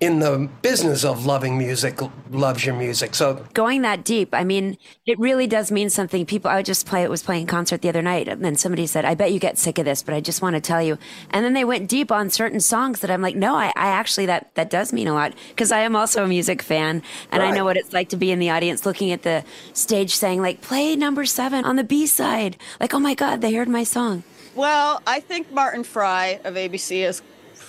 in 0.00 0.18
the 0.18 0.48
business 0.60 1.04
of 1.04 1.24
loving 1.24 1.56
music 1.56 1.98
loves 2.30 2.66
your 2.66 2.74
music. 2.74 3.14
So 3.14 3.44
going 3.54 3.82
that 3.82 4.04
deep, 4.04 4.34
I 4.34 4.44
mean, 4.44 4.76
it 5.06 5.18
really 5.18 5.46
does 5.46 5.70
mean 5.70 5.88
something. 5.88 6.26
People, 6.26 6.50
I 6.50 6.62
just 6.62 6.86
play, 6.86 7.04
it 7.04 7.10
was 7.10 7.22
playing 7.22 7.46
concert 7.46 7.80
the 7.80 7.88
other 7.88 8.02
night 8.02 8.26
and 8.28 8.44
then 8.44 8.56
somebody 8.56 8.86
said, 8.86 9.04
I 9.04 9.14
bet 9.14 9.32
you 9.32 9.38
get 9.38 9.56
sick 9.56 9.78
of 9.78 9.84
this, 9.84 10.02
but 10.02 10.12
I 10.12 10.20
just 10.20 10.42
want 10.42 10.54
to 10.54 10.60
tell 10.60 10.82
you. 10.82 10.98
And 11.30 11.44
then 11.44 11.54
they 11.54 11.64
went 11.64 11.88
deep 11.88 12.10
on 12.10 12.28
certain 12.28 12.60
songs 12.60 13.00
that 13.00 13.10
I'm 13.10 13.22
like, 13.22 13.36
no, 13.36 13.54
I, 13.54 13.66
I 13.76 13.88
actually, 13.88 14.26
that, 14.26 14.54
that 14.56 14.68
does 14.68 14.92
mean 14.92 15.06
a 15.06 15.14
lot 15.14 15.32
because 15.50 15.70
I 15.70 15.80
am 15.80 15.94
also 15.94 16.24
a 16.24 16.28
music 16.28 16.60
fan 16.60 17.02
and 17.30 17.42
right. 17.42 17.52
I 17.52 17.56
know 17.56 17.64
what 17.64 17.76
it's 17.76 17.92
like 17.92 18.08
to 18.10 18.16
be 18.16 18.32
in 18.32 18.40
the 18.40 18.50
audience 18.50 18.84
looking 18.84 19.12
at 19.12 19.22
the 19.22 19.44
stage 19.72 20.14
saying 20.14 20.42
like, 20.42 20.60
play 20.60 20.96
number 20.96 21.24
seven 21.24 21.64
on 21.64 21.76
the 21.76 21.84
B 21.84 22.06
side. 22.06 22.56
Like, 22.80 22.94
oh 22.94 23.00
my 23.00 23.14
God, 23.14 23.40
they 23.40 23.54
heard 23.54 23.68
my 23.68 23.84
song. 23.84 24.24
Well, 24.54 25.02
I 25.06 25.20
think 25.20 25.50
Martin 25.52 25.82
Fry 25.82 26.40
of 26.44 26.54
ABC 26.54 27.08
is 27.08 27.22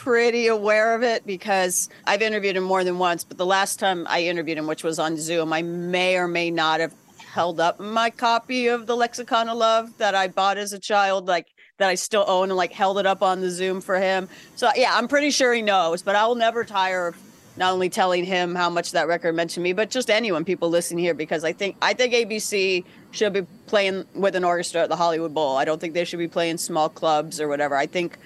pretty 0.06 0.46
aware 0.46 0.94
of 0.94 1.02
it 1.02 1.26
because 1.26 1.90
I've 2.06 2.22
interviewed 2.22 2.56
him 2.56 2.64
more 2.64 2.84
than 2.84 3.00
once. 3.00 3.24
But 3.24 3.40
the 3.40 3.46
last 3.46 3.80
time 3.80 4.06
I 4.08 4.22
interviewed 4.22 4.60
him, 4.60 4.68
which 4.68 4.84
was 4.84 5.00
on 5.00 5.18
Zoom, 5.18 5.52
I 5.52 5.64
may 5.64 6.16
or 6.16 6.28
may 6.28 6.52
not 6.52 6.80
have 6.80 6.94
held 7.18 7.60
up 7.60 7.80
my 7.80 8.12
copy 8.12 8.68
of 8.68 8.86
the 8.86 8.96
Lexicon 8.96 9.50
of 9.50 9.58
Love 9.58 9.98
that 9.98 10.14
I 10.14 10.28
bought 10.28 10.60
as 10.60 10.74
a 10.74 10.80
child, 10.80 11.26
like 11.26 11.48
that 11.80 11.90
I 11.90 11.96
still 11.96 12.24
own, 12.28 12.50
and 12.50 12.56
like 12.56 12.72
held 12.72 13.00
it 13.00 13.08
up 13.08 13.24
on 13.24 13.42
the 13.42 13.50
Zoom 13.50 13.82
for 13.82 14.00
him. 14.00 14.30
So 14.56 14.70
yeah, 14.76 14.96
I'm 14.96 15.08
pretty 15.08 15.32
sure 15.32 15.52
he 15.52 15.64
knows. 15.64 16.04
But 16.04 16.16
I 16.16 16.28
will 16.28 16.36
never 16.36 16.64
tire 16.64 17.08
of 17.08 17.18
not 17.58 17.74
only 17.74 17.90
telling 17.90 18.26
him 18.26 18.54
how 18.54 18.70
much 18.70 18.92
that 18.92 19.08
record 19.08 19.34
meant 19.34 19.50
to 19.52 19.60
me, 19.60 19.74
but 19.74 19.90
just 19.90 20.12
anyone, 20.12 20.46
people 20.46 20.70
listening 20.70 21.04
here, 21.04 21.16
because 21.16 21.44
I 21.44 21.52
think 21.52 21.78
I 21.82 21.94
think 21.96 22.14
ABC 22.14 22.86
should 23.10 23.34
be 23.34 23.42
playing 23.66 24.06
with 24.14 24.36
an 24.36 24.44
orchestra 24.44 24.84
at 24.84 24.90
the 24.90 24.98
Hollywood 24.98 25.34
Bowl. 25.34 25.58
I 25.58 25.66
don't 25.66 25.82
think 25.82 25.96
they 25.96 26.06
should 26.06 26.20
be 26.20 26.28
playing 26.28 26.60
small 26.60 26.90
clubs 26.90 27.42
or 27.42 27.48
whatever. 27.48 27.76
I 27.76 27.88
think 27.88 28.20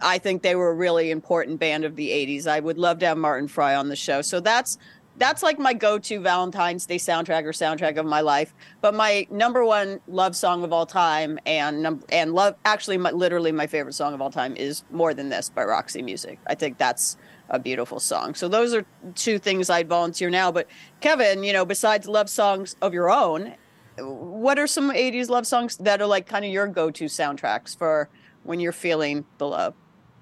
I 0.00 0.18
think 0.18 0.42
they 0.42 0.54
were 0.54 0.70
a 0.70 0.74
really 0.74 1.10
important 1.10 1.58
band 1.58 1.84
of 1.84 1.96
the 1.96 2.10
80s. 2.10 2.46
I 2.46 2.60
would 2.60 2.78
love 2.78 2.98
to 3.00 3.06
have 3.06 3.18
Martin 3.18 3.48
Fry 3.48 3.74
on 3.74 3.88
the 3.88 3.96
show. 3.96 4.22
So 4.22 4.40
that's 4.40 4.78
that's 5.18 5.42
like 5.42 5.58
my 5.58 5.74
go-to 5.74 6.20
Valentine's 6.20 6.86
Day 6.86 6.96
soundtrack 6.96 7.44
or 7.44 7.52
soundtrack 7.52 7.96
of 7.96 8.06
my 8.06 8.20
life. 8.20 8.54
But 8.80 8.94
my 8.94 9.26
number 9.30 9.64
one 9.64 10.00
love 10.06 10.36
song 10.36 10.62
of 10.62 10.72
all 10.72 10.86
time 10.86 11.38
and 11.44 12.04
and 12.08 12.34
love 12.34 12.54
actually 12.64 12.98
my, 12.98 13.10
literally 13.10 13.52
my 13.52 13.66
favorite 13.66 13.94
song 13.94 14.14
of 14.14 14.20
all 14.20 14.30
time 14.30 14.56
is 14.56 14.84
More 14.90 15.14
Than 15.14 15.28
This 15.28 15.50
by 15.50 15.64
Roxy 15.64 16.02
Music. 16.02 16.38
I 16.46 16.54
think 16.54 16.78
that's 16.78 17.16
a 17.50 17.58
beautiful 17.58 17.98
song. 17.98 18.34
So 18.34 18.48
those 18.48 18.74
are 18.74 18.86
two 19.14 19.38
things 19.38 19.70
I'd 19.70 19.88
volunteer 19.88 20.30
now. 20.30 20.52
But 20.52 20.68
Kevin, 21.00 21.42
you 21.42 21.52
know, 21.52 21.64
besides 21.64 22.06
love 22.06 22.30
songs 22.30 22.76
of 22.80 22.94
your 22.94 23.10
own, 23.10 23.54
what 23.98 24.58
are 24.58 24.66
some 24.66 24.90
80s 24.90 25.28
love 25.28 25.46
songs 25.46 25.76
that 25.78 26.00
are 26.00 26.06
like 26.06 26.26
kind 26.26 26.44
of 26.44 26.50
your 26.50 26.66
go-to 26.68 27.06
soundtracks 27.06 27.76
for 27.76 28.08
when 28.44 28.60
you're 28.60 28.72
feeling 28.72 29.24
the 29.38 29.46
love? 29.46 29.74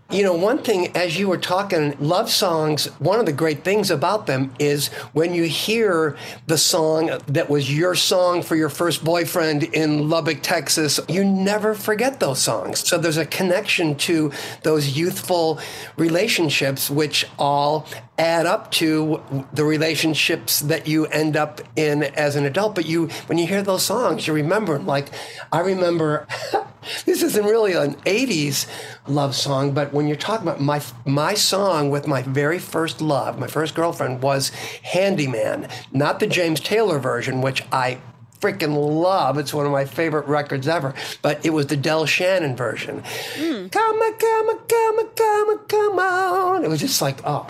You 0.08 0.22
know, 0.22 0.34
one 0.34 0.58
thing 0.58 0.96
as 0.96 1.18
you 1.18 1.26
were 1.26 1.36
talking, 1.36 1.96
love 1.98 2.30
songs, 2.30 2.84
one 3.00 3.18
of 3.18 3.26
the 3.26 3.32
great 3.32 3.64
things 3.64 3.90
about 3.90 4.28
them 4.28 4.54
is 4.56 4.86
when 5.14 5.34
you 5.34 5.42
hear 5.44 6.16
the 6.46 6.56
song 6.56 7.10
that 7.26 7.50
was 7.50 7.76
your 7.76 7.96
song 7.96 8.42
for 8.42 8.54
your 8.54 8.68
first 8.68 9.02
boyfriend 9.04 9.64
in 9.64 10.08
Lubbock, 10.08 10.42
Texas, 10.42 11.00
you 11.08 11.24
never 11.24 11.74
forget 11.74 12.20
those 12.20 12.40
songs. 12.40 12.86
So 12.88 12.98
there's 12.98 13.16
a 13.16 13.26
connection 13.26 13.96
to 13.96 14.30
those 14.62 14.96
youthful 14.96 15.58
relationships, 15.96 16.88
which 16.88 17.26
all 17.36 17.84
add 18.16 18.46
up 18.46 18.70
to 18.72 19.20
the 19.52 19.64
relationships 19.64 20.60
that 20.60 20.86
you 20.86 21.06
end 21.06 21.36
up 21.36 21.60
in 21.74 22.04
as 22.04 22.36
an 22.36 22.44
adult. 22.44 22.76
But 22.76 22.86
you, 22.86 23.08
when 23.26 23.38
you 23.38 23.48
hear 23.48 23.62
those 23.62 23.82
songs, 23.82 24.28
you 24.28 24.34
remember, 24.34 24.74
them. 24.74 24.86
like, 24.86 25.08
I 25.52 25.60
remember. 25.60 26.28
this 27.04 27.22
isn't 27.22 27.44
really 27.44 27.72
an 27.72 27.94
80s 28.06 28.66
love 29.06 29.34
song, 29.34 29.72
but 29.72 29.92
when 29.92 30.06
you're 30.06 30.16
talking 30.16 30.46
about 30.46 30.60
my 30.60 30.82
my 31.04 31.34
song 31.34 31.90
with 31.90 32.06
my 32.06 32.22
very 32.22 32.58
first 32.58 33.00
love, 33.00 33.38
my 33.38 33.46
first 33.46 33.74
girlfriend 33.74 34.22
was 34.22 34.50
Handyman, 34.82 35.68
not 35.92 36.20
the 36.20 36.26
James 36.26 36.60
Taylor 36.60 36.98
version, 36.98 37.40
which 37.40 37.62
I 37.72 37.98
freaking 38.40 38.76
love. 38.76 39.38
It's 39.38 39.54
one 39.54 39.66
of 39.66 39.72
my 39.72 39.84
favorite 39.84 40.26
records 40.26 40.68
ever. 40.68 40.94
But 41.22 41.44
it 41.44 41.50
was 41.50 41.66
the 41.66 41.76
Del 41.76 42.06
Shannon 42.06 42.56
version. 42.56 43.02
Mm. 43.34 43.70
Come 43.72 43.96
on, 43.96 44.14
come 44.18 44.48
on, 44.48 44.58
come 44.66 44.98
on, 44.98 45.08
come 45.14 45.48
on, 45.48 45.58
come 45.66 45.98
on. 45.98 46.64
It 46.64 46.68
was 46.68 46.80
just 46.80 47.02
like, 47.02 47.18
oh, 47.24 47.46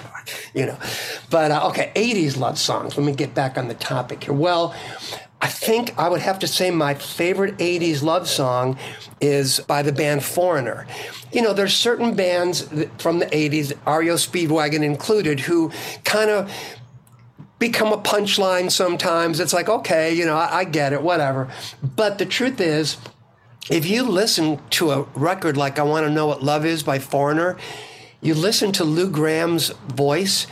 you 0.55 0.66
know. 0.66 0.79
But 1.31 1.51
uh, 1.51 1.68
okay, 1.68 1.92
80s 1.94 2.37
love 2.38 2.59
songs. 2.59 2.96
Let 2.96 3.05
me 3.05 3.12
get 3.12 3.35
back 3.35 3.59
on 3.59 3.68
the 3.68 3.75
topic 3.75 4.25
here. 4.25 4.35
Well, 4.35 4.75
I 5.47 5.49
think 5.49 5.97
I 5.97 6.09
would 6.09 6.23
have 6.23 6.41
to 6.41 6.49
say 6.49 6.73
my 6.73 6.95
favorite 6.95 7.57
80s 7.59 8.03
love 8.03 8.29
song 8.29 8.77
is 9.21 9.61
by 9.61 9.83
the 9.83 9.93
band 9.93 10.25
Foreigner. 10.25 10.89
You 11.33 11.41
know, 11.41 11.53
there's 11.53 11.73
certain 11.73 12.17
bands 12.17 12.63
from 12.99 13.21
the 13.21 13.27
80s, 13.27 13.71
REO 13.87 14.15
Speedwagon 14.15 14.83
included, 14.83 15.39
who 15.39 15.71
kind 16.03 16.31
of 16.31 16.53
become 17.61 17.93
a 17.93 17.97
punchline 17.97 18.73
sometimes. 18.73 19.39
It's 19.39 19.53
like, 19.53 19.69
okay, 19.69 20.13
you 20.13 20.27
know, 20.27 20.35
I, 20.35 20.57
I 20.57 20.65
get 20.65 20.93
it, 20.93 21.01
whatever. 21.01 21.49
But 21.81 22.19
the 22.19 22.27
truth 22.27 22.61
is, 22.61 22.97
if 23.71 23.87
you 23.87 24.03
listen 24.03 24.61
to 24.71 24.91
a 24.91 25.03
record 25.15 25.57
like 25.57 25.79
I 25.79 25.85
Want 25.85 26.07
to 26.07 26.11
Know 26.11 26.27
What 26.27 26.43
Love 26.43 26.67
Is 26.67 26.83
by 26.83 26.99
Foreigner, 26.99 27.57
you 28.21 28.35
listen 28.35 28.73
to 28.73 28.83
Lou 28.85 29.09
Gramm's 29.09 29.69
voice, 29.69 30.49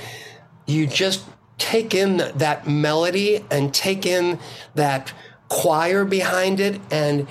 you 0.66 0.86
just 0.86 1.24
take 1.58 1.94
in 1.94 2.16
that 2.16 2.66
melody 2.66 3.44
and 3.50 3.72
take 3.72 4.06
in 4.06 4.38
that 4.74 5.12
choir 5.48 6.04
behind 6.04 6.60
it. 6.60 6.80
And 6.90 7.26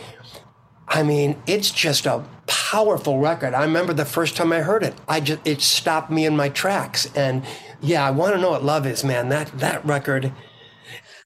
I 0.87 1.03
mean, 1.03 1.41
it's 1.47 1.71
just 1.71 2.05
a 2.05 2.23
powerful 2.47 3.19
record. 3.19 3.53
I 3.53 3.63
remember 3.63 3.93
the 3.93 4.05
first 4.05 4.35
time 4.35 4.51
I 4.51 4.61
heard 4.61 4.83
it, 4.83 4.93
I 5.07 5.19
just, 5.19 5.45
it 5.45 5.61
stopped 5.61 6.11
me 6.11 6.25
in 6.25 6.35
my 6.35 6.49
tracks. 6.49 7.09
And 7.15 7.43
Yeah, 7.81 8.05
I 8.05 8.11
want 8.11 8.35
to 8.35 8.41
know 8.41 8.51
what 8.51 8.63
love 8.63 8.85
is, 8.85 9.03
man. 9.03 9.29
That 9.29 9.47
that 9.59 9.85
record. 9.85 10.31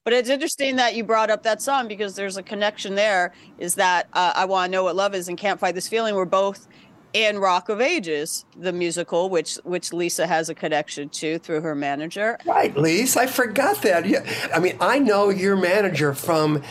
But 0.04 0.12
it's 0.12 0.30
interesting 0.30 0.76
that 0.76 0.94
you 0.94 1.04
brought 1.04 1.28
up 1.28 1.42
that 1.42 1.60
song 1.60 1.86
because 1.86 2.14
there's 2.14 2.36
a 2.36 2.42
connection 2.42 2.94
there. 2.94 3.34
Is 3.58 3.74
that 3.74 4.08
uh, 4.12 4.32
I 4.34 4.46
want 4.46 4.70
to 4.70 4.72
know 4.72 4.84
what 4.84 4.96
love 4.96 5.14
is 5.14 5.28
and 5.28 5.36
can't 5.36 5.60
fight 5.60 5.74
this 5.74 5.88
feeling. 5.88 6.14
We're 6.14 6.24
both 6.24 6.67
in 7.12 7.38
Rock 7.38 7.68
of 7.68 7.80
Ages, 7.80 8.44
the 8.56 8.72
musical, 8.72 9.30
which 9.30 9.56
which 9.64 9.92
Lisa 9.92 10.26
has 10.26 10.48
a 10.48 10.54
connection 10.54 11.08
to 11.10 11.38
through 11.38 11.60
her 11.62 11.74
manager. 11.74 12.38
Right, 12.44 12.76
Lisa. 12.76 13.20
I 13.20 13.26
forgot 13.26 13.82
that. 13.82 14.06
Yeah, 14.06 14.24
I 14.54 14.58
mean, 14.58 14.76
I 14.80 14.98
know 14.98 15.30
your 15.30 15.56
manager 15.56 16.14
from 16.14 16.62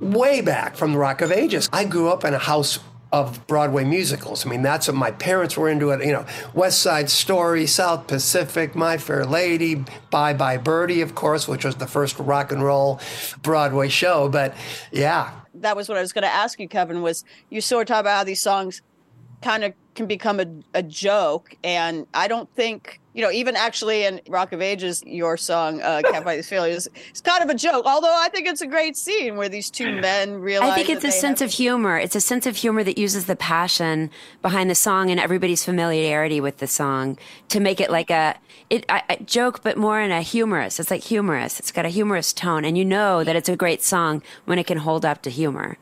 way 0.00 0.40
back 0.40 0.76
from 0.76 0.92
the 0.92 0.98
Rock 0.98 1.20
of 1.20 1.32
Ages. 1.32 1.68
I 1.72 1.84
grew 1.84 2.08
up 2.08 2.24
in 2.24 2.34
a 2.34 2.38
house 2.38 2.78
of 3.12 3.46
Broadway 3.46 3.84
musicals. 3.84 4.46
I 4.46 4.48
mean, 4.48 4.62
that's 4.62 4.88
what 4.88 4.96
my 4.96 5.10
parents 5.10 5.56
were 5.56 5.68
into 5.68 5.90
it. 5.90 6.04
You 6.04 6.12
know, 6.12 6.26
West 6.54 6.80
Side 6.80 7.10
Story, 7.10 7.66
South 7.66 8.06
Pacific, 8.06 8.74
My 8.74 8.96
Fair 8.96 9.26
Lady, 9.26 9.84
Bye 10.10 10.32
Bye 10.32 10.56
Birdie, 10.56 11.02
of 11.02 11.14
course, 11.14 11.46
which 11.46 11.64
was 11.64 11.76
the 11.76 11.86
first 11.86 12.18
rock 12.18 12.50
and 12.52 12.64
roll 12.64 13.00
Broadway 13.42 13.88
show. 13.88 14.28
But 14.30 14.54
yeah. 14.90 15.32
That 15.54 15.76
was 15.76 15.90
what 15.90 15.98
I 15.98 16.00
was 16.00 16.14
going 16.14 16.22
to 16.22 16.32
ask 16.32 16.58
you, 16.58 16.66
Kevin, 16.66 17.02
was 17.02 17.24
you 17.50 17.60
sort 17.60 17.82
of 17.82 17.94
talk 17.94 18.00
about 18.00 18.16
how 18.16 18.24
these 18.24 18.40
songs 18.40 18.80
kind 19.42 19.64
of 19.64 19.74
can 19.94 20.06
become 20.06 20.40
a, 20.40 20.46
a 20.74 20.82
joke. 20.82 21.54
And 21.62 22.06
I 22.14 22.26
don't 22.26 22.48
think, 22.54 23.00
you 23.12 23.22
know, 23.22 23.30
even 23.30 23.56
actually 23.56 24.04
in 24.04 24.20
Rock 24.28 24.52
of 24.52 24.62
Ages, 24.62 25.02
your 25.04 25.36
song, 25.36 25.82
uh, 25.82 26.00
Can't 26.10 26.24
Fight 26.24 26.36
This 26.36 26.48
Feeling, 26.48 26.72
is, 26.72 26.88
is 27.12 27.20
kind 27.20 27.42
of 27.42 27.50
a 27.50 27.54
joke. 27.54 27.84
Although 27.84 28.14
I 28.14 28.28
think 28.30 28.48
it's 28.48 28.62
a 28.62 28.66
great 28.66 28.96
scene 28.96 29.36
where 29.36 29.48
these 29.48 29.70
two 29.70 30.00
men 30.00 30.40
realize. 30.40 30.70
I 30.70 30.74
think 30.74 30.88
it's 30.88 31.04
a 31.04 31.10
sense 31.10 31.40
have- 31.40 31.50
of 31.50 31.54
humor. 31.54 31.98
It's 31.98 32.16
a 32.16 32.20
sense 32.20 32.46
of 32.46 32.56
humor 32.56 32.82
that 32.84 32.96
uses 32.96 33.26
the 33.26 33.36
passion 33.36 34.10
behind 34.40 34.70
the 34.70 34.74
song 34.74 35.10
and 35.10 35.20
everybody's 35.20 35.64
familiarity 35.64 36.40
with 36.40 36.58
the 36.58 36.66
song 36.66 37.18
to 37.48 37.60
make 37.60 37.80
it 37.80 37.90
like 37.90 38.10
a 38.10 38.36
it 38.70 38.86
I, 38.88 39.02
I 39.10 39.16
joke, 39.16 39.62
but 39.62 39.76
more 39.76 40.00
in 40.00 40.10
a 40.10 40.22
humorous. 40.22 40.80
It's 40.80 40.90
like 40.90 41.02
humorous. 41.02 41.60
It's 41.60 41.72
got 41.72 41.84
a 41.84 41.90
humorous 41.90 42.32
tone, 42.32 42.64
and 42.64 42.78
you 42.78 42.84
know 42.84 43.22
that 43.22 43.36
it's 43.36 43.48
a 43.48 43.56
great 43.56 43.82
song 43.82 44.22
when 44.46 44.58
it 44.58 44.66
can 44.66 44.78
hold 44.78 45.04
up 45.04 45.20
to 45.22 45.30
humor 45.30 45.76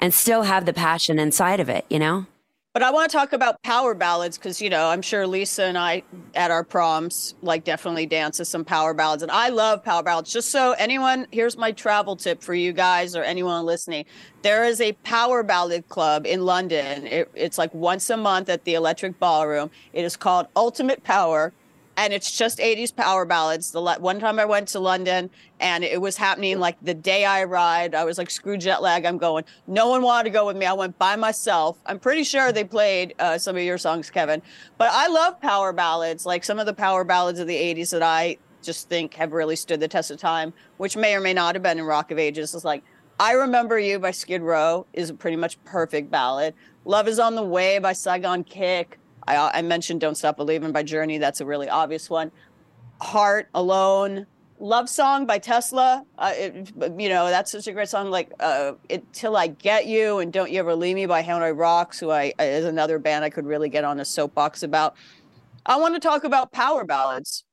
and 0.00 0.12
still 0.12 0.42
have 0.42 0.66
the 0.66 0.72
passion 0.72 1.20
inside 1.20 1.60
of 1.60 1.68
it. 1.68 1.86
You 1.88 2.00
know. 2.00 2.26
But 2.74 2.82
I 2.82 2.90
want 2.90 3.10
to 3.10 3.16
talk 3.16 3.34
about 3.34 3.62
power 3.62 3.92
ballads 3.92 4.38
because, 4.38 4.62
you 4.62 4.70
know, 4.70 4.86
I'm 4.88 5.02
sure 5.02 5.26
Lisa 5.26 5.64
and 5.64 5.76
I 5.76 6.04
at 6.34 6.50
our 6.50 6.64
proms 6.64 7.34
like 7.42 7.64
definitely 7.64 8.06
dance 8.06 8.38
to 8.38 8.46
some 8.46 8.64
power 8.64 8.94
ballads. 8.94 9.22
And 9.22 9.30
I 9.30 9.50
love 9.50 9.84
power 9.84 10.02
ballads. 10.02 10.32
Just 10.32 10.50
so 10.50 10.72
anyone, 10.78 11.26
here's 11.32 11.58
my 11.58 11.72
travel 11.72 12.16
tip 12.16 12.42
for 12.42 12.54
you 12.54 12.72
guys 12.72 13.14
or 13.14 13.24
anyone 13.24 13.66
listening. 13.66 14.06
There 14.40 14.64
is 14.64 14.80
a 14.80 14.92
power 15.04 15.42
ballad 15.42 15.86
club 15.90 16.24
in 16.24 16.46
London. 16.46 17.06
It, 17.06 17.30
it's 17.34 17.58
like 17.58 17.74
once 17.74 18.08
a 18.08 18.16
month 18.16 18.48
at 18.48 18.64
the 18.64 18.72
Electric 18.72 19.18
Ballroom. 19.18 19.70
It 19.92 20.06
is 20.06 20.16
called 20.16 20.46
Ultimate 20.56 21.04
Power 21.04 21.52
and 21.96 22.12
it's 22.12 22.36
just 22.36 22.58
80s 22.58 22.94
power 22.94 23.24
ballads. 23.24 23.70
The 23.70 23.80
one 24.00 24.18
time 24.18 24.38
I 24.38 24.44
went 24.44 24.68
to 24.68 24.80
London 24.80 25.30
and 25.60 25.84
it 25.84 26.00
was 26.00 26.16
happening 26.16 26.58
like 26.58 26.76
the 26.82 26.94
day 26.94 27.24
I 27.24 27.42
arrived. 27.42 27.94
I 27.94 28.04
was 28.04 28.18
like, 28.18 28.30
screw 28.30 28.56
jet 28.56 28.82
lag. 28.82 29.04
I'm 29.04 29.18
going. 29.18 29.44
No 29.66 29.88
one 29.88 30.02
wanted 30.02 30.24
to 30.24 30.30
go 30.30 30.46
with 30.46 30.56
me. 30.56 30.64
I 30.66 30.72
went 30.72 30.98
by 30.98 31.16
myself. 31.16 31.78
I'm 31.86 31.98
pretty 31.98 32.24
sure 32.24 32.50
they 32.50 32.64
played 32.64 33.14
uh, 33.18 33.38
some 33.38 33.56
of 33.56 33.62
your 33.62 33.78
songs, 33.78 34.10
Kevin. 34.10 34.40
But 34.78 34.88
I 34.92 35.08
love 35.08 35.40
power 35.40 35.72
ballads, 35.72 36.24
like 36.24 36.44
some 36.44 36.58
of 36.58 36.66
the 36.66 36.74
power 36.74 37.04
ballads 37.04 37.38
of 37.38 37.46
the 37.46 37.56
80s 37.56 37.90
that 37.90 38.02
I 38.02 38.38
just 38.62 38.88
think 38.88 39.14
have 39.14 39.32
really 39.32 39.56
stood 39.56 39.80
the 39.80 39.88
test 39.88 40.10
of 40.10 40.18
time, 40.18 40.52
which 40.78 40.96
may 40.96 41.14
or 41.14 41.20
may 41.20 41.34
not 41.34 41.54
have 41.54 41.62
been 41.62 41.78
in 41.78 41.84
Rock 41.84 42.10
of 42.10 42.18
Ages. 42.18 42.54
It's 42.54 42.64
like, 42.64 42.82
I 43.20 43.32
Remember 43.32 43.78
You 43.78 43.98
by 43.98 44.12
Skid 44.12 44.40
Row 44.42 44.86
is 44.92 45.10
a 45.10 45.14
pretty 45.14 45.36
much 45.36 45.62
perfect 45.64 46.10
ballad. 46.10 46.54
Love 46.84 47.06
is 47.06 47.18
on 47.18 47.34
the 47.34 47.42
Way 47.42 47.78
by 47.78 47.92
Saigon 47.92 48.42
Kick. 48.42 48.98
I, 49.26 49.50
I 49.54 49.62
mentioned 49.62 50.00
Don't 50.00 50.16
Stop 50.16 50.36
Believing 50.36 50.72
by 50.72 50.82
Journey. 50.82 51.18
That's 51.18 51.40
a 51.40 51.46
really 51.46 51.68
obvious 51.68 52.10
one. 52.10 52.32
Heart 53.00 53.48
Alone. 53.54 54.26
Love 54.58 54.88
Song 54.88 55.26
by 55.26 55.38
Tesla. 55.38 56.04
Uh, 56.16 56.32
it, 56.36 56.72
you 56.96 57.08
know, 57.08 57.28
that's 57.30 57.50
such 57.50 57.66
a 57.66 57.72
great 57.72 57.88
song. 57.88 58.10
Like 58.10 58.30
uh, 58.38 58.74
it, 58.88 59.12
Till 59.12 59.36
I 59.36 59.48
Get 59.48 59.86
You 59.86 60.20
and 60.20 60.32
Don't 60.32 60.52
You 60.52 60.60
Ever 60.60 60.76
Leave 60.76 60.94
Me 60.94 61.06
by 61.06 61.20
Hanoi 61.24 61.58
Rocks, 61.58 61.98
who 61.98 62.10
I 62.12 62.32
is 62.38 62.64
another 62.64 63.00
band 63.00 63.24
I 63.24 63.30
could 63.30 63.44
really 63.44 63.68
get 63.68 63.82
on 63.82 63.98
a 63.98 64.04
soapbox 64.04 64.62
about. 64.62 64.94
I 65.66 65.76
want 65.76 65.94
to 65.94 66.00
talk 66.00 66.22
about 66.22 66.52
power 66.52 66.84
ballads. 66.84 67.44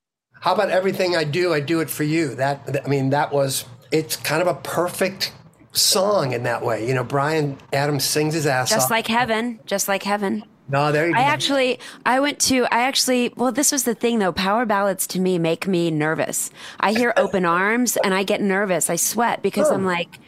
How 0.41 0.53
about 0.53 0.69
Everything 0.69 1.15
I 1.15 1.23
Do, 1.23 1.51
I 1.51 1.60
Do 1.60 1.79
It 1.79 1.89
For 1.89 2.03
You? 2.03 2.36
That, 2.36 2.82
I 2.86 2.88
mean, 2.88 3.10
that 3.10 3.34
was, 3.34 3.65
it's 3.91 4.15
kind 4.15 4.41
of 4.41 4.47
a 4.47 4.53
perfect 4.53 5.34
song 5.71 6.32
in 6.32 6.43
that 6.43 6.63
way. 6.63 6.88
You 6.88 6.93
know, 6.93 7.03
Bryan 7.03 7.58
Adams 7.73 8.03
sings 8.03 8.36
his 8.36 8.45
ass 8.45 8.69
just 8.69 8.77
off. 8.77 8.82
Just 8.84 8.91
like 8.91 9.08
heaven, 9.08 9.60
just 9.65 9.88
like 9.88 10.03
heaven. 10.03 10.43
No, 10.69 10.91
there 10.91 11.08
you 11.08 11.13
go. 11.13 11.19
I 11.19 11.23
go. 11.23 11.29
actually, 11.29 11.79
I 12.05 12.19
went 12.19 12.39
to, 12.41 12.65
I 12.65 12.82
actually, 12.82 13.34
well, 13.36 13.51
this 13.51 13.71
was 13.71 13.84
the 13.84 13.95
thing 13.95 14.19
though. 14.19 14.32
Power 14.32 14.65
ballads 14.65 15.08
to 15.08 15.19
me 15.19 15.39
make 15.39 15.67
me 15.67 15.89
nervous. 15.89 16.51
I 16.79 16.93
hear 16.93 17.13
open 17.17 17.43
arms 17.43 17.97
and 17.97 18.13
I 18.13 18.23
get 18.23 18.39
nervous. 18.39 18.89
I 18.89 18.95
sweat 18.95 19.41
because 19.41 19.69
oh. 19.69 19.73
I'm 19.73 19.84
like, 19.84 20.19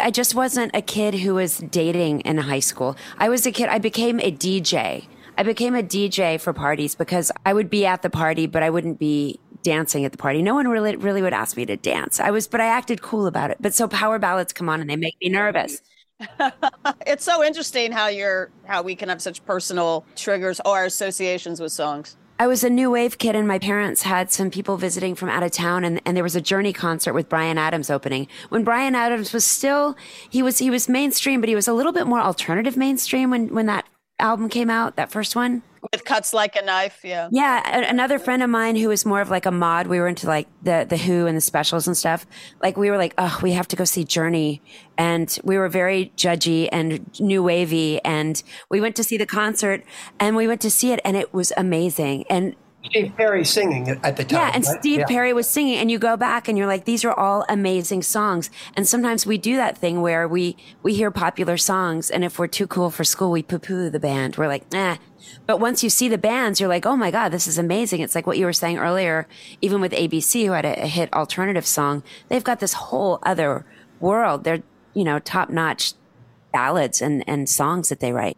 I 0.00 0.10
just 0.10 0.34
wasn't 0.34 0.74
a 0.74 0.80
kid 0.80 1.14
who 1.14 1.34
was 1.34 1.58
dating 1.58 2.20
in 2.20 2.38
high 2.38 2.60
school. 2.60 2.96
I 3.18 3.28
was 3.28 3.44
a 3.44 3.52
kid, 3.52 3.68
I 3.68 3.78
became 3.78 4.18
a 4.20 4.32
DJ. 4.32 5.06
I 5.36 5.42
became 5.42 5.74
a 5.74 5.82
DJ 5.82 6.40
for 6.40 6.52
parties 6.52 6.94
because 6.94 7.30
I 7.44 7.52
would 7.52 7.70
be 7.70 7.86
at 7.86 8.02
the 8.02 8.10
party, 8.10 8.46
but 8.46 8.62
I 8.62 8.70
wouldn't 8.70 8.98
be 8.98 9.38
dancing 9.62 10.04
at 10.04 10.12
the 10.12 10.18
party. 10.18 10.42
No 10.42 10.54
one 10.54 10.68
really, 10.68 10.96
really 10.96 11.22
would 11.22 11.32
ask 11.32 11.56
me 11.56 11.66
to 11.66 11.76
dance. 11.76 12.20
I 12.20 12.30
was, 12.30 12.48
but 12.48 12.60
I 12.60 12.66
acted 12.66 13.02
cool 13.02 13.26
about 13.26 13.50
it. 13.50 13.58
But 13.60 13.74
so 13.74 13.88
power 13.88 14.18
ballads 14.18 14.52
come 14.52 14.68
on 14.68 14.80
and 14.80 14.88
they 14.88 14.96
make 14.96 15.16
me 15.20 15.28
nervous. 15.28 15.82
it's 17.06 17.24
so 17.24 17.42
interesting 17.44 17.92
how 17.92 18.08
you're 18.08 18.50
how 18.64 18.82
we 18.82 18.94
can 18.94 19.08
have 19.08 19.22
such 19.22 19.44
personal 19.44 20.04
triggers 20.16 20.60
or 20.64 20.84
associations 20.84 21.60
with 21.60 21.72
songs. 21.72 22.16
I 22.38 22.46
was 22.46 22.64
a 22.64 22.70
new 22.70 22.90
wave 22.90 23.18
kid 23.18 23.36
and 23.36 23.46
my 23.46 23.58
parents 23.58 24.02
had 24.02 24.32
some 24.32 24.50
people 24.50 24.78
visiting 24.78 25.14
from 25.14 25.28
out 25.28 25.42
of 25.42 25.50
town 25.50 25.84
and, 25.84 26.00
and 26.06 26.16
there 26.16 26.24
was 26.24 26.34
a 26.34 26.40
journey 26.40 26.72
concert 26.72 27.12
with 27.12 27.28
Bryan 27.28 27.58
Adams 27.58 27.90
opening. 27.90 28.28
When 28.48 28.64
Bryan 28.64 28.94
Adams 28.94 29.32
was 29.32 29.44
still 29.44 29.96
he 30.30 30.42
was 30.42 30.58
he 30.58 30.70
was 30.70 30.88
mainstream, 30.88 31.40
but 31.40 31.48
he 31.48 31.54
was 31.54 31.68
a 31.68 31.74
little 31.74 31.92
bit 31.92 32.06
more 32.06 32.20
alternative 32.20 32.76
mainstream 32.76 33.30
when, 33.30 33.52
when 33.52 33.66
that 33.66 33.86
album 34.18 34.48
came 34.48 34.70
out, 34.70 34.96
that 34.96 35.10
first 35.10 35.36
one 35.36 35.62
with 35.92 36.04
cuts 36.04 36.32
like 36.32 36.56
a 36.56 36.62
knife 36.62 37.00
yeah 37.04 37.28
yeah 37.32 37.88
another 37.88 38.18
friend 38.18 38.42
of 38.42 38.50
mine 38.50 38.76
who 38.76 38.88
was 38.88 39.06
more 39.06 39.20
of 39.20 39.30
like 39.30 39.46
a 39.46 39.50
mod 39.50 39.86
we 39.86 39.98
were 39.98 40.08
into 40.08 40.26
like 40.26 40.46
the 40.62 40.86
the 40.88 40.96
who 40.96 41.26
and 41.26 41.36
the 41.36 41.40
specials 41.40 41.86
and 41.86 41.96
stuff 41.96 42.26
like 42.62 42.76
we 42.76 42.90
were 42.90 42.98
like 42.98 43.14
oh 43.18 43.38
we 43.42 43.52
have 43.52 43.66
to 43.66 43.76
go 43.76 43.84
see 43.84 44.04
journey 44.04 44.60
and 44.98 45.38
we 45.42 45.56
were 45.56 45.68
very 45.68 46.12
judgy 46.16 46.68
and 46.70 47.18
new 47.18 47.42
wavy 47.42 48.02
and 48.04 48.42
we 48.70 48.80
went 48.80 48.94
to 48.94 49.04
see 49.04 49.16
the 49.16 49.26
concert 49.26 49.82
and 50.18 50.36
we 50.36 50.46
went 50.46 50.60
to 50.60 50.70
see 50.70 50.92
it 50.92 51.00
and 51.04 51.16
it 51.16 51.32
was 51.32 51.52
amazing 51.56 52.24
and 52.28 52.54
Steve 52.84 53.12
Perry 53.16 53.44
singing 53.44 53.88
at 54.02 54.16
the 54.16 54.24
time. 54.24 54.38
Yeah, 54.38 54.50
and 54.54 54.64
right? 54.64 54.80
Steve 54.80 55.00
yeah. 55.00 55.06
Perry 55.06 55.32
was 55.32 55.46
singing, 55.46 55.76
and 55.76 55.90
you 55.90 55.98
go 55.98 56.16
back 56.16 56.48
and 56.48 56.56
you're 56.56 56.66
like, 56.66 56.86
these 56.86 57.04
are 57.04 57.12
all 57.12 57.44
amazing 57.48 58.02
songs. 58.02 58.50
And 58.74 58.88
sometimes 58.88 59.26
we 59.26 59.38
do 59.38 59.56
that 59.56 59.76
thing 59.76 60.00
where 60.00 60.26
we 60.26 60.56
we 60.82 60.94
hear 60.94 61.10
popular 61.10 61.56
songs, 61.56 62.10
and 62.10 62.24
if 62.24 62.38
we're 62.38 62.46
too 62.46 62.66
cool 62.66 62.90
for 62.90 63.04
school, 63.04 63.30
we 63.30 63.42
poo 63.42 63.58
poo 63.58 63.90
the 63.90 64.00
band. 64.00 64.36
We're 64.36 64.48
like, 64.48 64.64
eh. 64.74 64.96
But 65.46 65.58
once 65.58 65.82
you 65.82 65.90
see 65.90 66.08
the 66.08 66.18
bands, 66.18 66.60
you're 66.60 66.68
like, 66.68 66.86
oh 66.86 66.96
my 66.96 67.10
god, 67.10 67.30
this 67.30 67.46
is 67.46 67.58
amazing. 67.58 68.00
It's 68.00 68.14
like 68.14 68.26
what 68.26 68.38
you 68.38 68.46
were 68.46 68.52
saying 68.52 68.78
earlier, 68.78 69.26
even 69.60 69.80
with 69.80 69.92
ABC, 69.92 70.46
who 70.46 70.52
had 70.52 70.64
a, 70.64 70.82
a 70.82 70.86
hit 70.86 71.12
alternative 71.12 71.66
song, 71.66 72.02
they've 72.28 72.44
got 72.44 72.60
this 72.60 72.74
whole 72.74 73.18
other 73.22 73.64
world. 74.00 74.44
They're 74.44 74.62
you 74.94 75.04
know 75.04 75.18
top 75.18 75.50
notch 75.50 75.94
ballads 76.52 77.00
and 77.00 77.22
and 77.26 77.48
songs 77.48 77.88
that 77.90 78.00
they 78.00 78.12
write 78.12 78.36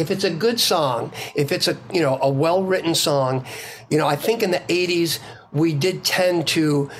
if 0.00 0.10
it's 0.10 0.24
a 0.24 0.30
good 0.30 0.58
song, 0.58 1.12
if 1.34 1.52
it's 1.52 1.68
a 1.68 1.76
you 1.92 2.00
know 2.00 2.18
a 2.22 2.30
well 2.30 2.62
written 2.62 2.94
song, 2.94 3.44
you 3.90 3.98
know 3.98 4.06
I 4.06 4.16
think 4.16 4.42
in 4.42 4.50
the 4.50 4.60
'80s 4.60 5.18
we 5.52 5.74
did 5.74 6.04
tend 6.04 6.46
to 6.48 6.90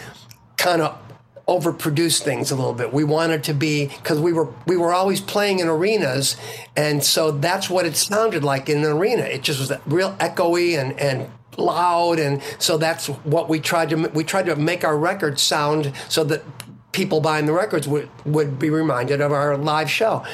kind 0.59 0.83
of 0.83 0.99
overproduce 1.51 2.23
things 2.23 2.53
a 2.53 2.55
little 2.55 2.73
bit. 2.73 2.93
We 2.93 3.03
wanted 3.03 3.43
to 3.45 3.55
be 3.55 3.89
because 3.89 4.21
we 4.21 4.33
were 4.33 4.49
we 4.67 4.77
were 4.77 4.93
always 4.93 5.21
playing 5.21 5.59
in 5.59 5.67
arenas, 5.67 6.37
and 6.77 7.03
so 7.03 7.33
that's 7.33 7.69
what 7.69 7.87
it 7.87 7.97
sounded 7.97 8.45
like 8.45 8.69
in 8.69 8.79
an 8.79 8.85
arena. 8.85 9.23
It 9.23 9.43
just 9.43 9.59
was 9.59 9.73
real 9.87 10.13
echoey 10.21 10.81
and 10.81 10.99
and 11.01 11.29
loud, 11.59 12.21
and 12.21 12.41
so 12.61 12.79
that's 12.79 13.09
what 13.09 13.49
we 13.49 13.59
tried 13.59 13.91
to 13.91 13.97
we 14.15 14.23
tried 14.23 14.47
to 14.47 14.55
make 14.55 14.85
our 14.85 14.97
records 14.97 15.43
sound 15.43 15.93
so 16.09 16.23
that 16.25 16.45
people 16.93 17.21
buying 17.21 17.47
the 17.47 17.53
records 17.53 17.89
would 17.89 18.09
would 18.25 18.59
be 18.59 18.71
reminded 18.71 19.21
of 19.21 19.33
our 19.33 19.57
live 19.57 19.91
show. 19.91 20.25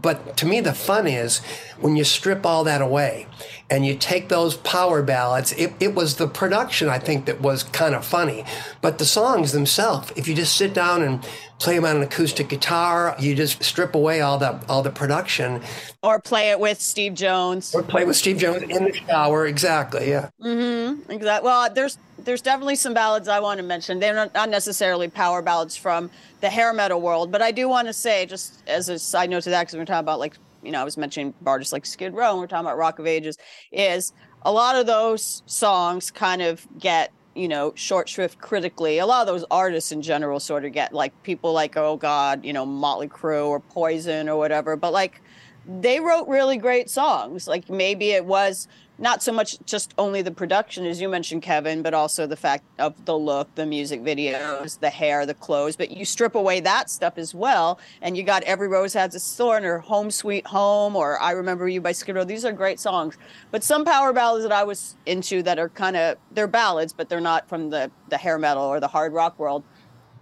But 0.00 0.36
to 0.38 0.46
me, 0.46 0.60
the 0.60 0.72
fun 0.72 1.06
is 1.06 1.38
when 1.80 1.96
you 1.96 2.04
strip 2.04 2.44
all 2.44 2.64
that 2.64 2.80
away 2.80 3.26
and 3.70 3.86
you 3.86 3.96
take 3.96 4.28
those 4.28 4.56
power 4.56 5.02
ballads. 5.02 5.52
It, 5.52 5.72
it 5.80 5.94
was 5.94 6.16
the 6.16 6.28
production, 6.28 6.88
I 6.88 6.98
think, 6.98 7.26
that 7.26 7.40
was 7.40 7.62
kind 7.62 7.94
of 7.94 8.04
funny. 8.04 8.44
But 8.80 8.98
the 8.98 9.04
songs 9.04 9.52
themselves, 9.52 10.12
if 10.16 10.28
you 10.28 10.34
just 10.34 10.56
sit 10.56 10.74
down 10.74 11.02
and 11.02 11.26
play 11.58 11.76
them 11.76 11.84
on 11.84 11.96
an 11.96 12.02
acoustic 12.02 12.48
guitar, 12.48 13.16
you 13.18 13.34
just 13.34 13.62
strip 13.62 13.94
away 13.94 14.20
all 14.20 14.38
the 14.38 14.60
all 14.68 14.82
the 14.82 14.90
production. 14.90 15.62
Or 16.02 16.20
play 16.20 16.50
it 16.50 16.60
with 16.60 16.80
Steve 16.80 17.14
Jones. 17.14 17.74
Or 17.74 17.82
play 17.82 18.04
with 18.04 18.16
Steve 18.16 18.38
Jones 18.38 18.64
in 18.64 18.84
the 18.84 18.92
shower. 18.92 19.46
Exactly. 19.46 20.10
Yeah. 20.10 20.30
Mm-hmm. 20.42 21.10
Exactly. 21.10 21.46
Well, 21.46 21.72
there's 21.72 21.98
there's 22.18 22.42
definitely 22.42 22.76
some 22.76 22.94
ballads 22.94 23.28
I 23.28 23.40
want 23.40 23.58
to 23.58 23.64
mention. 23.64 24.00
They're 24.00 24.14
not, 24.14 24.34
not 24.34 24.48
necessarily 24.48 25.08
power 25.08 25.42
ballads 25.42 25.76
from 25.76 26.10
the 26.44 26.50
hair 26.50 26.74
metal 26.74 27.00
world, 27.00 27.32
but 27.32 27.40
I 27.40 27.52
do 27.52 27.70
want 27.70 27.88
to 27.88 27.94
say, 27.94 28.26
just 28.26 28.62
as 28.66 28.90
a 28.90 28.98
side 28.98 29.30
note 29.30 29.44
to 29.44 29.50
that, 29.50 29.62
because 29.62 29.78
we're 29.78 29.86
talking 29.86 30.00
about 30.00 30.18
like, 30.18 30.36
you 30.62 30.72
know, 30.72 30.78
I 30.78 30.84
was 30.84 30.98
mentioning 30.98 31.32
artists 31.46 31.72
like 31.72 31.86
Skid 31.86 32.12
Row, 32.12 32.32
and 32.32 32.38
we're 32.38 32.46
talking 32.46 32.66
about 32.66 32.76
Rock 32.76 32.98
of 32.98 33.06
Ages, 33.06 33.38
is 33.72 34.12
a 34.42 34.52
lot 34.52 34.76
of 34.76 34.86
those 34.86 35.42
songs 35.46 36.10
kind 36.10 36.42
of 36.42 36.66
get 36.78 37.12
you 37.34 37.48
know, 37.48 37.72
short 37.74 38.08
shrift 38.08 38.38
critically. 38.38 38.98
A 38.98 39.06
lot 39.06 39.22
of 39.22 39.26
those 39.26 39.44
artists 39.50 39.90
in 39.90 40.02
general 40.02 40.38
sort 40.38 40.64
of 40.64 40.72
get 40.72 40.92
like 40.92 41.20
people 41.24 41.52
like, 41.52 41.76
oh 41.76 41.96
God, 41.96 42.44
you 42.44 42.52
know, 42.52 42.64
Motley 42.64 43.08
Crue 43.08 43.48
or 43.48 43.58
Poison 43.58 44.28
or 44.28 44.36
whatever. 44.36 44.76
But 44.76 44.92
like, 44.92 45.20
they 45.66 45.98
wrote 45.98 46.28
really 46.28 46.58
great 46.58 46.88
songs. 46.88 47.48
Like 47.48 47.68
maybe 47.68 48.10
it 48.10 48.24
was 48.24 48.68
not 48.98 49.22
so 49.22 49.32
much 49.32 49.58
just 49.64 49.92
only 49.98 50.22
the 50.22 50.30
production, 50.30 50.86
as 50.86 51.00
you 51.00 51.08
mentioned, 51.08 51.42
Kevin, 51.42 51.82
but 51.82 51.94
also 51.94 52.26
the 52.26 52.36
fact 52.36 52.64
of 52.78 53.04
the 53.04 53.16
look, 53.16 53.52
the 53.54 53.66
music 53.66 54.02
videos, 54.02 54.78
the 54.78 54.90
hair, 54.90 55.26
the 55.26 55.34
clothes. 55.34 55.76
But 55.76 55.90
you 55.90 56.04
strip 56.04 56.34
away 56.34 56.60
that 56.60 56.90
stuff 56.90 57.18
as 57.18 57.34
well, 57.34 57.80
and 58.02 58.16
you 58.16 58.22
got 58.22 58.44
Every 58.44 58.68
Rose 58.68 58.92
Has 58.94 59.14
Its 59.14 59.36
Thorn 59.36 59.64
or 59.64 59.78
Home 59.78 60.10
Sweet 60.10 60.46
Home 60.46 60.94
or 60.94 61.20
I 61.20 61.32
Remember 61.32 61.68
You 61.68 61.80
by 61.80 61.92
Skid 61.92 62.14
Row. 62.14 62.24
These 62.24 62.44
are 62.44 62.52
great 62.52 62.78
songs. 62.78 63.18
But 63.50 63.64
some 63.64 63.84
power 63.84 64.12
ballads 64.12 64.44
that 64.44 64.52
I 64.52 64.62
was 64.62 64.96
into 65.06 65.42
that 65.42 65.58
are 65.58 65.68
kind 65.68 65.96
of, 65.96 66.16
they're 66.30 66.46
ballads, 66.46 66.92
but 66.92 67.08
they're 67.08 67.20
not 67.20 67.48
from 67.48 67.70
the, 67.70 67.90
the 68.10 68.16
hair 68.16 68.38
metal 68.38 68.62
or 68.64 68.78
the 68.78 68.88
hard 68.88 69.12
rock 69.12 69.38
world. 69.38 69.64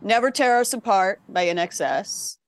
Never 0.01 0.31
Tear 0.31 0.61
Us 0.61 0.73
Apart 0.73 1.21
by 1.29 1.47
INXS. 1.47 2.39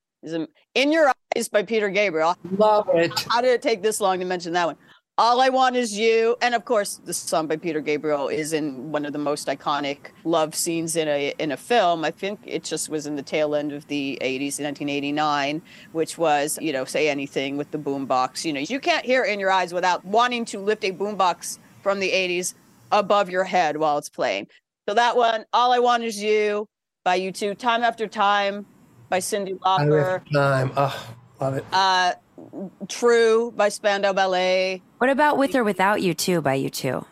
In 0.74 0.90
Your 0.90 1.12
Eyes 1.36 1.50
by 1.50 1.62
Peter 1.62 1.90
Gabriel. 1.90 2.34
Love 2.56 2.88
it. 2.94 3.12
How 3.28 3.42
did 3.42 3.52
it 3.52 3.60
take 3.60 3.82
this 3.82 4.00
long 4.00 4.18
to 4.20 4.24
mention 4.24 4.54
that 4.54 4.66
one? 4.66 4.76
All 5.16 5.40
I 5.40 5.48
Want 5.48 5.76
Is 5.76 5.96
You. 5.96 6.36
And 6.42 6.56
of 6.56 6.64
course, 6.64 7.00
the 7.04 7.14
song 7.14 7.46
by 7.46 7.56
Peter 7.56 7.80
Gabriel 7.80 8.26
is 8.26 8.52
in 8.52 8.90
one 8.90 9.06
of 9.06 9.12
the 9.12 9.18
most 9.18 9.46
iconic 9.46 10.10
love 10.24 10.56
scenes 10.56 10.96
in 10.96 11.06
a 11.06 11.32
in 11.38 11.52
a 11.52 11.56
film. 11.56 12.04
I 12.04 12.10
think 12.10 12.40
it 12.44 12.64
just 12.64 12.88
was 12.88 13.06
in 13.06 13.14
the 13.14 13.22
tail 13.22 13.54
end 13.54 13.72
of 13.72 13.86
the 13.86 14.18
80s, 14.20 14.58
1989, 14.60 15.62
which 15.92 16.18
was, 16.18 16.58
you 16.60 16.72
know, 16.72 16.84
Say 16.84 17.08
Anything 17.08 17.56
with 17.56 17.70
the 17.70 17.78
boombox. 17.78 18.44
You 18.44 18.54
know, 18.54 18.60
you 18.60 18.80
can't 18.80 19.06
hear 19.06 19.22
In 19.22 19.38
Your 19.38 19.52
Eyes 19.52 19.72
without 19.72 20.04
wanting 20.04 20.44
to 20.46 20.58
lift 20.58 20.84
a 20.84 20.90
boombox 20.90 21.58
from 21.80 22.00
the 22.00 22.10
80s 22.10 22.54
above 22.90 23.30
your 23.30 23.44
head 23.44 23.76
while 23.76 23.98
it's 23.98 24.08
playing. 24.08 24.48
So 24.88 24.94
that 24.94 25.16
one, 25.16 25.44
All 25.52 25.72
I 25.72 25.78
Want 25.78 26.02
Is 26.02 26.20
You 26.20 26.66
by 27.04 27.20
U2, 27.20 27.56
Time 27.56 27.84
After 27.84 28.08
Time 28.08 28.66
by 29.10 29.20
Cyndi 29.20 29.56
Lauper. 29.60 30.28
Time. 30.32 30.72
Oh, 30.76 31.14
love 31.40 31.54
it. 31.54 31.64
Uh, 31.72 32.14
True 32.88 33.52
by 33.56 33.68
Spandau 33.68 34.12
Ballet. 34.12 34.82
What 34.98 35.10
about 35.10 35.38
With 35.38 35.54
or 35.54 35.64
Without 35.64 36.02
You 36.02 36.14
Too 36.14 36.40
by 36.40 36.58
U2? 36.58 37.04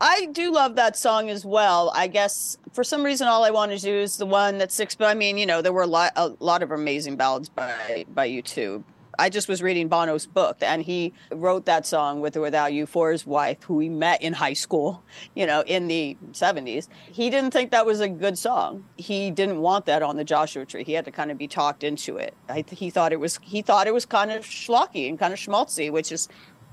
I 0.00 0.26
do 0.26 0.52
love 0.52 0.76
that 0.76 0.96
song 0.96 1.30
as 1.30 1.46
well. 1.46 1.90
I 1.94 2.08
guess 2.08 2.58
for 2.72 2.84
some 2.84 3.02
reason, 3.02 3.26
all 3.26 3.44
I 3.44 3.50
want 3.50 3.72
to 3.72 3.78
do 3.78 3.94
is 3.94 4.16
the 4.16 4.26
one 4.26 4.58
that's 4.58 4.74
six. 4.74 4.94
But 4.94 5.06
I 5.06 5.14
mean, 5.14 5.38
you 5.38 5.46
know, 5.46 5.62
there 5.62 5.72
were 5.72 5.82
a 5.82 5.86
lot, 5.86 6.12
a 6.16 6.32
lot 6.40 6.62
of 6.62 6.70
amazing 6.70 7.16
ballads 7.16 7.48
by 7.48 8.04
by 8.12 8.28
U2. 8.28 8.82
I 9.18 9.28
just 9.28 9.48
was 9.48 9.62
reading 9.62 9.88
Bono's 9.88 10.26
book, 10.26 10.56
and 10.60 10.82
he 10.82 11.12
wrote 11.30 11.66
that 11.66 11.86
song 11.86 12.20
with 12.20 12.36
or 12.36 12.40
without 12.40 12.72
you 12.72 12.86
for 12.86 13.10
his 13.10 13.26
wife, 13.26 13.62
who 13.64 13.78
he 13.80 13.88
met 13.88 14.22
in 14.22 14.32
high 14.32 14.52
school, 14.52 15.02
you 15.34 15.46
know, 15.46 15.62
in 15.66 15.88
the 15.88 16.16
70s. 16.32 16.88
He 17.10 17.30
didn't 17.30 17.50
think 17.50 17.70
that 17.70 17.86
was 17.86 18.00
a 18.00 18.08
good 18.08 18.38
song. 18.38 18.84
He 18.96 19.30
didn't 19.30 19.60
want 19.60 19.86
that 19.86 20.02
on 20.02 20.16
the 20.16 20.24
Joshua 20.24 20.64
Tree. 20.64 20.84
He 20.84 20.92
had 20.92 21.04
to 21.04 21.10
kind 21.10 21.30
of 21.30 21.38
be 21.38 21.48
talked 21.48 21.84
into 21.84 22.16
it. 22.16 22.34
I, 22.48 22.64
he 22.70 22.90
thought 22.90 23.12
it 23.12 23.20
was 23.20 23.38
he 23.42 23.62
thought 23.62 23.86
it 23.86 23.94
was 23.94 24.06
kind 24.06 24.30
of 24.30 24.44
schlocky 24.44 25.08
and 25.08 25.18
kind 25.18 25.32
of 25.32 25.38
schmaltzy, 25.38 25.90
which 25.90 26.12
is, 26.12 26.28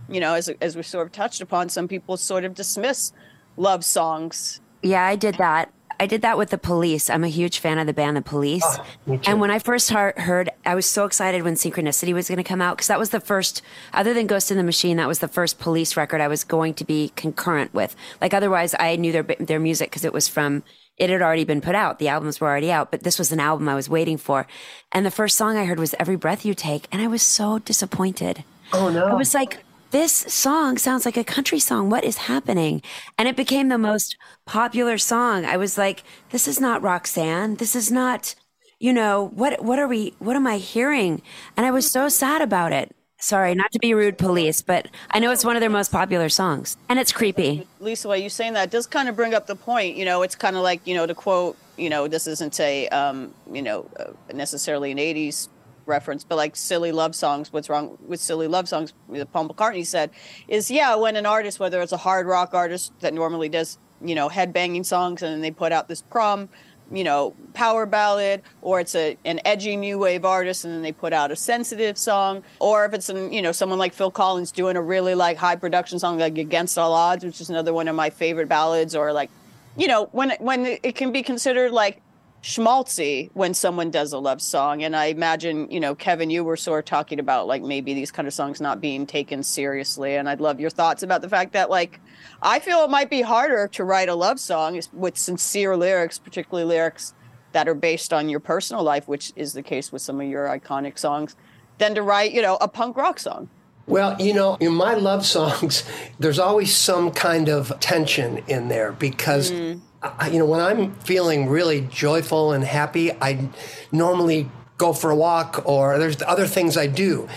you 0.09 0.19
know, 0.19 0.33
as 0.33 0.49
as 0.61 0.75
we 0.75 0.83
sort 0.83 1.07
of 1.07 1.11
touched 1.11 1.41
upon, 1.41 1.69
some 1.69 1.87
people 1.87 2.17
sort 2.17 2.45
of 2.45 2.53
dismiss 2.53 3.13
love 3.57 3.85
songs. 3.85 4.61
Yeah, 4.81 5.05
I 5.05 5.15
did 5.15 5.35
that. 5.35 5.71
I 6.01 6.07
did 6.07 6.23
that 6.23 6.35
with 6.35 6.49
the 6.49 6.57
Police. 6.57 7.11
I'm 7.11 7.23
a 7.23 7.27
huge 7.27 7.59
fan 7.59 7.77
of 7.77 7.85
the 7.85 7.93
band 7.93 8.17
The 8.17 8.23
Police. 8.23 8.65
Oh, 8.65 9.19
and 9.27 9.39
when 9.39 9.51
I 9.51 9.59
first 9.59 9.91
heard, 9.91 10.49
I 10.65 10.73
was 10.73 10.87
so 10.87 11.05
excited 11.05 11.43
when 11.43 11.53
Synchronicity 11.53 12.11
was 12.11 12.27
going 12.27 12.37
to 12.39 12.43
come 12.43 12.59
out 12.59 12.75
because 12.75 12.87
that 12.87 12.97
was 12.97 13.11
the 13.11 13.19
first, 13.19 13.61
other 13.93 14.11
than 14.11 14.25
Ghost 14.25 14.49
in 14.49 14.57
the 14.57 14.63
Machine, 14.63 14.97
that 14.97 15.07
was 15.07 15.19
the 15.19 15.27
first 15.27 15.59
Police 15.59 15.95
record 15.95 16.19
I 16.19 16.27
was 16.27 16.43
going 16.43 16.73
to 16.73 16.83
be 16.83 17.11
concurrent 17.15 17.71
with. 17.75 17.95
Like 18.19 18.33
otherwise, 18.33 18.73
I 18.79 18.95
knew 18.95 19.11
their 19.11 19.21
their 19.21 19.59
music 19.59 19.91
because 19.91 20.03
it 20.03 20.11
was 20.11 20.27
from 20.27 20.63
it 20.97 21.11
had 21.11 21.21
already 21.21 21.43
been 21.43 21.61
put 21.61 21.75
out. 21.75 21.99
The 21.99 22.07
albums 22.07 22.41
were 22.41 22.47
already 22.47 22.71
out, 22.71 22.89
but 22.89 23.03
this 23.03 23.19
was 23.19 23.31
an 23.31 23.39
album 23.39 23.69
I 23.69 23.75
was 23.75 23.87
waiting 23.87 24.17
for. 24.17 24.47
And 24.91 25.05
the 25.05 25.11
first 25.11 25.37
song 25.37 25.55
I 25.55 25.65
heard 25.65 25.77
was 25.77 25.93
Every 25.99 26.15
Breath 26.15 26.43
You 26.43 26.55
Take, 26.55 26.87
and 26.91 26.99
I 26.99 27.05
was 27.05 27.21
so 27.21 27.59
disappointed. 27.59 28.43
Oh 28.73 28.89
no. 28.89 29.05
I 29.05 29.13
was 29.13 29.35
like, 29.35 29.63
this 29.91 30.11
song 30.11 30.77
sounds 30.77 31.05
like 31.05 31.17
a 31.17 31.23
country 31.23 31.59
song. 31.59 31.89
What 31.89 32.03
is 32.03 32.17
happening? 32.17 32.81
And 33.17 33.27
it 33.27 33.35
became 33.35 33.67
the 33.67 33.77
most 33.77 34.17
popular 34.45 34.97
song. 34.97 35.45
I 35.45 35.57
was 35.57 35.77
like, 35.77 36.03
this 36.31 36.47
is 36.47 36.59
not 36.59 36.81
Roxanne. 36.81 37.55
This 37.55 37.75
is 37.75 37.91
not, 37.91 38.33
you 38.79 38.93
know, 38.93 39.31
what, 39.35 39.63
what 39.63 39.79
are 39.79 39.87
we, 39.87 40.13
what 40.19 40.35
am 40.35 40.47
I 40.47 40.57
hearing? 40.57 41.21
And 41.55 41.65
I 41.65 41.71
was 41.71 41.89
so 41.89 42.09
sad 42.09 42.41
about 42.41 42.71
it. 42.71 42.95
Sorry, 43.19 43.53
not 43.53 43.71
to 43.73 43.79
be 43.79 43.93
rude, 43.93 44.17
police, 44.17 44.63
but 44.63 44.87
I 45.11 45.19
know 45.19 45.31
it's 45.31 45.45
one 45.45 45.55
of 45.55 45.59
their 45.59 45.69
most 45.69 45.91
popular 45.91 46.27
songs 46.27 46.75
and 46.89 46.97
it's 46.97 47.11
creepy. 47.11 47.67
Lisa, 47.79 48.07
while 48.07 48.17
you 48.17 48.29
saying 48.29 48.53
that 48.53 48.71
does 48.71 48.87
kind 48.87 49.07
of 49.07 49.15
bring 49.15 49.35
up 49.35 49.45
the 49.45 49.55
point, 49.55 49.95
you 49.95 50.05
know, 50.05 50.23
it's 50.23 50.33
kind 50.33 50.55
of 50.55 50.63
like, 50.63 50.87
you 50.87 50.95
know, 50.95 51.05
to 51.05 51.13
quote, 51.13 51.55
you 51.77 51.89
know, 51.89 52.07
this 52.07 52.25
isn't 52.25 52.59
a, 52.59 52.87
um, 52.89 53.31
you 53.51 53.61
know, 53.61 53.87
uh, 53.99 54.05
necessarily 54.33 54.91
an 54.91 54.97
80s 54.97 55.49
reference, 55.91 56.23
but 56.23 56.37
like 56.37 56.55
silly 56.55 56.91
love 56.91 57.13
songs. 57.15 57.53
What's 57.53 57.69
wrong 57.69 57.97
with 58.07 58.19
silly 58.19 58.47
love 58.47 58.67
songs? 58.67 58.93
Paul 59.31 59.49
McCartney 59.49 59.85
said 59.85 60.09
is 60.47 60.71
yeah, 60.71 60.95
when 60.95 61.15
an 61.15 61.27
artist, 61.27 61.59
whether 61.59 61.81
it's 61.81 61.91
a 61.91 61.97
hard 61.97 62.25
rock 62.25 62.53
artist 62.53 62.93
that 63.01 63.13
normally 63.13 63.49
does 63.49 63.77
you 64.03 64.15
know 64.15 64.29
headbanging 64.29 64.85
songs, 64.85 65.21
and 65.21 65.31
then 65.33 65.41
they 65.41 65.51
put 65.51 65.71
out 65.71 65.87
this 65.87 66.01
prom 66.01 66.49
you 66.91 67.03
know 67.03 67.33
power 67.53 67.85
ballad 67.85 68.41
or 68.61 68.79
it's 68.79 68.95
a 68.95 69.17
an 69.23 69.39
edgy 69.45 69.75
new 69.75 69.97
wave 69.97 70.25
artist 70.25 70.65
and 70.65 70.73
then 70.73 70.81
they 70.81 70.91
put 70.91 71.13
out 71.13 71.31
a 71.31 71.35
sensitive 71.35 71.97
song 71.97 72.43
or 72.59 72.85
if 72.85 72.93
it's 72.93 73.07
an 73.07 73.31
you 73.31 73.41
know 73.41 73.51
someone 73.51 73.79
like 73.79 73.93
phil 73.93 74.11
collins 74.11 74.51
doing 74.51 74.75
a 74.75 74.81
really 74.81 75.15
like 75.15 75.37
high 75.37 75.55
production 75.55 75.99
song 75.99 76.19
like 76.19 76.37
against 76.37 76.77
all 76.77 76.93
odds 76.93 77.23
which 77.23 77.39
is 77.39 77.49
another 77.49 77.73
one 77.73 77.87
of 77.87 77.95
my 77.95 78.09
favorite 78.09 78.49
ballads 78.49 78.93
or 78.93 79.13
like 79.13 79.29
you 79.77 79.87
know 79.87 80.09
when 80.11 80.31
when 80.39 80.65
it 80.65 80.95
can 80.95 81.11
be 81.11 81.23
considered 81.23 81.71
like 81.71 82.01
schmaltzy 82.41 83.29
when 83.33 83.53
someone 83.53 83.91
does 83.91 84.13
a 84.13 84.17
love 84.17 84.41
song. 84.41 84.83
And 84.83 84.95
I 84.95 85.05
imagine, 85.05 85.69
you 85.69 85.79
know, 85.79 85.93
Kevin, 85.93 86.29
you 86.29 86.43
were 86.43 86.57
sort 86.57 86.79
of 86.79 86.85
talking 86.85 87.19
about 87.19 87.47
like 87.47 87.61
maybe 87.61 87.93
these 87.93 88.11
kind 88.11 88.27
of 88.27 88.33
songs 88.33 88.59
not 88.59 88.81
being 88.81 89.05
taken 89.05 89.43
seriously. 89.43 90.15
And 90.15 90.27
I'd 90.27 90.41
love 90.41 90.59
your 90.59 90.71
thoughts 90.71 91.03
about 91.03 91.21
the 91.21 91.29
fact 91.29 91.53
that, 91.53 91.69
like, 91.69 91.99
I 92.41 92.59
feel 92.59 92.79
it 92.79 92.89
might 92.89 93.09
be 93.09 93.21
harder 93.21 93.67
to 93.69 93.83
write 93.83 94.09
a 94.09 94.15
love 94.15 94.39
song 94.39 94.79
with 94.93 95.17
sincere 95.17 95.77
lyrics, 95.77 96.17
particularly 96.17 96.67
lyrics 96.67 97.13
that 97.51 97.67
are 97.67 97.75
based 97.75 98.13
on 98.13 98.29
your 98.29 98.39
personal 98.39 98.83
life, 98.83 99.07
which 99.07 99.33
is 99.35 99.53
the 99.53 99.61
case 99.61 99.91
with 99.91 100.01
some 100.01 100.19
of 100.19 100.27
your 100.27 100.47
iconic 100.47 100.97
songs, 100.97 101.35
than 101.77 101.93
to 101.95 102.01
write, 102.01 102.31
you 102.31 102.41
know, 102.41 102.57
a 102.61 102.67
punk 102.67 102.97
rock 102.97 103.19
song. 103.19 103.49
Well, 103.87 104.15
you 104.21 104.33
know, 104.33 104.55
in 104.59 104.73
my 104.73 104.93
love 104.93 105.25
songs, 105.25 105.83
there's 106.19 106.39
always 106.39 106.75
some 106.75 107.11
kind 107.11 107.49
of 107.49 107.79
tension 107.79 108.43
in 108.47 108.67
there 108.67 108.93
because. 108.93 109.51
Mm 109.51 109.81
I, 110.01 110.29
you 110.29 110.39
know, 110.39 110.45
when 110.45 110.59
I'm 110.59 110.95
feeling 110.95 111.47
really 111.47 111.81
joyful 111.81 112.53
and 112.53 112.63
happy, 112.63 113.11
I 113.11 113.49
normally 113.91 114.49
go 114.77 114.93
for 114.93 115.11
a 115.11 115.15
walk 115.15 115.61
or 115.65 115.99
there's 115.99 116.21
other 116.23 116.47
things 116.47 116.75
I 116.75 116.87
do. 116.87 117.27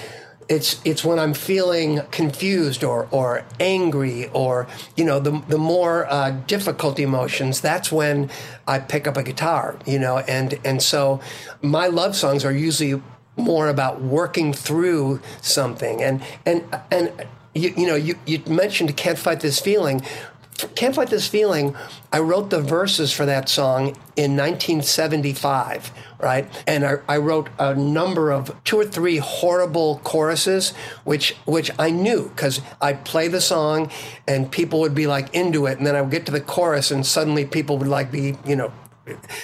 It's 0.47 0.81
it's 0.85 1.03
when 1.05 1.19
I'm 1.19 1.33
feeling 1.33 2.03
confused 2.11 2.85
or 2.85 3.09
or 3.11 3.45
angry 3.59 4.29
or 4.29 4.67
you 4.95 5.05
know 5.05 5.19
the 5.19 5.43
the 5.49 5.57
more 5.57 6.07
uh, 6.11 6.31
difficult 6.47 6.99
emotions. 6.99 7.63
That's 7.63 7.91
when 7.91 8.31
I 8.67 8.79
pick 8.79 9.07
up 9.07 9.17
a 9.17 9.23
guitar. 9.23 9.79
You 9.87 9.99
know, 9.99 10.19
and 10.19 10.59
and 10.65 10.83
so 10.83 11.21
my 11.63 11.87
love 11.87 12.15
songs 12.15 12.45
are 12.45 12.53
usually 12.53 13.01
more 13.37 13.69
about 13.69 14.01
working 14.03 14.53
through 14.53 15.21
something 15.41 16.03
and 16.03 16.23
and 16.47 16.63
and 16.91 17.27
you, 17.55 17.73
you 17.77 17.87
know 17.87 17.95
you, 17.95 18.17
you 18.27 18.41
mentioned 18.47 18.97
can't 18.97 19.19
fight 19.19 19.41
this 19.41 19.61
feeling 19.61 20.03
can't 20.75 20.95
Fight 20.95 21.11
This 21.11 21.27
Feeling, 21.27 21.75
I 22.13 22.21
wrote 22.21 22.51
the 22.51 22.61
verses 22.61 23.13
for 23.13 23.27
that 23.27 23.49
song 23.49 23.97
in 24.17 24.37
1975, 24.37 25.91
right? 26.21 26.49
And 26.67 26.85
I, 26.85 26.97
I, 27.09 27.17
wrote 27.19 27.49
a 27.59 27.75
number 27.75 28.31
of 28.31 28.55
two 28.63 28.79
or 28.79 28.85
three 28.85 29.17
horrible 29.17 30.01
choruses, 30.05 30.73
which 31.03 31.33
which 31.45 31.73
I 31.79 31.91
knew 31.91 32.29
because 32.29 32.61
I'd 32.81 33.05
play 33.05 33.27
the 33.27 33.41
song 33.41 33.91
and 34.29 34.51
people 34.51 34.81
would 34.81 34.95
be 34.95 35.09
like 35.09 35.35
into 35.35 35.67
it, 35.67 35.79
and 35.79 35.87
then 35.87 35.97
I 35.97 36.03
would 36.03 36.13
get 36.13 36.25
to 36.27 36.33
the 36.33 36.41
chorus 36.41 36.93
and 36.93 37.05
suddenly 37.05 37.45
people 37.45 37.77
would 37.79 37.89
like 37.89 38.13
be, 38.13 38.37
you 38.47 38.55
know, 38.55 38.73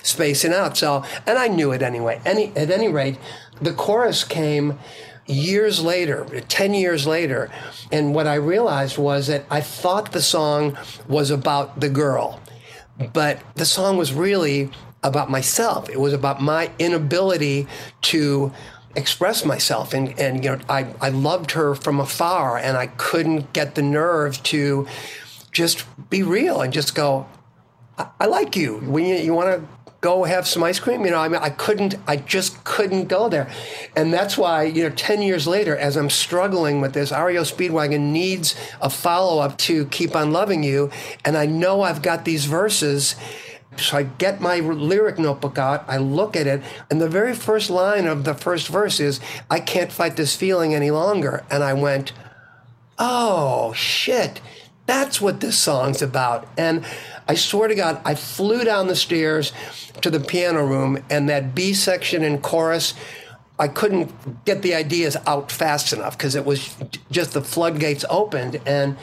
spacing 0.02 0.52
out. 0.52 0.76
So, 0.76 1.04
and 1.26 1.38
I 1.38 1.48
knew 1.48 1.72
it 1.72 1.82
anyway. 1.82 2.20
Any 2.24 2.52
at 2.56 2.70
any 2.70 2.88
rate, 2.88 3.18
the 3.60 3.72
chorus 3.72 4.22
came 4.22 4.78
years 5.30 5.82
later, 5.82 6.26
10 6.48 6.74
years 6.74 7.06
later. 7.06 7.50
And 7.92 8.14
what 8.14 8.26
I 8.26 8.34
realized 8.34 8.98
was 8.98 9.28
that 9.28 9.44
I 9.50 9.60
thought 9.60 10.12
the 10.12 10.22
song 10.22 10.76
was 11.08 11.30
about 11.30 11.80
the 11.80 11.88
girl, 11.88 12.40
but 13.12 13.40
the 13.54 13.64
song 13.64 13.96
was 13.96 14.12
really 14.12 14.70
about 15.02 15.30
myself. 15.30 15.88
It 15.88 15.98
was 16.00 16.12
about 16.12 16.42
my 16.42 16.70
inability 16.78 17.66
to 18.02 18.52
express 18.96 19.44
myself. 19.44 19.94
And, 19.94 20.18
and 20.18 20.44
you 20.44 20.50
know, 20.50 20.58
I, 20.68 20.94
I 21.00 21.10
loved 21.10 21.52
her 21.52 21.74
from 21.74 22.00
afar 22.00 22.58
and 22.58 22.76
I 22.76 22.88
couldn't 22.88 23.52
get 23.52 23.74
the 23.74 23.82
nerve 23.82 24.42
to 24.44 24.86
just 25.52 25.84
be 26.10 26.22
real 26.22 26.60
and 26.60 26.72
just 26.72 26.94
go, 26.94 27.26
I, 27.98 28.08
I 28.20 28.26
like 28.26 28.56
you. 28.56 28.78
When 28.78 29.04
you, 29.04 29.16
you 29.16 29.32
want 29.32 29.60
to 29.60 29.68
go 30.00 30.24
have 30.24 30.46
some 30.46 30.62
ice 30.62 30.78
cream. 30.78 31.04
You 31.04 31.10
know, 31.10 31.18
I 31.18 31.28
mean, 31.28 31.40
I 31.42 31.50
couldn't, 31.50 31.96
I 32.06 32.16
just 32.16 32.62
couldn't 32.64 33.06
go 33.08 33.28
there. 33.28 33.50
And 33.94 34.12
that's 34.12 34.38
why, 34.38 34.64
you 34.64 34.82
know, 34.84 34.94
10 34.94 35.22
years 35.22 35.46
later, 35.46 35.76
as 35.76 35.96
I'm 35.96 36.10
struggling 36.10 36.80
with 36.80 36.94
this, 36.94 37.12
REO 37.12 37.42
Speedwagon 37.42 38.12
needs 38.12 38.54
a 38.80 38.88
follow 38.88 39.42
up 39.42 39.58
to 39.58 39.86
Keep 39.86 40.16
on 40.16 40.32
Loving 40.32 40.62
You. 40.62 40.90
And 41.24 41.36
I 41.36 41.46
know 41.46 41.82
I've 41.82 42.02
got 42.02 42.24
these 42.24 42.46
verses. 42.46 43.14
So 43.76 43.98
I 43.98 44.02
get 44.04 44.40
my 44.40 44.58
lyric 44.58 45.18
notebook 45.18 45.56
out, 45.56 45.84
I 45.86 45.96
look 45.98 46.34
at 46.34 46.48
it, 46.48 46.60
and 46.90 47.00
the 47.00 47.08
very 47.08 47.34
first 47.34 47.70
line 47.70 48.06
of 48.06 48.24
the 48.24 48.34
first 48.34 48.66
verse 48.66 48.98
is, 48.98 49.20
I 49.48 49.60
can't 49.60 49.92
fight 49.92 50.16
this 50.16 50.34
feeling 50.34 50.74
any 50.74 50.90
longer. 50.90 51.44
And 51.50 51.62
I 51.62 51.72
went, 51.72 52.12
oh, 52.98 53.72
shit, 53.72 54.40
that's 54.86 55.20
what 55.20 55.38
this 55.40 55.56
song's 55.56 56.02
about. 56.02 56.48
And 56.58 56.84
I 57.30 57.34
swear 57.34 57.68
to 57.68 57.76
God, 57.76 58.00
I 58.04 58.16
flew 58.16 58.64
down 58.64 58.88
the 58.88 58.96
stairs 58.96 59.52
to 60.00 60.10
the 60.10 60.18
piano 60.18 60.66
room, 60.66 60.98
and 61.08 61.28
that 61.28 61.54
B 61.54 61.74
section 61.74 62.24
and 62.24 62.42
chorus, 62.42 62.92
I 63.56 63.68
couldn't 63.68 64.44
get 64.44 64.62
the 64.62 64.74
ideas 64.74 65.16
out 65.28 65.52
fast 65.52 65.92
enough 65.92 66.18
because 66.18 66.34
it 66.34 66.44
was 66.44 66.76
just 67.08 67.32
the 67.32 67.40
floodgates 67.40 68.04
opened. 68.10 68.60
And 68.66 68.96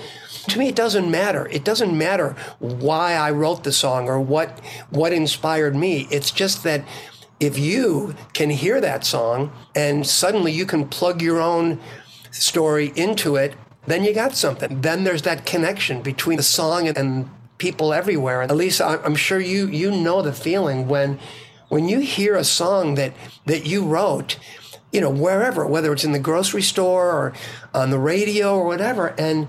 to 0.50 0.60
me, 0.60 0.68
it 0.68 0.76
doesn't 0.76 1.10
matter. 1.10 1.48
It 1.48 1.64
doesn't 1.64 1.98
matter 1.98 2.36
why 2.60 3.14
I 3.14 3.32
wrote 3.32 3.64
the 3.64 3.72
song 3.72 4.10
or 4.10 4.20
what 4.20 4.60
what 4.90 5.14
inspired 5.14 5.78
me. 5.78 6.06
It's 6.12 6.30
just 6.30 6.64
that 6.64 6.84
if 7.40 7.58
you 7.58 8.14
can 8.34 8.50
hear 8.50 8.82
that 8.82 9.06
song 9.06 9.54
and 9.74 10.06
suddenly 10.06 10.52
you 10.52 10.66
can 10.66 10.90
plug 10.90 11.22
your 11.22 11.40
own 11.40 11.80
story 12.32 12.92
into 12.98 13.38
it, 13.38 13.56
then 13.86 14.04
you 14.04 14.14
got 14.14 14.36
something. 14.36 14.82
Then 14.82 15.06
there's 15.06 15.22
that 15.22 15.46
connection 15.46 16.02
between 16.02 16.36
the 16.36 16.44
song 16.44 16.90
and 16.90 17.30
people 17.58 17.94
everywhere. 17.94 18.42
At 18.42 18.56
least 18.56 18.82
I'm 18.82 19.16
sure 19.16 19.40
you 19.40 19.68
you 19.68 19.92
know 19.92 20.22
the 20.22 20.34
feeling 20.34 20.88
when 20.88 21.20
when 21.70 21.90
you 21.90 22.00
hear 22.00 22.36
a 22.36 22.44
song 22.44 22.96
that 22.96 23.14
that 23.46 23.66
you 23.66 23.86
wrote, 23.86 24.38
you 24.92 25.02
know, 25.02 25.10
wherever, 25.10 25.66
whether 25.66 25.92
it's 25.92 26.04
in 26.04 26.12
the 26.12 26.20
grocery 26.20 26.62
store 26.62 27.12
or 27.12 27.34
on 27.74 27.90
the 27.90 28.00
radio 28.00 28.56
or 28.56 28.66
whatever, 28.66 29.14
and 29.18 29.48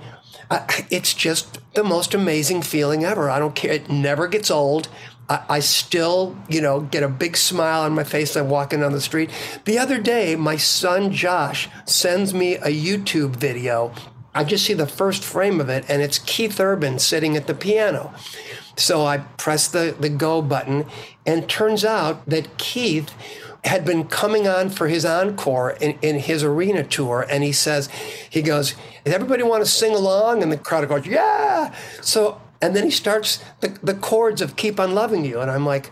I, 0.50 0.86
it's 0.90 1.14
just 1.14 1.60
the 1.74 1.84
most 1.84 2.14
amazing 2.14 2.62
feeling 2.62 3.04
ever. 3.04 3.30
I 3.30 3.38
don't 3.38 3.54
care; 3.54 3.72
it 3.72 3.90
never 3.90 4.26
gets 4.26 4.50
old. 4.50 4.88
I, 5.28 5.44
I 5.48 5.60
still, 5.60 6.36
you 6.48 6.60
know, 6.60 6.80
get 6.80 7.02
a 7.02 7.08
big 7.08 7.36
smile 7.36 7.82
on 7.82 7.94
my 7.94 8.04
face. 8.04 8.36
I'm 8.36 8.48
walking 8.48 8.80
down 8.80 8.92
the 8.92 9.00
street. 9.00 9.30
The 9.64 9.78
other 9.78 9.98
day, 10.00 10.36
my 10.36 10.56
son 10.56 11.12
Josh 11.12 11.68
sends 11.84 12.32
me 12.32 12.54
a 12.56 12.68
YouTube 12.68 13.36
video 13.36 13.92
I 14.34 14.44
just 14.44 14.64
see 14.64 14.74
the 14.74 14.86
first 14.86 15.24
frame 15.24 15.60
of 15.60 15.68
it, 15.68 15.84
and 15.88 16.02
it's 16.02 16.18
Keith 16.18 16.60
Urban 16.60 16.98
sitting 16.98 17.36
at 17.36 17.46
the 17.46 17.54
piano. 17.54 18.14
So 18.76 19.04
I 19.04 19.18
press 19.18 19.66
the, 19.68 19.96
the 19.98 20.08
go 20.08 20.42
button, 20.42 20.86
and 21.26 21.48
turns 21.48 21.84
out 21.84 22.24
that 22.26 22.58
Keith 22.58 23.12
had 23.64 23.84
been 23.84 24.04
coming 24.04 24.46
on 24.46 24.70
for 24.70 24.88
his 24.88 25.04
encore 25.04 25.72
in, 25.72 25.98
in 26.00 26.18
his 26.20 26.44
arena 26.44 26.84
tour. 26.84 27.26
And 27.28 27.42
he 27.42 27.52
says, 27.52 27.88
he 28.30 28.42
goes, 28.42 28.74
Does 29.04 29.14
everybody 29.14 29.42
want 29.42 29.64
to 29.64 29.70
sing 29.70 29.94
along? 29.94 30.42
And 30.42 30.52
the 30.52 30.56
crowd 30.56 30.88
goes, 30.88 31.06
Yeah. 31.06 31.74
So, 32.00 32.40
and 32.62 32.74
then 32.74 32.84
he 32.84 32.90
starts 32.90 33.42
the, 33.60 33.76
the 33.82 33.94
chords 33.94 34.40
of 34.40 34.56
Keep 34.56 34.78
on 34.78 34.94
Loving 34.94 35.24
You. 35.24 35.40
And 35.40 35.50
I'm 35.50 35.66
like, 35.66 35.90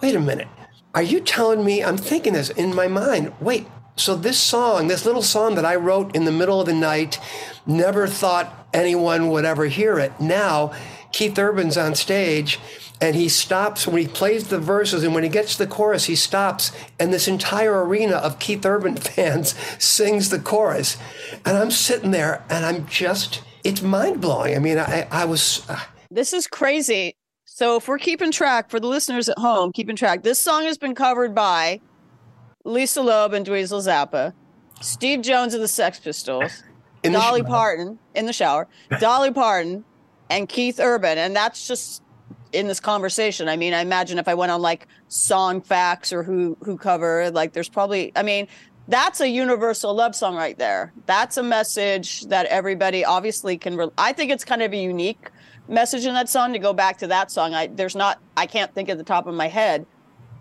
Wait 0.00 0.14
a 0.14 0.20
minute. 0.20 0.48
Are 0.94 1.02
you 1.02 1.20
telling 1.20 1.64
me? 1.64 1.82
I'm 1.82 1.96
thinking 1.96 2.34
this 2.34 2.50
in 2.50 2.74
my 2.74 2.88
mind. 2.88 3.32
Wait, 3.40 3.66
so 3.96 4.14
this 4.14 4.38
song, 4.38 4.88
this 4.88 5.04
little 5.04 5.22
song 5.22 5.54
that 5.56 5.64
I 5.64 5.76
wrote 5.76 6.14
in 6.16 6.24
the 6.24 6.32
middle 6.32 6.60
of 6.60 6.66
the 6.66 6.74
night, 6.74 7.18
never 7.66 8.06
thought 8.06 8.66
anyone 8.72 9.30
would 9.30 9.44
ever 9.44 9.66
hear 9.66 9.98
it. 9.98 10.18
Now, 10.18 10.72
Keith 11.12 11.38
Urban's 11.38 11.76
on 11.76 11.94
stage 11.94 12.58
and 13.00 13.14
he 13.16 13.28
stops 13.28 13.86
when 13.86 14.00
he 14.00 14.08
plays 14.08 14.48
the 14.48 14.58
verses 14.58 15.04
and 15.04 15.14
when 15.14 15.24
he 15.24 15.28
gets 15.28 15.56
to 15.56 15.64
the 15.64 15.70
chorus, 15.70 16.06
he 16.06 16.16
stops 16.16 16.72
and 16.98 17.12
this 17.12 17.28
entire 17.28 17.84
arena 17.84 18.16
of 18.16 18.38
Keith 18.38 18.64
Urban 18.64 18.96
fans 18.96 19.54
sings 19.78 20.30
the 20.30 20.38
chorus. 20.38 20.96
And 21.44 21.58
I'm 21.58 21.70
sitting 21.70 22.12
there 22.12 22.44
and 22.48 22.64
I'm 22.64 22.86
just, 22.86 23.42
it's 23.62 23.82
mind 23.82 24.20
blowing. 24.20 24.56
I 24.56 24.58
mean, 24.58 24.78
I, 24.78 25.06
I 25.10 25.24
was. 25.26 25.68
Uh, 25.68 25.80
this 26.10 26.32
is 26.32 26.46
crazy. 26.46 27.14
So 27.44 27.76
if 27.76 27.86
we're 27.86 27.98
keeping 27.98 28.32
track 28.32 28.70
for 28.70 28.80
the 28.80 28.86
listeners 28.86 29.28
at 29.28 29.38
home, 29.38 29.72
keeping 29.72 29.96
track, 29.96 30.22
this 30.22 30.40
song 30.40 30.64
has 30.64 30.78
been 30.78 30.94
covered 30.94 31.34
by 31.34 31.80
Lisa 32.64 33.02
Loeb 33.02 33.32
and 33.32 33.46
Dweezil 33.46 33.80
Zappa, 33.80 34.32
Steve 34.80 35.22
Jones 35.22 35.54
of 35.54 35.60
the 35.60 35.68
Sex 35.68 36.00
Pistols, 36.00 36.62
Dolly 37.02 37.42
Parton 37.42 37.98
in 38.14 38.26
the 38.26 38.32
shower, 38.32 38.68
Dolly 39.00 39.32
Parton, 39.32 39.84
and 40.30 40.48
Keith 40.48 40.80
Urban. 40.80 41.18
And 41.18 41.34
that's 41.34 41.66
just 41.66 42.02
in 42.52 42.68
this 42.68 42.80
conversation. 42.80 43.48
I 43.48 43.56
mean, 43.56 43.74
I 43.74 43.80
imagine 43.80 44.18
if 44.18 44.28
I 44.28 44.34
went 44.34 44.52
on 44.52 44.60
like 44.62 44.86
song 45.08 45.60
facts 45.60 46.12
or 46.12 46.22
who 46.22 46.56
who 46.62 46.76
cover, 46.76 47.30
like 47.30 47.52
there's 47.52 47.68
probably 47.68 48.12
I 48.14 48.22
mean, 48.22 48.46
that's 48.88 49.20
a 49.20 49.28
universal 49.28 49.94
love 49.94 50.14
song 50.14 50.36
right 50.36 50.58
there. 50.58 50.92
That's 51.06 51.36
a 51.36 51.42
message 51.42 52.22
that 52.26 52.46
everybody 52.46 53.04
obviously 53.04 53.56
can 53.58 53.76
re- 53.76 53.90
I 53.98 54.12
think 54.12 54.30
it's 54.30 54.44
kind 54.44 54.62
of 54.62 54.72
a 54.72 54.76
unique 54.76 55.30
message 55.68 56.04
in 56.04 56.14
that 56.14 56.28
song 56.28 56.52
to 56.52 56.58
go 56.58 56.72
back 56.72 56.98
to 56.98 57.06
that 57.08 57.30
song. 57.30 57.54
I 57.54 57.68
there's 57.68 57.96
not 57.96 58.20
I 58.36 58.46
can't 58.46 58.72
think 58.74 58.88
at 58.88 58.98
the 58.98 59.04
top 59.04 59.26
of 59.26 59.34
my 59.34 59.48
head 59.48 59.86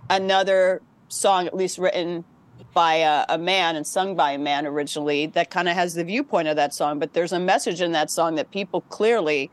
another 0.10 0.82
song, 1.12 1.48
at 1.48 1.56
least 1.56 1.78
written 1.78 2.24
by 2.74 2.96
a, 2.96 3.26
a, 3.30 3.38
man 3.38 3.76
and 3.76 3.86
sung 3.86 4.16
by 4.16 4.32
a 4.32 4.38
man 4.38 4.66
originally, 4.66 5.26
that 5.28 5.50
kind 5.50 5.68
of 5.68 5.76
has 5.76 5.94
the 5.94 6.04
viewpoint 6.04 6.48
of 6.48 6.56
that 6.56 6.74
song. 6.74 7.00
But 7.00 7.14
there's 7.14 7.34
a 7.34 7.40
message 7.40 7.82
in 7.82 7.92
that 7.92 8.10
song 8.10 8.36
that 8.36 8.52
people 8.52 8.82
clearly 8.82 9.52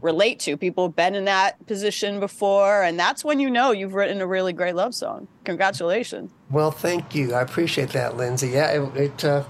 relate 0.00 0.38
to. 0.40 0.56
People 0.56 0.88
have 0.88 0.96
been 0.96 1.14
in 1.14 1.24
that 1.24 1.64
position 1.66 2.20
before, 2.20 2.82
and 2.82 2.98
that's 2.98 3.24
when 3.24 3.40
you 3.40 3.50
know 3.50 3.72
you've 3.72 3.94
written 3.94 4.20
a 4.20 4.26
really 4.26 4.52
great 4.52 4.74
love 4.74 4.94
song. 4.94 5.28
Congratulations. 5.44 6.30
Well, 6.50 6.70
thank 6.70 7.14
you. 7.14 7.34
I 7.34 7.42
appreciate 7.42 7.90
that, 7.90 8.16
Lindsay. 8.16 8.48
Yeah, 8.48 8.82
it, 8.82 8.96
it 8.96 9.24
uh, 9.24 9.44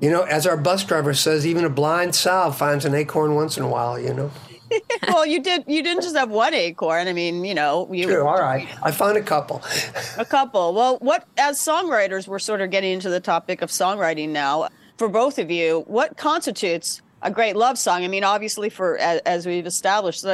you 0.00 0.10
know, 0.10 0.22
as 0.22 0.46
our 0.46 0.56
bus 0.56 0.84
driver 0.84 1.14
says, 1.14 1.46
even 1.46 1.64
a 1.64 1.70
blind 1.70 2.14
sow 2.14 2.50
finds 2.50 2.84
an 2.84 2.94
acorn 2.94 3.34
once 3.34 3.56
in 3.56 3.62
a 3.62 3.68
while. 3.68 3.98
You 3.98 4.14
know. 4.14 4.30
well, 5.08 5.26
you 5.26 5.42
did. 5.42 5.64
You 5.66 5.82
didn't 5.82 6.02
just 6.02 6.16
have 6.16 6.30
one 6.30 6.54
acorn. 6.54 7.08
I 7.08 7.12
mean, 7.12 7.44
you 7.44 7.54
know, 7.54 7.88
you. 7.92 8.06
True. 8.06 8.26
All 8.26 8.40
right. 8.40 8.68
I 8.82 8.90
found 8.90 9.16
a 9.16 9.22
couple. 9.22 9.62
a 10.18 10.24
couple. 10.24 10.74
Well, 10.74 10.98
what 10.98 11.26
as 11.36 11.58
songwriters, 11.58 12.26
we're 12.26 12.38
sort 12.38 12.60
of 12.60 12.70
getting 12.70 12.92
into 12.92 13.10
the 13.10 13.20
topic 13.20 13.62
of 13.62 13.70
songwriting 13.70 14.30
now. 14.30 14.68
For 14.98 15.08
both 15.08 15.38
of 15.38 15.50
you, 15.50 15.84
what 15.86 16.16
constitutes 16.16 17.02
a 17.22 17.30
great 17.30 17.56
love 17.56 17.78
song? 17.78 18.04
I 18.04 18.08
mean, 18.08 18.24
obviously, 18.24 18.68
for 18.68 18.98
as, 18.98 19.20
as 19.20 19.46
we've 19.46 19.66
established, 19.66 20.24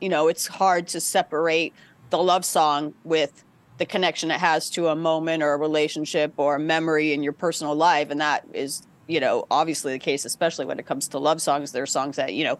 you 0.00 0.08
know, 0.08 0.28
it's 0.28 0.46
hard 0.46 0.88
to 0.88 1.00
separate 1.00 1.72
the 2.10 2.18
love 2.18 2.44
song 2.44 2.94
with 3.04 3.44
the 3.78 3.86
connection 3.86 4.30
it 4.30 4.40
has 4.40 4.70
to 4.70 4.88
a 4.88 4.96
moment 4.96 5.42
or 5.42 5.52
a 5.52 5.56
relationship 5.56 6.34
or 6.36 6.56
a 6.56 6.60
memory 6.60 7.12
in 7.12 7.22
your 7.22 7.32
personal 7.32 7.74
life, 7.74 8.10
and 8.10 8.20
that 8.20 8.44
is 8.52 8.82
you 9.06 9.20
know 9.20 9.46
obviously 9.50 9.92
the 9.92 9.98
case 9.98 10.24
especially 10.24 10.66
when 10.66 10.78
it 10.78 10.84
comes 10.84 11.08
to 11.08 11.18
love 11.18 11.40
songs 11.40 11.72
there 11.72 11.82
are 11.82 11.86
songs 11.86 12.16
that 12.16 12.34
you 12.34 12.44
know 12.44 12.58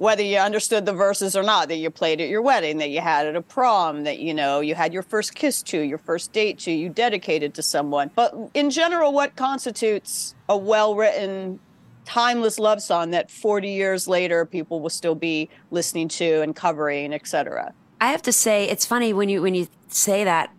whether 0.00 0.22
you 0.22 0.38
understood 0.38 0.86
the 0.86 0.94
verses 0.94 1.36
or 1.36 1.42
not, 1.42 1.68
that 1.68 1.76
you 1.76 1.90
played 1.90 2.22
at 2.22 2.30
your 2.30 2.40
wedding, 2.40 2.78
that 2.78 2.88
you 2.88 3.02
had 3.02 3.26
at 3.26 3.36
a 3.36 3.42
prom, 3.42 4.04
that 4.04 4.18
you 4.18 4.32
know 4.32 4.60
you 4.60 4.74
had 4.74 4.94
your 4.94 5.02
first 5.02 5.34
kiss 5.34 5.62
to, 5.62 5.78
your 5.78 5.98
first 5.98 6.32
date 6.32 6.58
to, 6.58 6.72
you 6.72 6.88
dedicated 6.88 7.52
to 7.52 7.62
someone. 7.62 8.10
But 8.14 8.34
in 8.54 8.70
general, 8.70 9.12
what 9.12 9.36
constitutes 9.36 10.34
a 10.48 10.56
well-written, 10.56 11.60
timeless 12.06 12.58
love 12.58 12.80
song 12.80 13.10
that 13.10 13.30
40 13.30 13.68
years 13.68 14.08
later 14.08 14.46
people 14.46 14.80
will 14.80 14.88
still 14.88 15.14
be 15.14 15.50
listening 15.70 16.08
to 16.08 16.40
and 16.40 16.56
covering, 16.56 17.12
etc. 17.12 17.74
I 18.00 18.06
have 18.06 18.22
to 18.22 18.32
say, 18.32 18.66
it's 18.70 18.86
funny 18.86 19.12
when 19.12 19.28
you 19.28 19.42
when 19.42 19.54
you 19.54 19.68
say 19.88 20.24
that 20.24 20.50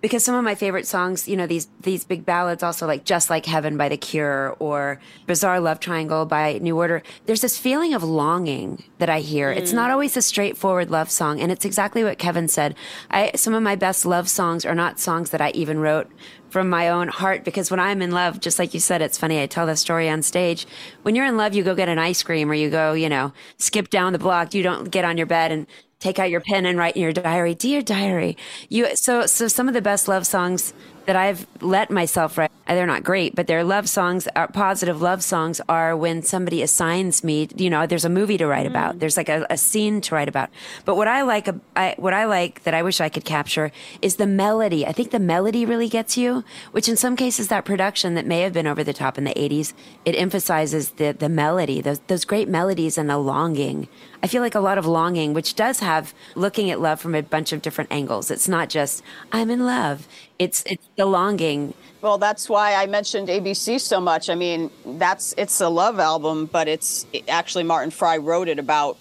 because 0.00 0.24
some 0.24 0.34
of 0.34 0.44
my 0.44 0.54
favorite 0.54 0.86
songs, 0.86 1.28
you 1.28 1.36
know, 1.36 1.46
these 1.46 1.68
these 1.80 2.04
big 2.04 2.24
ballads, 2.24 2.62
also 2.62 2.86
like 2.86 3.04
"Just 3.04 3.28
Like 3.30 3.46
Heaven" 3.46 3.76
by 3.76 3.88
The 3.88 3.96
Cure 3.96 4.56
or 4.58 4.98
"Bizarre 5.26 5.60
Love 5.60 5.80
Triangle" 5.80 6.24
by 6.24 6.58
New 6.58 6.76
Order. 6.76 7.02
There's 7.26 7.42
this 7.42 7.58
feeling 7.58 7.92
of 7.92 8.02
longing 8.02 8.84
that 8.98 9.10
I 9.10 9.20
hear. 9.20 9.52
Mm. 9.52 9.58
It's 9.58 9.72
not 9.72 9.90
always 9.90 10.16
a 10.16 10.22
straightforward 10.22 10.90
love 10.90 11.10
song, 11.10 11.40
and 11.40 11.52
it's 11.52 11.64
exactly 11.64 12.02
what 12.02 12.18
Kevin 12.18 12.48
said. 12.48 12.74
I 13.10 13.32
some 13.34 13.54
of 13.54 13.62
my 13.62 13.76
best 13.76 14.06
love 14.06 14.28
songs 14.28 14.64
are 14.64 14.74
not 14.74 14.98
songs 14.98 15.30
that 15.30 15.40
I 15.40 15.50
even 15.50 15.80
wrote 15.80 16.10
from 16.48 16.68
my 16.68 16.88
own 16.88 17.08
heart 17.08 17.44
because 17.44 17.70
when 17.70 17.78
I'm 17.78 18.02
in 18.02 18.10
love, 18.10 18.40
just 18.40 18.58
like 18.58 18.74
you 18.74 18.80
said, 18.80 19.02
it's 19.02 19.18
funny. 19.18 19.40
I 19.40 19.46
tell 19.46 19.66
the 19.66 19.76
story 19.76 20.08
on 20.08 20.22
stage. 20.22 20.66
When 21.02 21.14
you're 21.14 21.26
in 21.26 21.36
love, 21.36 21.54
you 21.54 21.62
go 21.62 21.74
get 21.74 21.88
an 21.88 21.98
ice 21.98 22.22
cream 22.22 22.50
or 22.50 22.54
you 22.54 22.70
go, 22.70 22.92
you 22.92 23.08
know, 23.08 23.32
skip 23.56 23.88
down 23.88 24.12
the 24.12 24.18
block. 24.18 24.52
You 24.52 24.62
don't 24.62 24.90
get 24.90 25.04
on 25.04 25.16
your 25.16 25.26
bed 25.26 25.52
and 25.52 25.66
take 26.00 26.18
out 26.18 26.30
your 26.30 26.40
pen 26.40 26.66
and 26.66 26.76
write 26.76 26.96
in 26.96 27.02
your 27.02 27.12
diary, 27.12 27.54
dear 27.54 27.82
diary. 27.82 28.36
You 28.68 28.96
so 28.96 29.26
so 29.26 29.46
some 29.48 29.68
of 29.68 29.74
the 29.74 29.82
best 29.82 30.08
love 30.08 30.26
songs 30.26 30.74
that 31.10 31.16
I've 31.16 31.44
let 31.60 31.90
myself 31.90 32.38
write. 32.38 32.52
They're 32.68 32.86
not 32.86 33.02
great, 33.02 33.34
but 33.34 33.48
their 33.48 33.64
love 33.64 33.88
songs, 33.88 34.28
are, 34.36 34.46
positive 34.46 35.02
love 35.02 35.24
songs, 35.24 35.60
are 35.68 35.96
when 35.96 36.22
somebody 36.22 36.62
assigns 36.62 37.24
me. 37.24 37.48
You 37.56 37.68
know, 37.68 37.84
there's 37.84 38.04
a 38.04 38.08
movie 38.08 38.38
to 38.38 38.46
write 38.46 38.68
mm. 38.68 38.70
about. 38.70 39.00
There's 39.00 39.16
like 39.16 39.28
a, 39.28 39.44
a 39.50 39.56
scene 39.56 40.00
to 40.02 40.14
write 40.14 40.28
about. 40.28 40.50
But 40.84 40.94
what 40.94 41.08
I 41.08 41.22
like, 41.22 41.48
I, 41.74 41.96
what 41.98 42.14
I 42.14 42.26
like 42.26 42.62
that 42.62 42.74
I 42.74 42.84
wish 42.84 43.00
I 43.00 43.08
could 43.08 43.24
capture 43.24 43.72
is 44.00 44.16
the 44.16 44.26
melody. 44.28 44.86
I 44.86 44.92
think 44.92 45.10
the 45.10 45.18
melody 45.18 45.66
really 45.66 45.88
gets 45.88 46.16
you, 46.16 46.44
which 46.70 46.88
in 46.88 46.96
some 46.96 47.16
cases 47.16 47.48
that 47.48 47.64
production 47.64 48.14
that 48.14 48.24
may 48.24 48.42
have 48.42 48.52
been 48.52 48.68
over 48.68 48.84
the 48.84 48.92
top 48.92 49.18
in 49.18 49.24
the 49.24 49.34
80s, 49.34 49.72
it 50.04 50.14
emphasizes 50.14 50.92
the 50.92 51.10
the 51.10 51.28
melody, 51.28 51.80
those 51.80 51.98
those 52.06 52.24
great 52.24 52.48
melodies 52.48 52.96
and 52.96 53.10
the 53.10 53.18
longing. 53.18 53.88
I 54.22 54.28
feel 54.28 54.42
like 54.42 54.54
a 54.54 54.60
lot 54.60 54.78
of 54.78 54.86
longing, 54.86 55.34
which 55.34 55.56
does 55.56 55.80
have 55.80 56.14
looking 56.36 56.70
at 56.70 56.80
love 56.80 57.00
from 57.00 57.16
a 57.16 57.22
bunch 57.22 57.52
of 57.52 57.62
different 57.62 57.90
angles. 57.90 58.30
It's 58.30 58.48
not 58.48 58.68
just 58.68 59.02
I'm 59.32 59.50
in 59.50 59.64
love. 59.66 60.06
It's 60.40 60.62
it's 60.64 60.88
the 60.96 61.04
longing. 61.04 61.74
Well, 62.00 62.16
that's 62.16 62.48
why 62.48 62.74
I 62.74 62.86
mentioned 62.86 63.28
ABC 63.28 63.78
so 63.78 64.00
much. 64.00 64.30
I 64.30 64.34
mean, 64.34 64.70
that's 64.86 65.34
it's 65.36 65.60
a 65.60 65.68
love 65.68 65.98
album, 65.98 66.46
but 66.46 66.66
it's 66.66 67.06
it, 67.12 67.28
actually 67.28 67.64
Martin 67.64 67.90
Fry 67.90 68.16
wrote 68.16 68.48
it 68.48 68.58
about 68.58 68.96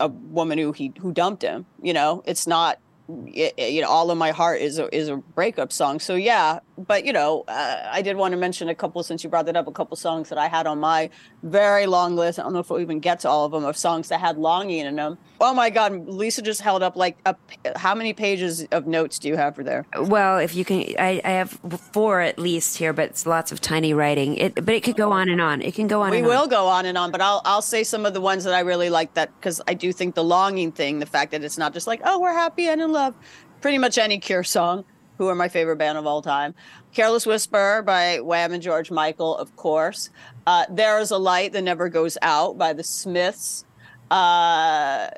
a 0.00 0.08
woman 0.08 0.56
who 0.56 0.72
he 0.72 0.90
who 0.98 1.12
dumped 1.12 1.42
him. 1.42 1.66
You 1.82 1.92
know, 1.92 2.22
it's 2.26 2.46
not 2.46 2.78
it, 3.26 3.58
you 3.58 3.82
know, 3.82 3.88
all 3.88 4.10
of 4.10 4.16
my 4.16 4.30
heart 4.30 4.62
is 4.62 4.78
a, 4.78 4.94
is 4.96 5.08
a 5.08 5.16
breakup 5.16 5.74
song. 5.74 6.00
So 6.00 6.14
yeah, 6.14 6.60
but 6.78 7.04
you 7.04 7.12
know, 7.12 7.44
uh, 7.48 7.88
I 7.90 8.02
did 8.02 8.16
want 8.16 8.32
to 8.32 8.38
mention 8.38 8.68
a 8.68 8.74
couple 8.74 9.02
since 9.02 9.22
you 9.22 9.30
brought 9.30 9.46
that 9.46 9.56
up. 9.56 9.66
A 9.66 9.72
couple 9.72 9.96
songs 9.96 10.28
that 10.30 10.38
I 10.38 10.48
had 10.48 10.66
on 10.66 10.80
my 10.80 11.10
very 11.42 11.86
long 11.86 12.16
list. 12.16 12.38
I 12.38 12.42
don't 12.42 12.52
know 12.52 12.60
if 12.60 12.70
we'll 12.70 12.80
even 12.80 13.00
get 13.00 13.20
to 13.20 13.28
all 13.28 13.44
of 13.44 13.52
them 13.52 13.64
of 13.64 13.76
songs 13.76 14.08
that 14.08 14.20
had 14.20 14.38
longing 14.38 14.86
in 14.86 14.96
them. 14.96 15.18
Oh 15.40 15.54
my 15.54 15.70
God, 15.70 16.08
Lisa 16.08 16.42
just 16.42 16.60
held 16.60 16.82
up 16.82 16.96
like 16.96 17.16
a, 17.26 17.36
how 17.76 17.94
many 17.94 18.12
pages 18.12 18.66
of 18.72 18.86
notes 18.86 19.18
do 19.18 19.28
you 19.28 19.36
have 19.36 19.54
for 19.54 19.62
there? 19.62 19.86
Well, 19.98 20.38
if 20.38 20.54
you 20.54 20.64
can, 20.64 20.80
I, 20.98 21.20
I 21.24 21.30
have 21.30 21.50
four 21.92 22.20
at 22.20 22.38
least 22.38 22.78
here, 22.78 22.92
but 22.92 23.10
it's 23.10 23.26
lots 23.26 23.52
of 23.52 23.60
tiny 23.60 23.92
writing. 23.92 24.36
It, 24.36 24.54
but 24.54 24.70
it 24.70 24.82
could 24.82 24.96
go 24.96 25.12
on 25.12 25.28
and 25.28 25.40
on. 25.40 25.62
It 25.62 25.74
can 25.74 25.86
go 25.86 26.00
on. 26.02 26.08
And 26.08 26.16
on. 26.16 26.22
We 26.22 26.28
will 26.28 26.42
on. 26.42 26.48
go 26.48 26.66
on 26.66 26.86
and 26.86 26.96
on, 26.96 27.10
but 27.10 27.20
I'll 27.20 27.42
I'll 27.44 27.62
say 27.62 27.84
some 27.84 28.06
of 28.06 28.14
the 28.14 28.20
ones 28.20 28.44
that 28.44 28.54
I 28.54 28.60
really 28.60 28.90
like 28.90 29.14
that 29.14 29.34
because 29.38 29.60
I 29.68 29.74
do 29.74 29.92
think 29.92 30.14
the 30.14 30.24
longing 30.24 30.72
thing, 30.72 30.98
the 30.98 31.06
fact 31.06 31.32
that 31.32 31.44
it's 31.44 31.58
not 31.58 31.72
just 31.72 31.86
like 31.86 32.00
oh 32.04 32.20
we're 32.20 32.32
happy 32.32 32.68
and 32.68 32.80
in 32.80 32.92
love, 32.92 33.14
pretty 33.60 33.78
much 33.78 33.98
any 33.98 34.18
Cure 34.18 34.44
song 34.44 34.84
who 35.18 35.28
are 35.28 35.34
my 35.34 35.48
favorite 35.48 35.76
band 35.76 35.98
of 35.98 36.06
all 36.06 36.22
time. 36.22 36.54
Careless 36.92 37.26
Whisper 37.26 37.82
by 37.84 38.20
Wham 38.20 38.52
and 38.52 38.62
George 38.62 38.90
Michael, 38.90 39.36
of 39.36 39.54
course. 39.56 40.10
Uh, 40.46 40.64
there 40.70 40.98
is 40.98 41.10
a 41.10 41.18
Light 41.18 41.52
That 41.52 41.62
Never 41.62 41.88
Goes 41.88 42.18
Out 42.22 42.58
by 42.58 42.72
the 42.72 42.84
Smiths 42.84 43.64
uh, 44.10 45.08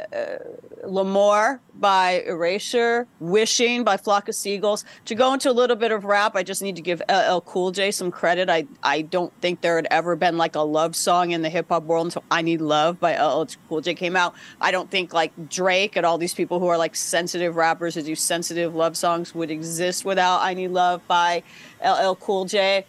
L'Amour 0.85 1.61
by 1.75 2.23
Erasure, 2.27 3.07
Wishing 3.21 3.83
by 3.83 3.97
Flock 3.97 4.29
of 4.29 4.35
Seagulls. 4.35 4.85
To 5.07 5.15
go 5.15 5.33
into 5.35 5.51
a 5.51 5.53
little 5.53 5.77
bit 5.77 5.91
of 5.91 6.05
rap, 6.05 6.37
I 6.37 6.43
just 6.43 6.63
need 6.63 6.77
to 6.77 6.83
give 6.83 7.03
LL 7.09 7.41
Cool 7.41 7.73
J 7.73 7.91
some 7.91 8.11
credit. 8.11 8.49
I, 8.49 8.67
I 8.83 9.03
don't 9.03 9.33
think 9.41 9.61
there 9.61 9.77
had 9.77 9.89
ever 9.91 10.15
been 10.17 10.37
like 10.37 10.55
a 10.55 10.61
love 10.61 10.95
song 10.95 11.33
in 11.33 11.43
the 11.43 11.51
hip 11.51 11.67
hop 11.69 11.85
world 11.85 12.07
until 12.07 12.25
I 12.31 12.43
Need 12.43 12.61
Love 12.61 13.01
by 13.01 13.21
LL 13.21 13.47
Cool 13.69 13.81
J 13.81 13.95
came 13.95 14.17
out. 14.17 14.35
I 14.61 14.71
don't 14.71 14.91
think 14.91 15.13
like 15.13 15.49
Drake 15.49 15.97
and 15.97 16.07
all 16.07 16.19
these 16.19 16.35
people 16.35 16.61
who 16.61 16.67
are 16.69 16.79
like 16.79 16.95
sensitive 16.95 17.57
rappers 17.57 17.95
who 17.95 18.03
do 18.03 18.15
sensitive 18.15 18.75
love 18.75 18.97
songs 18.97 19.35
would 19.35 19.51
exist 19.51 20.05
without 20.05 20.41
I 20.41 20.55
Need 20.55 20.69
Love 20.69 21.07
by 21.09 21.43
LL 21.85 22.15
Cool 22.15 22.45
J. 22.45 22.87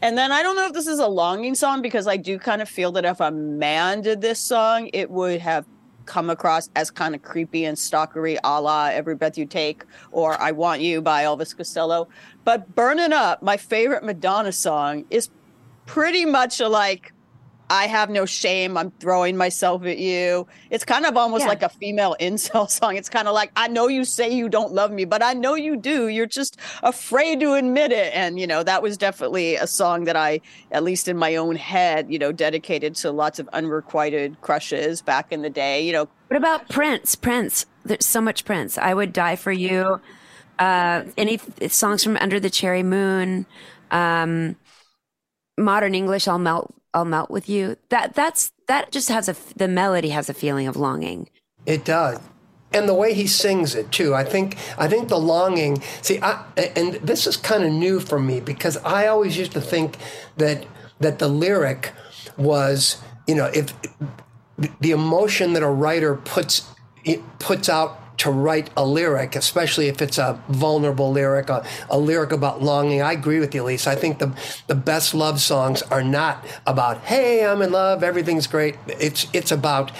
And 0.00 0.16
then 0.16 0.30
I 0.30 0.42
don't 0.42 0.54
know 0.54 0.66
if 0.66 0.72
this 0.72 0.86
is 0.86 1.00
a 1.00 1.08
longing 1.08 1.56
song 1.56 1.82
because 1.82 2.06
I 2.06 2.16
do 2.16 2.38
kind 2.38 2.62
of 2.62 2.68
feel 2.68 2.92
that 2.92 3.04
if 3.04 3.18
a 3.20 3.30
man 3.30 4.00
did 4.00 4.20
this 4.20 4.38
song, 4.38 4.90
it 4.92 5.10
would 5.10 5.40
have 5.40 5.66
come 6.06 6.30
across 6.30 6.70
as 6.76 6.90
kind 6.90 7.14
of 7.14 7.22
creepy 7.22 7.64
and 7.64 7.76
stalkery 7.76 8.38
a 8.42 8.60
la 8.60 8.86
Every 8.86 9.14
Breath 9.14 9.36
You 9.36 9.44
Take 9.44 9.84
or 10.12 10.40
I 10.40 10.52
Want 10.52 10.80
You 10.80 11.02
by 11.02 11.24
Elvis 11.24 11.56
Costello. 11.56 12.08
But 12.44 12.74
Burning 12.74 13.12
Up, 13.12 13.42
my 13.42 13.56
favorite 13.56 14.04
Madonna 14.04 14.52
song, 14.52 15.04
is 15.10 15.30
pretty 15.84 16.24
much 16.24 16.60
like 16.60 17.12
I 17.70 17.86
have 17.86 18.08
no 18.08 18.24
shame. 18.24 18.76
I'm 18.76 18.90
throwing 18.92 19.36
myself 19.36 19.84
at 19.84 19.98
you. 19.98 20.46
It's 20.70 20.84
kind 20.84 21.04
of 21.04 21.16
almost 21.16 21.42
yeah. 21.42 21.48
like 21.48 21.62
a 21.62 21.68
female 21.68 22.16
incel 22.20 22.68
song. 22.70 22.96
It's 22.96 23.08
kind 23.08 23.28
of 23.28 23.34
like, 23.34 23.52
I 23.56 23.68
know 23.68 23.88
you 23.88 24.04
say 24.04 24.30
you 24.30 24.48
don't 24.48 24.72
love 24.72 24.90
me, 24.90 25.04
but 25.04 25.22
I 25.22 25.34
know 25.34 25.54
you 25.54 25.76
do. 25.76 26.08
You're 26.08 26.26
just 26.26 26.58
afraid 26.82 27.40
to 27.40 27.54
admit 27.54 27.92
it. 27.92 28.14
And, 28.14 28.38
you 28.38 28.46
know, 28.46 28.62
that 28.62 28.82
was 28.82 28.96
definitely 28.96 29.56
a 29.56 29.66
song 29.66 30.04
that 30.04 30.16
I, 30.16 30.40
at 30.70 30.82
least 30.82 31.08
in 31.08 31.16
my 31.16 31.36
own 31.36 31.56
head, 31.56 32.10
you 32.10 32.18
know, 32.18 32.32
dedicated 32.32 32.94
to 32.96 33.10
lots 33.10 33.38
of 33.38 33.48
unrequited 33.48 34.40
crushes 34.40 35.02
back 35.02 35.30
in 35.30 35.42
the 35.42 35.50
day. 35.50 35.84
You 35.84 35.92
know, 35.92 36.08
what 36.28 36.36
about 36.36 36.68
Prince? 36.68 37.14
Prince. 37.14 37.66
There's 37.84 38.06
so 38.06 38.20
much 38.20 38.44
Prince. 38.44 38.78
I 38.78 38.94
would 38.94 39.12
die 39.12 39.36
for 39.36 39.52
you. 39.52 40.00
Uh, 40.58 41.04
any 41.16 41.38
songs 41.68 42.02
from 42.02 42.16
Under 42.16 42.40
the 42.40 42.50
Cherry 42.50 42.82
Moon. 42.82 43.46
Um, 43.90 44.56
modern 45.56 45.94
English, 45.94 46.28
I'll 46.28 46.38
melt 46.38 46.74
I'll 46.94 47.04
melt 47.04 47.30
with 47.30 47.48
you. 47.48 47.76
That 47.90 48.14
that's 48.14 48.52
that 48.66 48.92
just 48.92 49.08
has 49.08 49.28
a 49.28 49.36
the 49.56 49.68
melody 49.68 50.10
has 50.10 50.28
a 50.28 50.34
feeling 50.34 50.66
of 50.66 50.76
longing. 50.76 51.28
It 51.66 51.84
does. 51.84 52.18
And 52.72 52.86
the 52.86 52.94
way 52.94 53.14
he 53.14 53.26
sings 53.26 53.74
it 53.74 53.90
too, 53.90 54.14
I 54.14 54.24
think. 54.24 54.58
I 54.76 54.88
think 54.88 55.08
the 55.08 55.18
longing. 55.18 55.82
See, 56.02 56.20
I, 56.20 56.44
and 56.76 56.94
this 56.94 57.26
is 57.26 57.36
kind 57.36 57.64
of 57.64 57.72
new 57.72 57.98
for 57.98 58.18
me 58.20 58.40
because 58.40 58.76
I 58.78 59.06
always 59.06 59.38
used 59.38 59.52
to 59.52 59.60
think 59.60 59.96
that 60.36 60.66
that 61.00 61.18
the 61.18 61.28
lyric 61.28 61.92
was, 62.36 63.00
you 63.26 63.34
know, 63.34 63.46
if 63.46 63.72
the 64.80 64.90
emotion 64.90 65.52
that 65.54 65.62
a 65.62 65.68
writer 65.68 66.16
puts 66.16 66.68
it 67.04 67.22
puts 67.38 67.68
out 67.68 68.00
to 68.18 68.30
write 68.30 68.70
a 68.76 68.84
lyric, 68.84 69.36
especially 69.36 69.88
if 69.88 70.02
it's 70.02 70.18
a 70.18 70.40
vulnerable 70.48 71.10
lyric, 71.10 71.48
a, 71.48 71.64
a 71.88 71.98
lyric 71.98 72.32
about 72.32 72.62
longing. 72.62 73.00
I 73.00 73.12
agree 73.12 73.40
with 73.40 73.54
you, 73.54 73.62
Lisa. 73.62 73.90
I 73.90 73.94
think 73.94 74.18
the 74.18 74.32
the 74.66 74.74
best 74.74 75.14
love 75.14 75.40
songs 75.40 75.82
are 75.82 76.02
not 76.02 76.44
about 76.66 76.98
"Hey, 76.98 77.44
I'm 77.44 77.62
in 77.62 77.72
love, 77.72 78.02
everything's 78.02 78.46
great." 78.46 78.76
It's 78.86 79.26
it's 79.32 79.52
about 79.52 79.92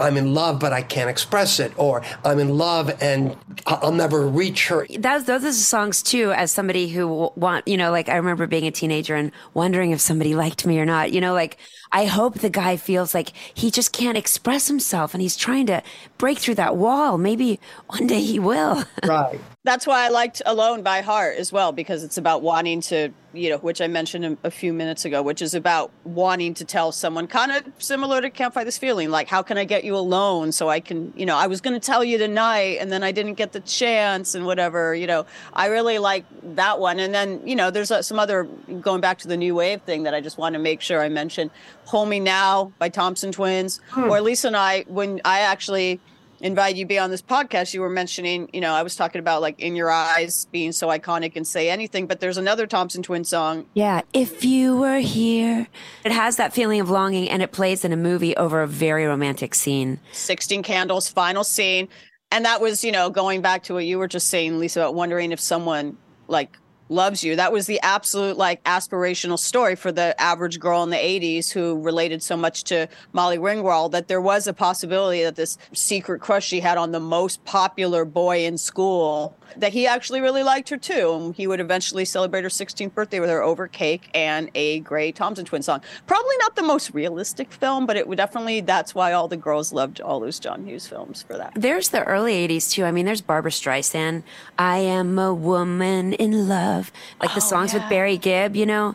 I'm 0.00 0.16
in 0.16 0.34
love, 0.34 0.60
but 0.60 0.72
I 0.72 0.82
can't 0.82 1.10
express 1.10 1.60
it, 1.60 1.72
or 1.76 2.02
I'm 2.24 2.38
in 2.38 2.56
love 2.56 2.96
and 3.02 3.36
I'll 3.66 3.92
never 3.92 4.26
reach 4.26 4.68
her. 4.68 4.86
That's, 4.98 5.24
those 5.24 5.44
are 5.44 5.52
songs 5.52 6.02
too. 6.02 6.32
As 6.32 6.50
somebody 6.50 6.88
who 6.88 7.30
want, 7.36 7.66
you 7.66 7.76
know, 7.76 7.90
like 7.90 8.08
I 8.08 8.16
remember 8.16 8.46
being 8.46 8.66
a 8.66 8.70
teenager 8.70 9.14
and 9.14 9.32
wondering 9.54 9.90
if 9.90 10.00
somebody 10.00 10.34
liked 10.34 10.66
me 10.66 10.78
or 10.78 10.84
not. 10.84 11.12
You 11.12 11.20
know, 11.20 11.34
like 11.34 11.58
I 11.92 12.06
hope 12.06 12.40
the 12.40 12.50
guy 12.50 12.76
feels 12.76 13.14
like 13.14 13.32
he 13.54 13.70
just 13.70 13.92
can't 13.92 14.18
express 14.18 14.68
himself 14.68 15.14
and 15.14 15.22
he's 15.22 15.36
trying 15.36 15.66
to 15.66 15.82
break 16.18 16.38
through 16.38 16.56
that 16.56 16.76
wall. 16.76 17.18
Maybe 17.18 17.60
one 17.88 18.06
day 18.06 18.20
he 18.22 18.38
will. 18.38 18.84
Right 19.06 19.40
that's 19.66 19.84
why 19.84 20.06
I 20.06 20.08
liked 20.08 20.40
Alone 20.46 20.82
by 20.82 21.00
Heart 21.00 21.38
as 21.38 21.52
well, 21.52 21.72
because 21.72 22.04
it's 22.04 22.16
about 22.16 22.40
wanting 22.40 22.80
to, 22.82 23.10
you 23.32 23.50
know, 23.50 23.58
which 23.58 23.80
I 23.80 23.88
mentioned 23.88 24.38
a, 24.44 24.50
few 24.50 24.72
minutes 24.72 25.04
ago, 25.04 25.22
which 25.22 25.42
is 25.42 25.54
about 25.54 25.90
wanting 26.04 26.54
to 26.54 26.64
tell 26.64 26.92
someone 26.92 27.26
kind 27.26 27.50
of 27.50 27.64
similar 27.78 28.20
to 28.20 28.30
Can't 28.30 28.54
Fight 28.54 28.64
This 28.64 28.78
Feeling, 28.78 29.10
like, 29.10 29.26
how 29.26 29.42
can 29.42 29.58
I 29.58 29.64
get 29.64 29.82
you 29.82 29.96
alone 29.96 30.52
so 30.52 30.68
I 30.68 30.78
can, 30.78 31.12
you 31.16 31.26
know, 31.26 31.36
I 31.36 31.48
was 31.48 31.60
going 31.60 31.74
to 31.74 31.84
tell 31.84 32.04
you 32.04 32.16
tonight 32.16 32.78
and 32.80 32.92
then 32.92 33.02
I 33.02 33.10
didn't 33.10 33.34
get 33.34 33.52
the 33.52 33.60
chance 33.60 34.36
and 34.36 34.46
whatever, 34.46 34.94
you 34.94 35.08
know, 35.08 35.26
I 35.52 35.66
really 35.66 35.98
like 35.98 36.24
that 36.54 36.78
one. 36.78 37.00
And 37.00 37.12
then, 37.12 37.44
you 37.44 37.56
know, 37.56 37.72
there's 37.72 37.90
uh, 37.90 38.02
some 38.02 38.20
other, 38.20 38.44
going 38.80 39.00
back 39.00 39.18
to 39.18 39.28
the 39.28 39.36
new 39.36 39.56
wave 39.56 39.82
thing 39.82 40.04
that 40.04 40.14
I 40.14 40.20
just 40.20 40.38
want 40.38 40.52
to 40.52 40.60
make 40.60 40.80
sure 40.80 41.02
I 41.02 41.08
mention 41.08 41.50
Hold 41.86 42.08
Me 42.08 42.20
Now 42.20 42.72
by 42.78 42.88
Thompson 42.88 43.32
Twins, 43.32 43.80
hmm. 43.90 44.04
or 44.04 44.20
Lisa 44.20 44.46
and 44.46 44.56
I, 44.56 44.84
when 44.86 45.20
I 45.24 45.40
actually, 45.40 46.00
invite 46.40 46.76
you 46.76 46.84
to 46.84 46.88
be 46.88 46.98
on 46.98 47.10
this 47.10 47.22
podcast. 47.22 47.74
You 47.74 47.80
were 47.80 47.90
mentioning 47.90 48.48
you 48.52 48.60
know 48.60 48.72
i 48.72 48.82
was 48.82 48.96
talking 48.96 49.18
about 49.18 49.42
like 49.42 49.60
in 49.60 49.76
your 49.76 49.90
eyes 49.90 50.46
being 50.52 50.72
so 50.72 50.88
iconic 50.88 51.36
and 51.36 51.46
say 51.46 51.70
anything 51.70 52.06
but 52.06 52.20
there's 52.20 52.38
another 52.38 52.66
thompson 52.66 53.02
twin 53.02 53.24
song. 53.24 53.66
Yeah 53.74 54.02
if 54.12 54.44
you 54.44 54.76
were 54.76 54.98
here. 54.98 55.66
It 56.04 56.12
has 56.12 56.36
that 56.36 56.52
feeling 56.52 56.80
of 56.80 56.90
longing 56.90 57.28
and 57.28 57.42
it 57.42 57.52
plays 57.52 57.84
in 57.84 57.92
a 57.92 57.96
movie 57.96 58.36
over 58.36 58.62
a 58.62 58.66
very 58.66 59.06
romantic 59.06 59.54
scene. 59.54 60.00
16 60.12 60.62
candles 60.62 61.08
final 61.08 61.44
scene. 61.44 61.88
And 62.30 62.44
that 62.44 62.60
was 62.60 62.84
you 62.84 62.92
know 62.92 63.10
going 63.10 63.40
back 63.40 63.64
to 63.64 63.74
what 63.74 63.84
you 63.84 63.98
were 63.98 64.08
just 64.08 64.28
saying 64.28 64.58
lisa 64.58 64.80
about 64.80 64.94
wondering 64.94 65.32
if 65.32 65.40
someone 65.40 65.96
like 66.28 66.58
loves 66.88 67.24
you. 67.24 67.36
That 67.36 67.52
was 67.52 67.66
the 67.66 67.80
absolute 67.80 68.36
like 68.36 68.62
aspirational 68.64 69.38
story 69.38 69.76
for 69.76 69.92
the 69.92 70.18
average 70.20 70.60
girl 70.60 70.82
in 70.82 70.90
the 70.90 70.96
80s 70.96 71.50
who 71.50 71.80
related 71.80 72.22
so 72.22 72.36
much 72.36 72.64
to 72.64 72.88
Molly 73.12 73.38
Ringwald 73.38 73.92
that 73.92 74.08
there 74.08 74.20
was 74.20 74.46
a 74.46 74.52
possibility 74.52 75.22
that 75.22 75.36
this 75.36 75.58
secret 75.72 76.20
crush 76.20 76.46
she 76.46 76.60
had 76.60 76.78
on 76.78 76.92
the 76.92 77.00
most 77.00 77.44
popular 77.44 78.04
boy 78.04 78.44
in 78.44 78.58
school 78.58 79.36
that 79.56 79.72
he 79.72 79.86
actually 79.86 80.20
really 80.20 80.42
liked 80.42 80.68
her 80.68 80.76
too. 80.76 81.14
And 81.14 81.34
he 81.34 81.46
would 81.46 81.60
eventually 81.60 82.04
celebrate 82.04 82.42
her 82.42 82.48
16th 82.48 82.94
birthday 82.94 83.20
with 83.20 83.30
her 83.30 83.42
over 83.42 83.68
cake 83.68 84.10
and 84.14 84.50
a 84.54 84.80
great 84.80 85.16
Thompson 85.16 85.44
Twin 85.44 85.62
song. 85.62 85.80
Probably 86.06 86.36
not 86.38 86.56
the 86.56 86.62
most 86.62 86.92
realistic 86.94 87.52
film, 87.52 87.86
but 87.86 87.96
it 87.96 88.08
would 88.08 88.16
definitely, 88.16 88.60
that's 88.60 88.94
why 88.94 89.12
all 89.12 89.28
the 89.28 89.36
girls 89.36 89.72
loved 89.72 90.00
all 90.00 90.20
those 90.20 90.38
John 90.38 90.66
Hughes 90.66 90.86
films 90.86 91.22
for 91.22 91.36
that. 91.36 91.52
There's 91.54 91.90
the 91.90 92.02
early 92.04 92.46
80s 92.48 92.70
too. 92.70 92.84
I 92.84 92.92
mean, 92.92 93.06
there's 93.06 93.20
Barbra 93.20 93.50
Streisand, 93.50 94.22
I 94.58 94.78
Am 94.78 95.18
a 95.18 95.32
Woman 95.34 96.12
in 96.14 96.48
Love, 96.48 96.92
like 97.20 97.30
the 97.30 97.36
oh, 97.36 97.40
songs 97.40 97.72
yeah. 97.72 97.80
with 97.80 97.90
Barry 97.90 98.16
Gibb, 98.16 98.56
you 98.56 98.66
know? 98.66 98.94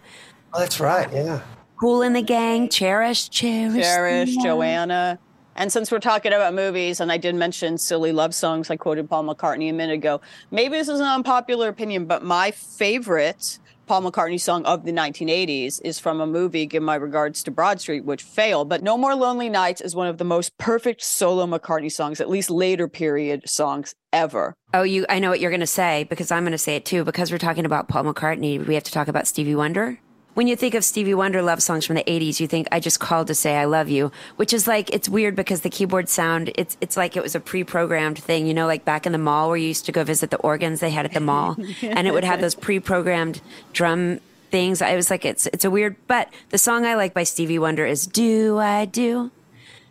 Oh, 0.54 0.60
that's 0.60 0.80
right, 0.80 1.12
yeah. 1.12 1.42
Kool 1.80 2.08
& 2.10 2.14
the 2.14 2.22
Gang, 2.22 2.70
Cherish, 2.70 3.30
Cherish. 3.30 3.84
Cherish, 3.84 4.36
Joanna. 4.38 5.18
And 5.56 5.72
since 5.72 5.92
we're 5.92 6.00
talking 6.00 6.34
about 6.34 6.54
movies, 6.54 7.00
and 7.00 7.12
I 7.12 7.18
did 7.18 7.36
mention 7.36 7.78
silly 7.78 8.12
love 8.12 8.34
songs, 8.34 8.70
I 8.70 8.78
quoted 8.78 9.10
Paul 9.10 9.26
McCartney 9.26 9.70
a 9.70 9.74
minute 9.74 9.94
ago. 9.94 10.22
Maybe 10.50 10.78
this 10.78 10.88
is 10.88 11.00
an 11.00 11.06
unpopular 11.06 11.68
opinion, 11.68 12.06
but 12.06 12.24
my 12.24 12.52
favorite 12.52 13.60
Paul 13.92 14.04
McCartney 14.04 14.40
song 14.40 14.64
of 14.64 14.86
the 14.86 14.94
1980s 14.94 15.82
is 15.84 16.00
from 16.00 16.22
a 16.22 16.26
movie, 16.26 16.66
Give 16.66 16.82
My 16.82 16.96
Regards 16.96 17.44
to 17.44 17.52
Broad 17.52 17.82
Street, 17.82 18.06
which 18.06 18.24
failed. 18.24 18.70
But 18.70 18.84
No 18.84 18.98
More 18.98 19.16
Lonely 19.16 19.50
Nights 19.50 19.82
is 19.82 19.94
one 19.94 20.08
of 20.08 20.18
the 20.18 20.24
most 20.24 20.58
perfect 20.58 21.04
solo 21.04 21.46
McCartney 21.46 21.92
songs, 21.92 22.22
at 22.22 22.30
least 22.30 22.50
later 22.50 22.88
period 22.88 23.50
songs 23.50 23.94
ever. 24.14 24.54
Oh, 24.74 24.84
you 24.84 25.06
I 25.10 25.20
know 25.20 25.30
what 25.30 25.42
you're 25.42 25.52
going 25.52 25.60
to 25.60 25.68
say 25.68 26.06
because 26.06 26.32
I'm 26.32 26.44
going 26.44 26.54
to 26.54 26.58
say 26.58 26.78
it 26.78 26.86
too 26.86 27.04
because 27.04 27.34
we're 27.34 27.38
talking 27.38 27.66
about 27.66 27.90
Paul 27.90 28.06
McCartney, 28.06 28.66
we 28.66 28.76
have 28.76 28.84
to 28.86 28.92
talk 28.94 29.10
about 29.10 29.28
Stevie 29.28 29.56
Wonder. 29.56 30.00
When 30.42 30.48
you 30.48 30.56
think 30.56 30.74
of 30.74 30.84
Stevie 30.84 31.14
Wonder 31.14 31.44
love 31.44 31.62
songs 31.62 31.86
from 31.86 31.98
the 31.98 32.04
80s, 32.04 32.40
you 32.40 32.48
think 32.48 32.68
I 32.72 32.80
just 32.80 33.00
called 33.00 33.28
to 33.28 33.36
say 33.36 33.58
I 33.58 33.66
love 33.66 33.90
you, 33.90 34.12
which 34.38 34.54
is 34.54 34.66
like 34.66 34.90
it's 34.90 35.08
weird 35.08 35.36
because 35.36 35.62
the 35.62 35.70
keyboard 35.70 36.10
sound 36.10 36.52
it's 36.56 36.78
it's 36.82 36.98
like 36.98 37.16
it 37.16 37.22
was 37.22 37.36
a 37.36 37.40
pre-programmed 37.40 38.18
thing, 38.18 38.48
you 38.48 38.54
know, 38.56 38.66
like 38.66 38.84
back 38.84 39.06
in 39.06 39.12
the 39.12 39.20
mall 39.20 39.50
where 39.50 39.58
you 39.58 39.68
used 39.68 39.86
to 39.86 39.92
go 39.92 40.04
visit 40.04 40.32
the 40.32 40.38
organs 40.38 40.80
they 40.80 40.90
had 40.90 41.06
at 41.06 41.14
the 41.14 41.20
mall 41.20 41.58
and 41.84 42.08
it 42.08 42.12
would 42.12 42.24
have 42.24 42.42
those 42.42 42.56
pre-programmed 42.56 43.40
drum 43.72 44.20
things. 44.50 44.82
I 44.82 44.96
was 44.96 45.12
like 45.12 45.26
it's 45.26 45.46
it's 45.54 45.64
a 45.64 45.70
weird 45.70 45.96
but 46.08 46.28
the 46.50 46.58
song 46.58 46.88
I 46.88 46.96
like 46.96 47.14
by 47.14 47.22
Stevie 47.22 47.60
Wonder 47.60 47.86
is 47.86 48.08
Do 48.08 48.58
I 48.58 48.86
Do? 48.86 49.30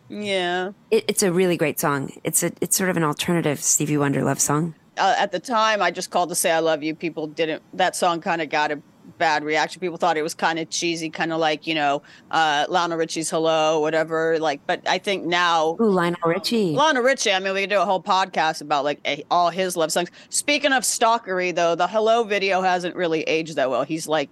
Yeah. 0.09 0.73
It, 0.89 1.05
it's 1.07 1.23
a 1.23 1.31
really 1.31 1.55
great 1.55 1.79
song. 1.79 2.11
It's 2.25 2.43
a 2.43 2.51
it's 2.59 2.75
sort 2.75 2.89
of 2.89 2.97
an 2.97 3.05
alternative 3.05 3.63
Stevie 3.63 3.95
Wonder 3.95 4.21
love 4.21 4.41
song. 4.41 4.75
Uh, 4.97 5.15
at 5.17 5.31
the 5.31 5.39
time, 5.39 5.81
I 5.81 5.91
just 5.91 6.11
called 6.11 6.27
to 6.27 6.35
say 6.35 6.51
I 6.51 6.59
love 6.59 6.83
you. 6.83 6.93
People 6.93 7.25
didn't. 7.27 7.63
That 7.73 7.95
song 7.95 8.19
kind 8.19 8.41
of 8.41 8.49
got 8.49 8.71
a 8.71 8.81
bad 9.21 9.43
reaction. 9.43 9.79
People 9.79 9.97
thought 9.97 10.17
it 10.17 10.23
was 10.23 10.33
kind 10.33 10.57
of 10.57 10.67
cheesy, 10.71 11.11
kind 11.11 11.31
of 11.31 11.39
like 11.39 11.67
you 11.67 11.75
know 11.75 12.01
uh, 12.31 12.65
Lionel 12.67 12.97
Richie's 12.97 13.29
"Hello," 13.29 13.79
whatever. 13.79 14.39
Like, 14.39 14.65
but 14.65 14.81
I 14.87 14.97
think 14.97 15.25
now 15.25 15.77
Ooh, 15.79 15.91
Lionel 15.91 16.19
Richie. 16.25 16.73
Lionel 16.73 17.03
Richie. 17.03 17.31
I 17.31 17.39
mean, 17.39 17.53
we 17.53 17.61
could 17.61 17.69
do 17.69 17.79
a 17.79 17.85
whole 17.85 18.01
podcast 18.01 18.61
about 18.61 18.83
like 18.83 18.99
a, 19.05 19.23
all 19.29 19.51
his 19.51 19.77
love 19.77 19.91
songs. 19.91 20.09
Speaking 20.29 20.73
of 20.73 20.81
stalkery, 20.81 21.53
though, 21.53 21.75
the 21.75 21.87
"Hello" 21.87 22.23
video 22.23 22.61
hasn't 22.63 22.95
really 22.95 23.21
aged 23.21 23.57
that 23.57 23.69
well. 23.69 23.83
He's 23.83 24.07
like, 24.07 24.31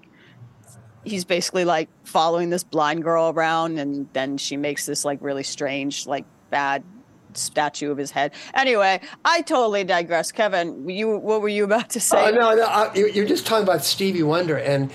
he's 1.05 1.23
basically 1.23 1.65
like 1.65 1.87
following 2.03 2.49
this 2.49 2.63
blind 2.63 3.03
girl 3.03 3.29
around, 3.29 3.77
and 3.77 4.09
then 4.13 4.39
she 4.39 4.57
makes 4.57 4.87
this 4.87 5.05
like 5.05 5.19
really 5.21 5.43
strange, 5.43 6.07
like 6.07 6.25
bad 6.49 6.83
statue 7.33 7.91
of 7.91 7.97
his 7.97 8.11
head. 8.11 8.31
Anyway, 8.53 8.99
I 9.25 9.41
totally 9.41 9.83
digress. 9.83 10.31
Kevin, 10.31 10.89
you 10.89 11.17
what 11.17 11.41
were 11.41 11.49
you 11.49 11.63
about 11.63 11.89
to 11.91 11.99
say? 11.99 12.27
Oh, 12.27 12.31
no, 12.31 12.55
no, 12.55 12.91
you- 12.95 13.07
you're 13.07 13.25
just 13.27 13.45
talking 13.45 13.63
about 13.63 13.83
Stevie 13.83 14.23
Wonder, 14.23 14.57
and 14.57 14.91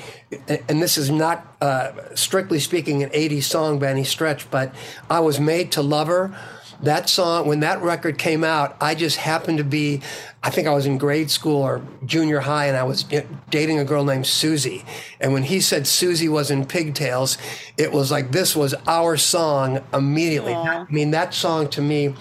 and 0.68 0.82
this 0.82 0.98
is 0.98 1.10
not 1.10 1.56
uh, 1.60 1.92
strictly 2.14 2.58
speaking 2.58 3.02
an 3.02 3.10
'80s 3.10 3.44
song 3.44 3.78
by 3.78 3.88
any 3.88 4.04
stretch, 4.04 4.50
but 4.50 4.74
I 5.10 5.20
was 5.20 5.38
made 5.40 5.72
to 5.72 5.82
love 5.82 6.08
her. 6.08 6.34
That 6.82 7.08
song, 7.08 7.46
when 7.46 7.60
that 7.60 7.80
record 7.82 8.18
came 8.18 8.44
out, 8.44 8.76
I 8.80 8.94
just 8.94 9.16
happened 9.16 9.58
to 9.58 9.64
be, 9.64 10.02
I 10.42 10.50
think 10.50 10.68
I 10.68 10.74
was 10.74 10.86
in 10.86 10.98
grade 10.98 11.30
school 11.30 11.62
or 11.62 11.82
junior 12.04 12.40
high, 12.40 12.66
and 12.66 12.76
I 12.76 12.82
was 12.82 13.04
dating 13.50 13.78
a 13.78 13.84
girl 13.84 14.04
named 14.04 14.26
Susie. 14.26 14.84
And 15.20 15.32
when 15.32 15.44
he 15.44 15.60
said 15.60 15.86
Susie 15.86 16.28
was 16.28 16.50
in 16.50 16.66
pigtails, 16.66 17.38
it 17.78 17.92
was 17.92 18.10
like 18.10 18.32
this 18.32 18.54
was 18.54 18.74
our 18.86 19.16
song 19.16 19.82
immediately. 19.92 20.54
I 20.54 20.84
mean, 20.90 21.10
that 21.12 21.34
song 21.34 21.68
to 21.70 21.80
me, 21.80 22.14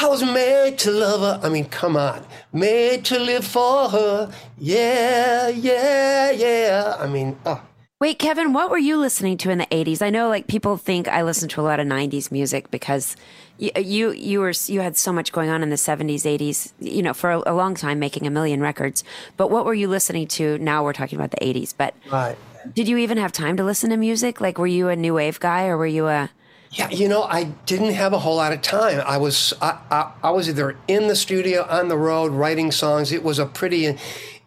I 0.00 0.06
was 0.06 0.22
made 0.22 0.78
to 0.78 0.92
love 0.92 1.20
her. 1.20 1.40
I 1.44 1.50
mean, 1.50 1.64
come 1.64 1.96
on. 1.96 2.24
Made 2.52 3.04
to 3.06 3.18
live 3.18 3.44
for 3.44 3.88
her. 3.88 4.32
Yeah, 4.56 5.48
yeah, 5.48 6.30
yeah. 6.30 6.96
I 7.00 7.08
mean, 7.08 7.36
oh. 7.44 7.60
Wait, 8.00 8.20
Kevin, 8.20 8.52
what 8.52 8.70
were 8.70 8.78
you 8.78 8.96
listening 8.96 9.36
to 9.38 9.50
in 9.50 9.58
the 9.58 9.66
80s? 9.66 10.00
I 10.00 10.10
know 10.10 10.28
like 10.28 10.46
people 10.46 10.76
think 10.76 11.08
I 11.08 11.24
listened 11.24 11.50
to 11.50 11.60
a 11.60 11.62
lot 11.62 11.80
of 11.80 11.86
90s 11.88 12.30
music 12.30 12.70
because 12.70 13.16
you 13.58 13.70
uh, 13.76 13.80
you, 13.80 14.12
you 14.12 14.40
were 14.40 14.52
you 14.66 14.80
had 14.80 14.96
so 14.96 15.12
much 15.12 15.32
going 15.32 15.50
on 15.50 15.62
in 15.62 15.70
the 15.70 15.76
70s, 15.76 16.22
80s, 16.22 16.72
you 16.80 17.02
know, 17.02 17.12
for 17.12 17.30
a, 17.30 17.42
a 17.46 17.54
long 17.54 17.74
time 17.74 17.98
making 17.98 18.26
a 18.26 18.30
million 18.30 18.60
records. 18.60 19.04
But 19.36 19.50
what 19.50 19.64
were 19.64 19.74
you 19.74 19.88
listening 19.88 20.28
to? 20.28 20.58
Now 20.58 20.84
we're 20.84 20.92
talking 20.92 21.18
about 21.18 21.32
the 21.32 21.44
80s, 21.44 21.74
but 21.76 21.94
right. 22.10 22.36
did 22.74 22.88
you 22.88 22.96
even 22.98 23.18
have 23.18 23.32
time 23.32 23.56
to 23.56 23.64
listen 23.64 23.90
to 23.90 23.96
music? 23.96 24.40
Like 24.40 24.58
were 24.58 24.66
you 24.66 24.88
a 24.88 24.96
new 24.96 25.14
wave 25.14 25.40
guy 25.40 25.66
or 25.66 25.76
were 25.76 25.86
you 25.86 26.06
a 26.06 26.30
Yeah, 26.70 26.88
you 26.90 27.08
know, 27.08 27.24
I 27.24 27.44
didn't 27.66 27.94
have 27.94 28.12
a 28.12 28.18
whole 28.18 28.36
lot 28.36 28.52
of 28.52 28.62
time. 28.62 29.02
I 29.04 29.18
was 29.18 29.52
I, 29.60 29.78
I, 29.90 30.12
I 30.22 30.30
was 30.30 30.48
either 30.48 30.76
in 30.86 31.08
the 31.08 31.16
studio, 31.16 31.66
on 31.68 31.88
the 31.88 31.98
road, 31.98 32.32
writing 32.32 32.70
songs. 32.70 33.12
It 33.12 33.24
was 33.24 33.38
a 33.38 33.46
pretty 33.46 33.98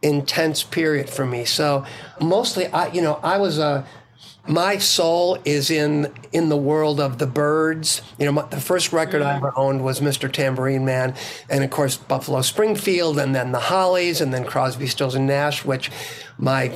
intense 0.02 0.64
period 0.64 1.10
for 1.10 1.26
me. 1.26 1.46
So 1.46 1.86
mostly, 2.20 2.68
I 2.68 2.92
you 2.92 3.02
know, 3.02 3.20
I 3.24 3.38
was 3.38 3.60
a 3.60 3.86
my 4.48 4.78
soul 4.78 5.38
is 5.46 5.70
in 5.70 6.12
in 6.32 6.50
the 6.50 6.58
world 6.58 7.00
of 7.00 7.20
the 7.20 7.28
Byrds. 7.28 8.02
You 8.18 8.26
know, 8.26 8.32
my, 8.32 8.44
the 8.44 8.60
first 8.60 8.92
record 8.92 9.22
I 9.22 9.36
ever 9.38 9.54
owned 9.56 9.84
was 9.84 10.00
Mr. 10.00 10.32
Tambourine 10.32 10.84
Man, 10.84 11.16
and 11.50 11.64
of 11.64 11.70
course 11.70 11.98
Buffalo 11.98 12.42
Springfield, 12.42 13.20
and 13.20 13.36
then 13.36 13.52
the 13.52 13.60
Hollies, 13.60 14.22
and 14.22 14.34
then 14.34 14.46
Crosby, 14.46 14.88
Stills 14.88 15.16
and 15.16 15.28
Nash, 15.28 15.64
which 15.64 15.92
my 16.38 16.72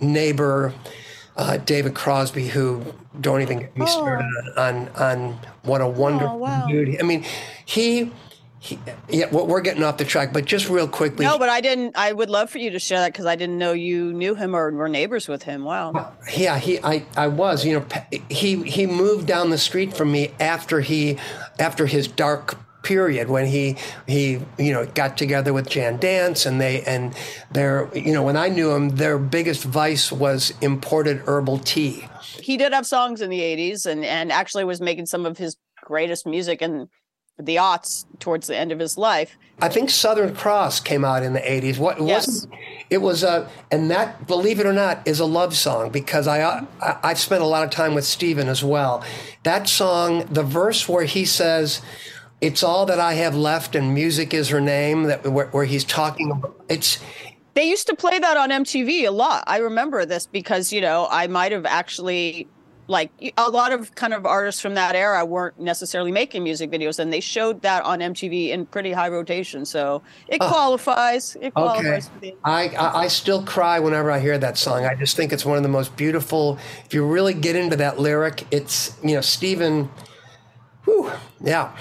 neighbor 0.00 0.72
uh, 1.36 1.58
David 1.58 1.94
Crosby, 1.94 2.48
who 2.48 2.82
don't 3.20 3.42
even 3.42 3.58
get 3.60 3.76
me 3.76 3.86
started 3.86 4.26
on, 4.56 4.88
on 4.88 4.88
on 4.96 5.38
what 5.62 5.80
a 5.80 5.88
wonderful 5.88 6.38
wow. 6.38 6.66
dude. 6.66 7.00
I 7.00 7.02
mean, 7.02 7.24
he. 7.64 8.12
Yeah, 9.08 9.26
well, 9.30 9.46
we're 9.46 9.60
getting 9.60 9.82
off 9.82 9.98
the 9.98 10.04
track, 10.04 10.32
but 10.32 10.44
just 10.44 10.68
real 10.68 10.88
quickly. 10.88 11.24
No, 11.24 11.38
but 11.38 11.48
I 11.48 11.60
didn't. 11.60 11.96
I 11.96 12.12
would 12.12 12.30
love 12.30 12.50
for 12.50 12.58
you 12.58 12.70
to 12.70 12.78
share 12.78 13.00
that 13.00 13.12
because 13.12 13.26
I 13.26 13.36
didn't 13.36 13.58
know 13.58 13.72
you 13.72 14.12
knew 14.12 14.34
him 14.34 14.54
or 14.54 14.70
were 14.72 14.88
neighbors 14.88 15.28
with 15.28 15.42
him. 15.42 15.64
Wow. 15.64 16.12
Yeah, 16.34 16.58
he, 16.58 16.78
I, 16.82 17.04
I 17.16 17.28
was. 17.28 17.64
You 17.64 17.80
know, 17.80 17.86
he 18.28 18.62
he 18.62 18.86
moved 18.86 19.26
down 19.26 19.50
the 19.50 19.58
street 19.58 19.96
from 19.96 20.12
me 20.12 20.32
after 20.40 20.80
he, 20.80 21.18
after 21.58 21.86
his 21.86 22.08
dark 22.08 22.58
period 22.86 23.28
when 23.28 23.46
he 23.46 23.76
he 24.06 24.38
you 24.58 24.72
know 24.72 24.86
got 24.94 25.16
together 25.16 25.52
with 25.52 25.68
Jan 25.68 25.96
Dance 25.96 26.46
and 26.46 26.60
they 26.60 26.82
and 26.82 27.16
their 27.50 27.90
you 27.92 28.12
know 28.12 28.22
when 28.22 28.36
I 28.36 28.48
knew 28.48 28.70
him 28.70 28.90
their 28.90 29.18
biggest 29.18 29.64
vice 29.64 30.12
was 30.12 30.54
imported 30.60 31.18
herbal 31.26 31.58
tea. 31.58 32.06
He 32.40 32.56
did 32.56 32.72
have 32.72 32.86
songs 32.86 33.20
in 33.20 33.28
the 33.28 33.40
'80s, 33.40 33.86
and 33.86 34.04
and 34.04 34.30
actually 34.30 34.64
was 34.64 34.80
making 34.80 35.06
some 35.06 35.26
of 35.26 35.36
his 35.36 35.56
greatest 35.82 36.26
music 36.26 36.62
in 36.62 36.88
the 37.38 37.56
aughts 37.56 38.06
towards 38.18 38.46
the 38.46 38.56
end 38.56 38.72
of 38.72 38.78
his 38.78 38.96
life. 38.96 39.36
I 39.60 39.68
think 39.68 39.90
Southern 39.90 40.34
Cross 40.34 40.80
came 40.80 41.04
out 41.04 41.22
in 41.22 41.32
the 41.32 41.40
80s. 41.40 41.78
What 41.78 41.98
it 41.98 42.04
Yes. 42.04 42.26
wasn't 42.26 42.54
it 42.88 42.98
was 42.98 43.24
a 43.24 43.48
and 43.70 43.90
that 43.90 44.26
believe 44.26 44.60
it 44.60 44.66
or 44.66 44.72
not 44.72 45.06
is 45.06 45.18
a 45.18 45.24
love 45.24 45.54
song 45.56 45.90
because 45.90 46.26
I, 46.28 46.64
I 46.80 46.98
I've 47.02 47.18
spent 47.18 47.42
a 47.42 47.46
lot 47.46 47.64
of 47.64 47.70
time 47.70 47.94
with 47.94 48.04
Stephen 48.04 48.48
as 48.48 48.62
well. 48.62 49.04
That 49.42 49.68
song, 49.68 50.24
the 50.30 50.42
verse 50.42 50.88
where 50.88 51.04
he 51.04 51.24
says 51.24 51.82
it's 52.40 52.62
all 52.62 52.86
that 52.86 53.00
I 53.00 53.14
have 53.14 53.34
left 53.34 53.74
and 53.74 53.94
music 53.94 54.32
is 54.34 54.50
her 54.50 54.60
name 54.60 55.04
that 55.04 55.26
where, 55.26 55.46
where 55.48 55.64
he's 55.64 55.84
talking 55.84 56.30
about 56.30 56.54
it's 56.68 56.98
They 57.54 57.64
used 57.68 57.86
to 57.88 57.96
play 57.96 58.18
that 58.18 58.36
on 58.36 58.50
MTV 58.50 59.06
a 59.06 59.10
lot. 59.10 59.44
I 59.46 59.58
remember 59.58 60.04
this 60.06 60.26
because 60.26 60.72
you 60.72 60.80
know 60.80 61.08
I 61.10 61.26
might 61.26 61.52
have 61.52 61.66
actually 61.66 62.46
like 62.88 63.10
a 63.36 63.50
lot 63.50 63.72
of 63.72 63.94
kind 63.94 64.14
of 64.14 64.24
artists 64.26 64.60
from 64.60 64.74
that 64.74 64.94
era 64.94 65.24
weren't 65.24 65.58
necessarily 65.58 66.12
making 66.12 66.44
music 66.44 66.70
videos, 66.70 66.98
and 66.98 67.12
they 67.12 67.20
showed 67.20 67.62
that 67.62 67.84
on 67.84 67.98
MTV 67.98 68.50
in 68.50 68.66
pretty 68.66 68.92
high 68.92 69.08
rotation. 69.08 69.64
So 69.64 70.02
it 70.28 70.40
qualifies. 70.40 71.36
It 71.36 71.52
Okay. 71.56 71.80
qualifies. 71.80 72.10
I, 72.44 72.68
I 72.68 73.00
I 73.02 73.08
still 73.08 73.42
cry 73.42 73.80
whenever 73.80 74.10
I 74.10 74.20
hear 74.20 74.38
that 74.38 74.56
song. 74.56 74.84
I 74.84 74.94
just 74.94 75.16
think 75.16 75.32
it's 75.32 75.44
one 75.44 75.56
of 75.56 75.62
the 75.62 75.68
most 75.68 75.96
beautiful. 75.96 76.58
If 76.84 76.94
you 76.94 77.04
really 77.04 77.34
get 77.34 77.56
into 77.56 77.76
that 77.76 77.98
lyric, 77.98 78.46
it's 78.50 78.96
you 79.02 79.14
know 79.14 79.20
Stephen. 79.20 79.90
Whew, 80.84 81.10
yeah. 81.40 81.76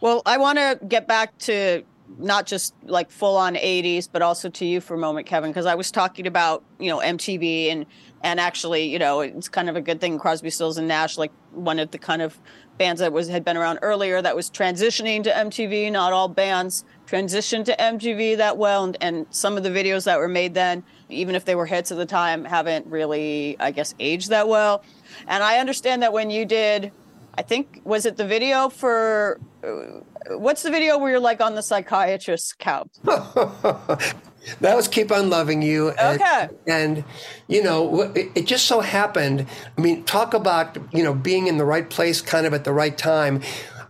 Well, 0.00 0.22
I 0.24 0.38
want 0.38 0.58
to 0.58 0.78
get 0.86 1.08
back 1.08 1.36
to 1.38 1.82
not 2.18 2.46
just 2.46 2.74
like 2.84 3.10
full 3.10 3.36
on 3.36 3.54
80s, 3.54 4.08
but 4.10 4.22
also 4.22 4.48
to 4.48 4.64
you 4.64 4.80
for 4.80 4.94
a 4.94 4.98
moment, 4.98 5.26
Kevin, 5.26 5.50
because 5.50 5.66
I 5.66 5.74
was 5.74 5.90
talking 5.90 6.26
about, 6.26 6.64
you 6.78 6.88
know, 6.88 6.98
MTV 6.98 7.70
and, 7.70 7.86
and 8.22 8.38
actually, 8.38 8.84
you 8.84 8.98
know, 8.98 9.20
it's 9.20 9.48
kind 9.48 9.68
of 9.68 9.76
a 9.76 9.80
good 9.80 10.00
thing 10.00 10.18
Crosby, 10.18 10.50
Stills 10.50 10.76
and 10.76 10.86
Nash, 10.86 11.16
like 11.16 11.32
one 11.52 11.78
of 11.78 11.90
the 11.90 11.98
kind 11.98 12.20
of 12.20 12.38
bands 12.76 13.00
that 13.00 13.12
was, 13.12 13.28
had 13.28 13.44
been 13.44 13.56
around 13.56 13.78
earlier 13.82 14.20
that 14.20 14.36
was 14.36 14.50
transitioning 14.50 15.24
to 15.24 15.30
MTV. 15.30 15.90
Not 15.90 16.12
all 16.12 16.28
bands 16.28 16.84
transitioned 17.06 17.64
to 17.66 17.76
MTV 17.76 18.36
that 18.36 18.58
well. 18.58 18.84
And, 18.84 18.96
and 19.00 19.26
some 19.30 19.56
of 19.56 19.62
the 19.62 19.70
videos 19.70 20.04
that 20.04 20.18
were 20.18 20.28
made 20.28 20.52
then, 20.52 20.82
even 21.08 21.34
if 21.34 21.46
they 21.46 21.54
were 21.54 21.66
hits 21.66 21.90
at 21.90 21.98
the 21.98 22.06
time, 22.06 22.44
haven't 22.44 22.86
really, 22.86 23.56
I 23.58 23.70
guess, 23.70 23.94
aged 23.98 24.28
that 24.30 24.48
well. 24.48 24.84
And 25.26 25.42
I 25.42 25.58
understand 25.58 26.02
that 26.02 26.12
when 26.12 26.28
you 26.28 26.44
did, 26.44 26.92
I 27.34 27.42
think, 27.42 27.80
was 27.84 28.04
it 28.04 28.18
the 28.18 28.26
video 28.26 28.68
for 28.68 29.40
uh, 29.64 30.36
what's 30.36 30.62
the 30.62 30.70
video 30.70 30.98
where 30.98 31.12
you're 31.12 31.20
like 31.20 31.40
on 31.40 31.54
the 31.54 31.62
psychiatrist's 31.62 32.52
couch? 32.52 32.90
That 34.60 34.76
was 34.76 34.88
Keep 34.88 35.12
On 35.12 35.30
Loving 35.30 35.62
You. 35.62 35.90
And, 35.90 36.20
Okay. 36.20 36.48
And, 36.66 37.04
you 37.48 37.62
know, 37.62 38.02
it, 38.02 38.30
it 38.34 38.46
just 38.46 38.66
so 38.66 38.80
happened. 38.80 39.46
I 39.76 39.80
mean, 39.80 40.04
talk 40.04 40.34
about, 40.34 40.76
you 40.92 41.02
know, 41.02 41.14
being 41.14 41.46
in 41.46 41.58
the 41.58 41.64
right 41.64 41.88
place 41.88 42.20
kind 42.20 42.46
of 42.46 42.54
at 42.54 42.64
the 42.64 42.72
right 42.72 42.96
time. 42.96 43.42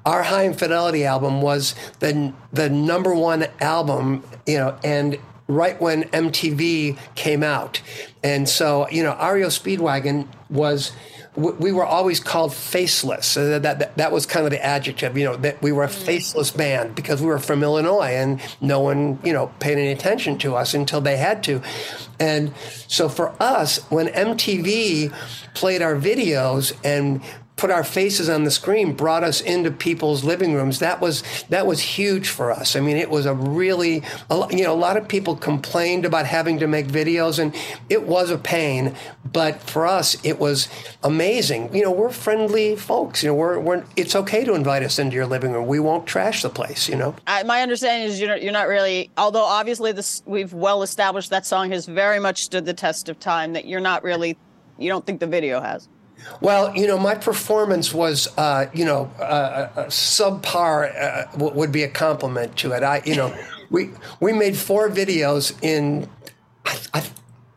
Our 0.07 0.23
Hi 0.23 0.47
Infidelity 0.47 1.05
album 1.05 1.43
was 1.43 1.75
the, 1.99 2.33
the 2.53 2.71
number 2.71 3.15
one 3.15 3.47
album, 3.61 4.25
you 4.47 4.59
know, 4.59 4.79
and 4.83 5.19
right 5.47 5.81
when 5.81 6.05
MTV 6.05 6.97
came 7.15 7.43
out. 7.43 7.83
And 8.23 8.49
so, 8.49 8.89
you 8.89 9.03
know, 9.03 9.13
REO 9.13 9.49
Speedwagon 9.49 10.27
was 10.49 10.93
we 11.37 11.71
were 11.71 11.87
always 11.87 12.19
called 12.19 12.53
faceless. 12.53 13.35
that, 13.35 13.63
that, 13.63 13.97
that 13.97 14.13
was 14.13 14.27
kind 14.27 14.45
of 14.47 14.51
the 14.51 14.65
adjective, 14.65 15.17
you 15.17 15.25
know, 15.25 15.37
that 15.37 15.63
we 15.63 15.71
were 15.71 15.85
a 15.85 15.89
mm. 15.89 15.93
faceless 15.93 16.51
band 16.51 16.95
because 16.97 17.21
we 17.21 17.29
were 17.29 17.39
from 17.39 17.63
Illinois 17.63 18.11
and 18.11 18.41
no 18.61 18.81
one, 18.81 19.19
you 19.23 19.33
know, 19.33 19.47
paid 19.61 19.79
any 19.79 19.93
attention 19.93 20.39
to 20.39 20.57
us 20.57 20.75
until 20.75 21.01
they 21.01 21.17
had 21.17 21.45
to. 21.45 21.63
And 22.19 22.53
so 22.89 23.09
for 23.09 23.35
us, 23.41 23.79
when 23.91 24.09
MTV 24.09 25.15
played 25.55 25.83
our 25.83 25.95
videos 25.95 26.77
and 26.83 27.23
put 27.61 27.71
our 27.71 27.85
faces 27.85 28.31
on 28.31 28.45
the 28.45 28.51
screen 28.51 28.95
brought 28.95 29.23
us 29.23 29.43
into 29.43 29.71
people's 29.71 30.25
living 30.25 30.55
rooms. 30.55 30.79
That 30.79 30.99
was 30.99 31.23
that 31.51 31.67
was 31.67 31.81
huge 31.81 32.31
for 32.31 32.51
us. 32.51 32.75
I 32.75 32.81
mean 32.81 32.97
it 32.97 33.11
was 33.11 33.27
a 33.27 33.35
really 33.35 34.03
a, 34.31 34.47
you 34.51 34.65
know 34.65 34.73
a 34.73 34.83
lot 34.87 34.97
of 34.97 35.07
people 35.07 35.37
complained 35.37 36.07
about 36.07 36.25
having 36.25 36.59
to 36.61 36.67
make 36.67 36.87
videos 36.87 37.39
and 37.39 37.55
it 37.91 38.05
was 38.05 38.31
a 38.31 38.39
pain 38.39 38.97
but 39.31 39.61
for 39.61 39.87
us 39.87 40.17
it 40.25 40.39
was 40.39 40.69
amazing. 41.03 41.75
You 41.75 41.83
know 41.83 41.91
we're 41.91 42.09
friendly 42.09 42.77
folks 42.77 43.23
you 43.23 43.29
know 43.29 43.35
we're, 43.35 43.59
we're 43.59 43.85
it's 43.95 44.17
okay 44.17 44.43
to 44.45 44.55
invite 44.55 44.83
us 44.83 44.99
into 44.99 45.15
your 45.15 45.27
living 45.27 45.53
room. 45.53 45.67
We 45.67 45.81
won't 45.81 46.07
trash 46.07 46.41
the 46.41 46.49
place 46.49 46.89
you 46.89 46.97
know? 46.97 47.15
I, 47.27 47.43
my 47.43 47.61
understanding 47.61 48.09
is 48.09 48.19
you're 48.19 48.37
you're 48.37 48.55
not 48.55 48.69
really 48.69 49.11
although 49.19 49.45
obviously 49.45 49.93
this 49.93 50.23
we've 50.25 50.55
well 50.55 50.83
established 50.83 51.29
that 51.29 51.45
song 51.45 51.73
has 51.73 51.85
very 51.85 52.21
much 52.21 52.43
stood 52.43 52.65
the 52.65 52.73
test 52.73 53.11
of 53.11 53.21
time 53.21 53.53
that 53.53 53.67
you're 53.67 53.81
not 53.81 54.03
really 54.03 54.39
you 54.79 54.89
don't 54.89 55.05
think 55.05 55.21
the 55.21 55.27
video 55.27 55.61
has 55.61 55.91
well, 56.41 56.75
you 56.75 56.87
know, 56.87 56.99
my 56.99 57.15
performance 57.15 57.93
was, 57.93 58.29
uh, 58.39 58.67
you 58.73 58.85
know, 58.85 59.11
uh, 59.19 59.23
uh, 59.23 59.87
subpar 59.87 60.95
uh, 60.95 61.31
w- 61.33 61.55
would 61.55 61.73
be 61.73 61.83
a 61.83 61.89
compliment 61.89 62.57
to 62.59 62.73
it. 62.73 62.83
I, 62.83 63.03
you 63.05 63.17
know, 63.17 63.37
we 63.71 63.91
we 64.21 64.33
made 64.33 64.57
four 64.57 64.89
videos 64.89 65.57
in. 65.63 66.09
I, 66.65 66.79
I, 66.95 67.05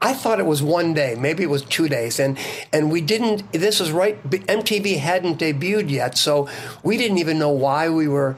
I 0.02 0.14
thought 0.14 0.40
it 0.40 0.46
was 0.46 0.62
one 0.62 0.94
day, 0.94 1.16
maybe 1.18 1.44
it 1.44 1.50
was 1.50 1.64
two 1.64 1.88
days, 1.88 2.20
and 2.20 2.38
and 2.74 2.92
we 2.92 3.00
didn't. 3.00 3.52
This 3.54 3.80
was 3.80 3.92
right. 3.92 4.22
MTV 4.30 4.98
hadn't 4.98 5.40
debuted 5.40 5.90
yet, 5.90 6.18
so 6.18 6.50
we 6.84 6.98
didn't 6.98 7.20
even 7.20 7.40
know 7.40 7.52
why 7.52 7.90
we 7.90 8.10
were, 8.10 8.36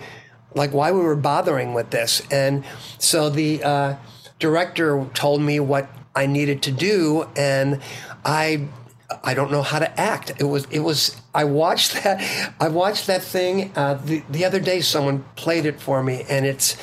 like, 0.54 0.74
why 0.74 0.92
we 0.92 1.00
were 1.00 1.16
bothering 1.16 1.74
with 1.74 1.90
this. 1.90 2.22
And 2.30 2.64
so 3.00 3.32
the 3.32 3.64
uh, 3.64 3.96
director 4.38 5.08
told 5.16 5.42
me 5.42 5.60
what 5.60 5.90
I 6.16 6.28
needed 6.28 6.62
to 6.64 6.72
do, 6.72 7.28
and 7.36 7.82
I 8.24 8.68
I 9.24 9.34
don't 9.36 9.52
know 9.52 9.62
how 9.62 9.80
to 9.80 10.00
act. 10.00 10.32
It 10.40 10.46
was 10.46 10.66
it 10.72 10.80
was 10.80 11.16
I 11.34 11.44
watched 11.44 12.04
that 12.04 12.54
I 12.60 12.70
watched 12.70 13.08
that 13.08 13.24
thing 13.24 13.72
uh, 13.76 13.96
the 13.96 14.24
the 14.30 14.46
other 14.46 14.60
day. 14.60 14.82
Someone 14.82 15.24
played 15.36 15.66
it 15.66 15.80
for 15.80 16.02
me, 16.02 16.24
and 16.28 16.46
it's 16.46 16.76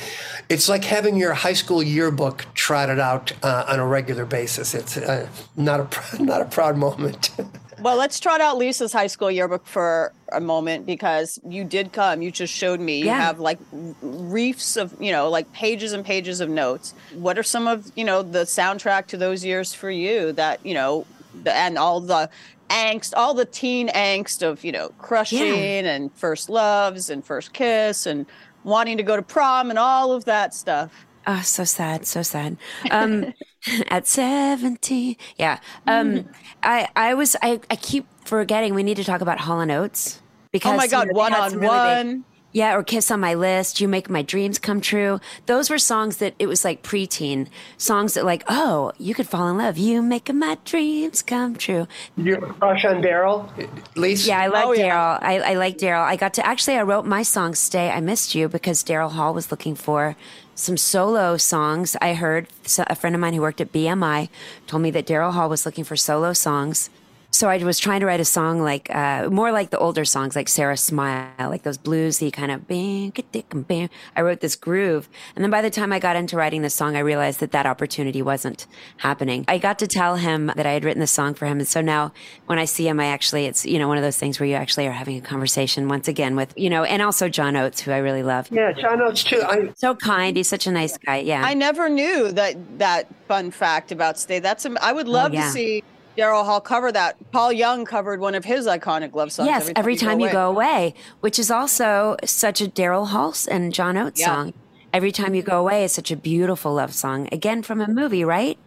it's 0.49 0.69
like 0.69 0.85
having 0.85 1.17
your 1.17 1.33
high 1.33 1.53
school 1.53 1.83
yearbook 1.83 2.45
trotted 2.53 2.99
out 2.99 3.33
uh, 3.43 3.65
on 3.67 3.79
a 3.79 3.85
regular 3.85 4.25
basis. 4.25 4.73
It's 4.73 4.95
uh, 4.95 5.27
not 5.57 5.79
a 5.79 6.23
not 6.23 6.41
a 6.41 6.45
proud 6.45 6.77
moment. 6.77 7.31
well, 7.81 7.97
let's 7.97 8.21
trot 8.21 8.39
out 8.39 8.57
Lisa's 8.57 8.93
high 8.93 9.07
school 9.07 9.29
yearbook 9.29 9.65
for 9.67 10.13
a 10.31 10.39
moment 10.39 10.85
because 10.85 11.39
you 11.45 11.65
did 11.65 11.91
come. 11.91 12.21
You 12.21 12.31
just 12.31 12.53
showed 12.53 12.79
me. 12.79 12.99
You 12.99 13.09
have 13.09 13.41
like 13.41 13.59
reefs 14.01 14.77
of 14.77 14.95
you 14.97 15.11
know 15.11 15.29
like 15.29 15.51
pages 15.51 15.91
and 15.91 16.05
pages 16.05 16.39
of 16.39 16.49
notes. 16.49 16.93
What 17.15 17.37
are 17.37 17.43
some 17.43 17.67
of 17.67 17.91
you 17.97 18.05
know 18.05 18.21
the 18.21 18.43
soundtrack 18.43 19.07
to 19.07 19.17
those 19.17 19.43
years 19.43 19.73
for 19.73 19.91
you 19.91 20.31
that 20.33 20.65
you 20.65 20.73
know 20.73 21.05
and 21.45 21.77
all 21.77 21.99
the 21.99 22.29
angst, 22.69 23.13
all 23.15 23.33
the 23.33 23.45
teen 23.45 23.89
angst 23.89 24.41
of, 24.41 24.63
you 24.63 24.71
know, 24.71 24.89
crushing 24.97 25.39
yeah. 25.39 25.93
and 25.93 26.13
first 26.13 26.49
loves 26.49 27.09
and 27.09 27.23
first 27.23 27.53
kiss 27.53 28.05
and 28.05 28.25
wanting 28.63 28.97
to 28.97 29.03
go 29.03 29.15
to 29.15 29.21
prom 29.21 29.69
and 29.69 29.79
all 29.79 30.11
of 30.11 30.25
that 30.25 30.53
stuff. 30.53 31.05
Oh, 31.25 31.41
so 31.41 31.63
sad, 31.63 32.05
so 32.05 32.21
sad. 32.21 32.57
Um, 32.91 33.33
at 33.89 34.07
17. 34.07 35.15
Yeah. 35.37 35.59
Um, 35.87 36.11
mm. 36.11 36.33
I, 36.63 36.89
I 36.95 37.13
was, 37.13 37.35
I, 37.41 37.61
I 37.69 37.75
keep 37.75 38.05
forgetting 38.25 38.73
we 38.73 38.83
need 38.83 38.97
to 38.97 39.03
talk 39.03 39.21
about 39.21 39.39
Hall 39.39 39.61
and 39.61 39.71
Oates 39.71 40.21
because. 40.51 40.73
Oh 40.73 40.77
my 40.77 40.87
God, 40.87 41.07
you 41.07 41.13
know, 41.13 41.19
one 41.19 41.33
on 41.33 41.53
really 41.53 41.67
one. 41.67 42.17
Big, 42.17 42.23
yeah, 42.53 42.75
or 42.75 42.83
Kiss 42.83 43.09
on 43.09 43.19
My 43.19 43.33
List, 43.33 43.81
You 43.81 43.87
Make 43.87 44.09
My 44.09 44.21
Dreams 44.21 44.59
Come 44.59 44.79
True. 44.79 45.19
Those 45.47 45.71
were 45.71 45.79
songs 45.79 46.17
that 46.17 46.35
it 46.37 46.45
was 46.45 46.63
like 46.63 46.83
preteen 46.83 47.47
songs 47.77 48.13
that 48.13 48.25
like, 48.25 48.43
oh, 48.47 48.91
you 48.99 49.15
could 49.15 49.27
fall 49.27 49.49
in 49.49 49.57
love. 49.57 49.77
You 49.77 50.03
make 50.03 50.31
my 50.31 50.57
dreams 50.63 51.23
come 51.23 51.55
true. 51.55 51.87
Did 52.15 52.25
you 52.25 52.35
have 52.35 52.43
a 52.43 52.53
crush 52.53 52.85
on 52.85 53.01
Daryl? 53.01 53.49
Lisa? 53.95 54.29
Yeah, 54.29 54.41
I 54.41 54.47
like 54.47 54.65
oh, 54.65 54.69
Daryl. 54.69 54.77
Yeah. 54.77 55.19
I, 55.21 55.39
I 55.39 55.53
like 55.55 55.79
Daryl. 55.79 56.03
I 56.03 56.15
got 56.15 56.35
to 56.35 56.45
actually 56.45 56.77
I 56.77 56.83
wrote 56.83 57.05
my 57.05 57.23
song 57.23 57.55
"Stay." 57.55 57.89
I 57.89 57.99
missed 57.99 58.35
you 58.35 58.47
because 58.47 58.83
Daryl 58.83 59.11
Hall 59.11 59.33
was 59.33 59.49
looking 59.49 59.73
for 59.73 60.15
some 60.53 60.77
solo 60.77 61.37
songs. 61.37 61.97
I 62.01 62.13
heard 62.13 62.47
a 62.77 62.95
friend 62.95 63.15
of 63.15 63.19
mine 63.19 63.33
who 63.33 63.41
worked 63.41 63.61
at 63.61 63.71
BMI 63.71 64.29
told 64.67 64.83
me 64.83 64.91
that 64.91 65.07
Daryl 65.07 65.33
Hall 65.33 65.49
was 65.49 65.65
looking 65.65 65.83
for 65.83 65.95
solo 65.95 66.33
songs 66.33 66.91
so 67.33 67.49
I 67.49 67.57
was 67.57 67.79
trying 67.79 67.99
to 68.01 68.05
write 68.05 68.19
a 68.19 68.25
song 68.25 68.61
like 68.61 68.93
uh, 68.93 69.27
more 69.31 69.51
like 69.51 69.71
the 69.71 69.79
older 69.79 70.05
songs, 70.05 70.35
like 70.35 70.47
Sara 70.47 70.77
Smile, 70.77 71.31
like 71.39 71.63
those 71.63 71.79
bluesy 71.79 72.31
kind 72.31 72.51
of. 72.51 72.67
Bang, 72.67 73.11
dick, 73.31 73.51
and 73.51 73.67
bang, 73.67 73.89
I 74.15 74.21
wrote 74.21 74.39
this 74.39 74.55
groove, 74.55 75.09
and 75.35 75.43
then 75.43 75.49
by 75.49 75.61
the 75.61 75.71
time 75.71 75.91
I 75.91 75.99
got 75.99 76.15
into 76.15 76.37
writing 76.37 76.61
the 76.61 76.69
song, 76.69 76.95
I 76.95 76.99
realized 76.99 77.39
that 77.39 77.51
that 77.51 77.65
opportunity 77.65 78.21
wasn't 78.21 78.67
happening. 78.97 79.45
I 79.47 79.57
got 79.57 79.79
to 79.79 79.87
tell 79.87 80.17
him 80.17 80.51
that 80.55 80.65
I 80.65 80.73
had 80.73 80.83
written 80.83 80.99
the 80.99 81.07
song 81.07 81.33
for 81.33 81.47
him, 81.47 81.57
and 81.57 81.67
so 81.67 81.81
now 81.81 82.13
when 82.45 82.59
I 82.59 82.65
see 82.65 82.87
him, 82.87 82.99
I 82.99 83.07
actually 83.07 83.45
it's 83.45 83.65
you 83.65 83.79
know 83.79 83.87
one 83.87 83.97
of 83.97 84.03
those 84.03 84.17
things 84.17 84.39
where 84.39 84.47
you 84.47 84.55
actually 84.55 84.85
are 84.85 84.91
having 84.91 85.17
a 85.17 85.21
conversation 85.21 85.87
once 85.87 86.07
again 86.07 86.35
with 86.35 86.53
you 86.55 86.69
know, 86.69 86.83
and 86.83 87.01
also 87.01 87.29
John 87.29 87.55
Oates, 87.55 87.81
who 87.81 87.91
I 87.91 87.97
really 87.97 88.23
love. 88.23 88.47
Yeah, 88.51 88.71
John 88.73 89.01
Oates 89.01 89.23
too. 89.23 89.41
I, 89.43 89.73
so 89.75 89.95
kind. 89.95 90.37
He's 90.37 90.47
such 90.49 90.67
a 90.67 90.71
nice 90.71 90.99
guy. 90.99 91.17
Yeah, 91.17 91.43
I 91.43 91.55
never 91.55 91.89
knew 91.89 92.31
that 92.31 92.77
that 92.77 93.07
fun 93.27 93.49
fact 93.49 93.91
about 93.91 94.19
Stay. 94.19 94.37
That's 94.37 94.67
I 94.81 94.91
would 94.91 95.07
love 95.07 95.31
oh, 95.31 95.35
yeah. 95.35 95.45
to 95.45 95.51
see 95.51 95.83
Daryl 96.17 96.45
Hall 96.45 96.61
cover 96.61 96.91
that. 96.91 97.15
Paul 97.31 97.51
Young 97.51 97.85
covered 97.85 98.19
one 98.19 98.35
of 98.35 98.45
his 98.45 98.67
iconic 98.67 99.13
love 99.13 99.31
songs. 99.31 99.47
Yes, 99.47 99.61
every 99.61 99.73
time, 99.73 99.79
every 99.79 99.95
time 99.95 100.19
you, 100.19 100.25
go, 100.27 100.29
you 100.29 100.33
go, 100.33 100.49
away, 100.49 100.93
which 101.21 101.39
is 101.39 101.49
also 101.49 102.17
such 102.23 102.61
a 102.61 102.65
Daryl 102.65 103.07
Hall 103.07 103.33
and 103.49 103.73
John 103.73 103.97
Oates 103.97 104.19
yeah. 104.19 104.27
song. 104.27 104.53
Every 104.93 105.11
time 105.11 105.33
you 105.33 105.41
go 105.41 105.59
away 105.59 105.83
is 105.83 105.91
such 105.91 106.11
a 106.11 106.15
beautiful 106.15 106.75
love 106.75 106.93
song. 106.93 107.27
Again 107.31 107.63
from 107.63 107.81
a 107.81 107.87
movie, 107.87 108.23
right? 108.23 108.59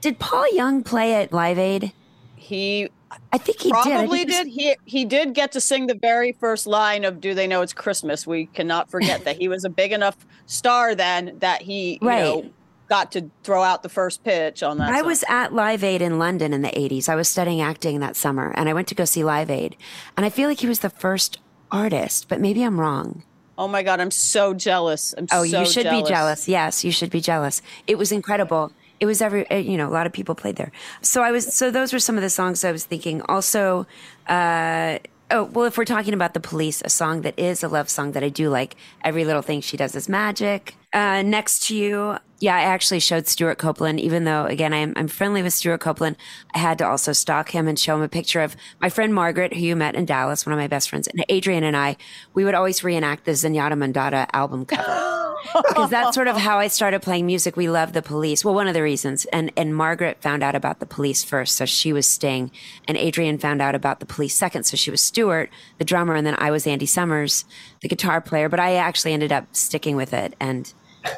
Did 0.00 0.20
Paul 0.20 0.54
Young 0.54 0.84
play 0.84 1.14
at 1.14 1.32
Live 1.32 1.58
Aid? 1.58 1.92
He 2.36 2.90
I 3.32 3.38
think 3.38 3.60
he 3.60 3.70
probably 3.70 4.24
did. 4.24 4.44
did. 4.44 4.46
He 4.48 4.76
he 4.84 5.04
did 5.04 5.34
get 5.34 5.52
to 5.52 5.60
sing 5.60 5.86
the 5.86 5.94
very 5.94 6.32
first 6.32 6.66
line 6.66 7.04
of 7.04 7.20
"Do 7.20 7.34
They 7.34 7.46
Know 7.46 7.62
It's 7.62 7.72
Christmas." 7.72 8.26
We 8.26 8.46
cannot 8.46 8.90
forget 8.90 9.24
that 9.24 9.36
he 9.36 9.48
was 9.48 9.64
a 9.64 9.70
big 9.70 9.92
enough 9.92 10.16
star 10.46 10.94
then 10.94 11.36
that 11.40 11.62
he 11.62 11.98
right. 12.02 12.18
you 12.18 12.24
know 12.24 12.50
got 12.94 13.10
to 13.10 13.28
throw 13.42 13.62
out 13.62 13.82
the 13.82 13.88
first 13.88 14.22
pitch 14.22 14.62
on 14.62 14.78
that. 14.78 14.88
I 14.88 14.98
song. 14.98 15.06
was 15.06 15.24
at 15.28 15.52
Live 15.52 15.82
Aid 15.82 16.00
in 16.00 16.20
London 16.20 16.52
in 16.52 16.62
the 16.62 16.68
80s. 16.68 17.08
I 17.08 17.16
was 17.16 17.28
studying 17.28 17.60
acting 17.60 17.98
that 17.98 18.14
summer 18.14 18.54
and 18.56 18.68
I 18.68 18.72
went 18.72 18.86
to 18.88 18.94
go 18.94 19.04
see 19.04 19.24
Live 19.24 19.50
Aid. 19.50 19.76
And 20.16 20.24
I 20.24 20.30
feel 20.30 20.48
like 20.48 20.60
he 20.60 20.68
was 20.68 20.78
the 20.78 20.90
first 20.90 21.40
artist, 21.72 22.28
but 22.28 22.40
maybe 22.40 22.62
I'm 22.62 22.78
wrong. 22.78 23.24
Oh 23.58 23.66
my 23.66 23.82
God, 23.82 23.98
I'm 23.98 24.12
so 24.12 24.54
jealous. 24.54 25.12
I'm 25.18 25.26
oh, 25.32 25.44
so 25.44 25.60
you 25.60 25.66
should 25.66 25.84
jealous. 25.84 26.02
be 26.02 26.08
jealous. 26.08 26.48
Yes, 26.48 26.84
you 26.84 26.92
should 26.92 27.10
be 27.10 27.20
jealous. 27.20 27.62
It 27.88 27.98
was 27.98 28.12
incredible. 28.12 28.72
It 29.00 29.06
was 29.06 29.20
every, 29.20 29.50
uh, 29.50 29.56
you 29.56 29.76
know, 29.76 29.88
a 29.88 29.94
lot 29.98 30.06
of 30.06 30.12
people 30.12 30.36
played 30.36 30.54
there. 30.54 30.70
So 31.02 31.20
I 31.22 31.32
was, 31.32 31.52
so 31.52 31.72
those 31.72 31.92
were 31.92 31.98
some 31.98 32.16
of 32.16 32.22
the 32.22 32.30
songs 32.30 32.64
I 32.64 32.70
was 32.70 32.84
thinking. 32.84 33.22
Also, 33.22 33.86
uh, 34.28 34.98
Oh, 35.30 35.44
well, 35.44 35.64
if 35.64 35.78
we're 35.78 35.86
talking 35.86 36.12
about 36.12 36.34
the 36.34 36.40
police, 36.40 36.82
a 36.84 36.90
song 36.90 37.22
that 37.22 37.38
is 37.38 37.64
a 37.64 37.68
love 37.68 37.88
song 37.88 38.12
that 38.12 38.22
I 38.22 38.28
do 38.28 38.50
like, 38.50 38.76
Every 39.02 39.24
Little 39.24 39.42
Thing 39.42 39.62
She 39.62 39.76
Does 39.76 39.94
Is 39.94 40.08
Magic. 40.08 40.76
Uh, 40.92 41.22
next 41.22 41.66
to 41.68 41.76
you, 41.76 42.18
yeah, 42.44 42.56
I 42.56 42.60
actually 42.60 43.00
showed 43.00 43.26
Stewart 43.26 43.56
Copeland, 43.56 43.98
even 44.00 44.24
though, 44.24 44.44
again, 44.44 44.74
I'm, 44.74 44.92
I'm 44.96 45.08
friendly 45.08 45.42
with 45.42 45.54
Stewart 45.54 45.80
Copeland. 45.80 46.16
I 46.54 46.58
had 46.58 46.76
to 46.76 46.86
also 46.86 47.14
stalk 47.14 47.48
him 47.52 47.66
and 47.66 47.78
show 47.78 47.96
him 47.96 48.02
a 48.02 48.08
picture 48.08 48.42
of 48.42 48.54
my 48.82 48.90
friend 48.90 49.14
Margaret, 49.14 49.54
who 49.54 49.60
you 49.60 49.74
met 49.74 49.94
in 49.94 50.04
Dallas, 50.04 50.44
one 50.44 50.52
of 50.52 50.58
my 50.58 50.66
best 50.66 50.90
friends, 50.90 51.08
and 51.08 51.24
Adrian 51.30 51.64
and 51.64 51.74
I. 51.74 51.96
We 52.34 52.44
would 52.44 52.52
always 52.52 52.84
reenact 52.84 53.24
the 53.24 53.30
Zenyatta 53.30 53.72
Mondatta 53.82 54.26
album 54.34 54.66
cover. 54.66 55.22
because 55.68 55.88
that's 55.88 56.14
sort 56.14 56.28
of 56.28 56.36
how 56.36 56.58
I 56.58 56.68
started 56.68 57.00
playing 57.00 57.24
music. 57.24 57.56
We 57.56 57.70
love 57.70 57.94
the 57.94 58.02
police. 58.02 58.44
Well, 58.44 58.52
one 58.54 58.68
of 58.68 58.74
the 58.74 58.82
reasons. 58.82 59.24
And 59.26 59.50
and 59.56 59.74
Margaret 59.74 60.20
found 60.20 60.42
out 60.42 60.54
about 60.54 60.80
the 60.80 60.86
police 60.86 61.24
first, 61.24 61.56
so 61.56 61.64
she 61.64 61.94
was 61.94 62.06
Sting, 62.06 62.50
and 62.86 62.98
Adrian 62.98 63.38
found 63.38 63.62
out 63.62 63.74
about 63.74 64.00
the 64.00 64.06
police 64.06 64.34
second, 64.34 64.64
so 64.64 64.76
she 64.76 64.90
was 64.90 65.00
Stewart, 65.00 65.48
the 65.78 65.84
drummer, 65.84 66.14
and 66.14 66.26
then 66.26 66.36
I 66.36 66.50
was 66.50 66.66
Andy 66.66 66.86
Summers, 66.86 67.46
the 67.80 67.88
guitar 67.88 68.20
player. 68.20 68.50
But 68.50 68.60
I 68.60 68.74
actually 68.74 69.14
ended 69.14 69.32
up 69.32 69.46
sticking 69.56 69.96
with 69.96 70.12
it. 70.12 70.34
And 70.38 70.74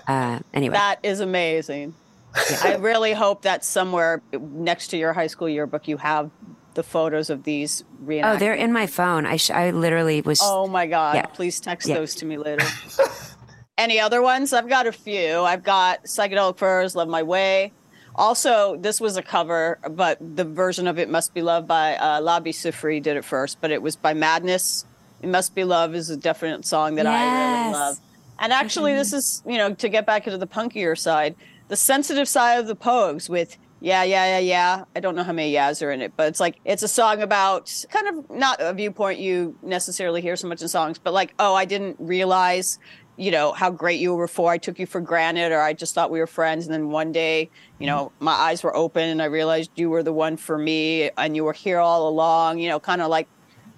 uh, 0.09 0.41
anyway, 0.53 0.74
that 0.74 1.01
is 1.03 1.20
amazing. 1.20 1.95
Yeah. 2.51 2.61
I 2.62 2.74
really 2.76 3.12
hope 3.12 3.43
that 3.43 3.64
somewhere 3.64 4.22
next 4.32 4.89
to 4.89 4.97
your 4.97 5.12
high 5.12 5.26
school 5.26 5.49
yearbook 5.49 5.89
you 5.89 5.97
have 5.97 6.30
the 6.74 6.82
photos 6.82 7.30
of 7.30 7.45
these. 7.45 7.82
Oh, 8.07 8.37
they're 8.37 8.55
in 8.55 8.72
my 8.72 8.87
phone. 8.87 9.26
I 9.26 9.37
sh- 9.37 9.51
I 9.51 9.70
literally 9.70 10.20
was. 10.20 10.41
Oh 10.43 10.66
my 10.66 10.87
god! 10.87 11.16
Yeah. 11.16 11.26
Please 11.26 11.59
text 11.59 11.89
yeah. 11.89 11.97
those 11.97 12.14
to 12.16 12.26
me 12.26 12.37
later. 12.37 12.64
Any 13.78 14.01
other 14.01 14.22
ones? 14.22 14.53
I've 14.53 14.68
got 14.68 14.87
a 14.87 14.93
few. 14.93 15.41
I've 15.41 15.62
got 15.62 16.05
Psychedelic 16.05 16.57
Furs, 16.57 16.97
Love 16.97 17.09
My 17.09 17.22
Way. 17.22 17.72
Also, 18.14 18.76
this 18.76 18.99
was 18.99 19.18
a 19.18 19.22
cover, 19.22 19.78
but 19.91 20.16
the 20.20 20.45
version 20.45 20.87
of 20.87 20.99
It 20.99 21.11
Must 21.11 21.34
Be 21.34 21.43
Love 21.43 21.66
by 21.66 21.97
uh, 21.97 22.20
Labi 22.22 22.49
Siffre 22.49 23.03
did 23.03 23.18
it 23.18 23.24
first, 23.24 23.61
but 23.61 23.70
it 23.70 23.82
was 23.82 23.95
by 23.95 24.14
Madness. 24.14 24.87
It 25.20 25.28
Must 25.28 25.55
Be 25.55 25.64
Love 25.64 25.95
is 25.95 26.09
a 26.09 26.16
different 26.16 26.64
song 26.64 26.95
that 26.95 27.05
yes. 27.05 27.12
I 27.14 27.61
really 27.61 27.72
love. 27.72 28.01
And 28.39 28.53
actually, 28.53 28.93
mm-hmm. 28.93 28.99
this 28.99 29.12
is, 29.12 29.43
you 29.47 29.59
know, 29.59 29.74
to 29.74 29.89
get 29.89 30.07
back 30.07 30.26
into 30.26 30.39
the 30.39 30.47
punkier 30.47 30.97
side, 30.99 31.37
the 31.68 31.76
sensitive 31.76 32.28
side 32.28 32.59
of 32.59 32.66
the 32.66 32.76
Pogues 32.76 33.28
with 33.28 33.57
Yeah, 33.80 34.05
yeah, 34.05 34.39
yeah, 34.39 34.39
yeah. 34.39 34.84
I 34.95 35.01
don't 35.01 35.14
know 35.14 35.22
how 35.22 35.32
many 35.32 35.53
yas 35.53 35.82
are 35.82 35.91
in 35.91 36.01
it, 36.01 36.12
but 36.16 36.28
it's 36.28 36.41
like 36.41 36.59
it's 36.64 36.82
a 36.82 36.89
song 36.89 37.20
about 37.20 37.72
kind 37.91 38.09
of 38.09 38.30
not 38.30 38.57
a 38.61 38.72
viewpoint 38.72 39.18
you 39.18 39.57
necessarily 39.62 40.22
hear 40.22 40.34
so 40.37 40.49
much 40.49 40.62
in 40.62 40.68
songs, 40.68 40.99
but 40.99 41.12
like, 41.12 41.34
oh, 41.39 41.55
I 41.55 41.66
didn't 41.66 41.97
realize, 41.99 42.78
you 43.18 43.30
know, 43.30 43.53
how 43.53 43.70
great 43.70 44.01
you 44.01 44.14
were 44.14 44.26
before. 44.26 44.51
I 44.51 44.57
took 44.57 44.78
you 44.78 44.87
for 44.87 45.01
granted, 45.03 45.53
or 45.53 45.61
I 45.61 45.74
just 45.74 45.95
thought 45.95 46.11
we 46.11 46.20
were 46.20 46.26
friends, 46.26 46.66
and 46.66 46.72
then 46.72 46.89
one 46.89 47.12
day, 47.12 47.51
you 47.78 47.87
know, 47.87 48.12
my 48.18 48.32
eyes 48.32 48.62
were 48.62 48.74
open 48.74 49.09
and 49.09 49.20
I 49.20 49.26
realized 49.26 49.70
you 49.76 49.91
were 49.91 50.03
the 50.03 50.12
one 50.12 50.39
for 50.39 50.57
me, 50.57 51.11
and 51.18 51.37
you 51.37 51.45
were 51.45 51.53
here 51.53 51.78
all 51.78 52.09
along. 52.09 52.59
You 52.59 52.70
know, 52.70 52.80
kind 52.80 53.03
of 53.03 53.11
like 53.11 53.28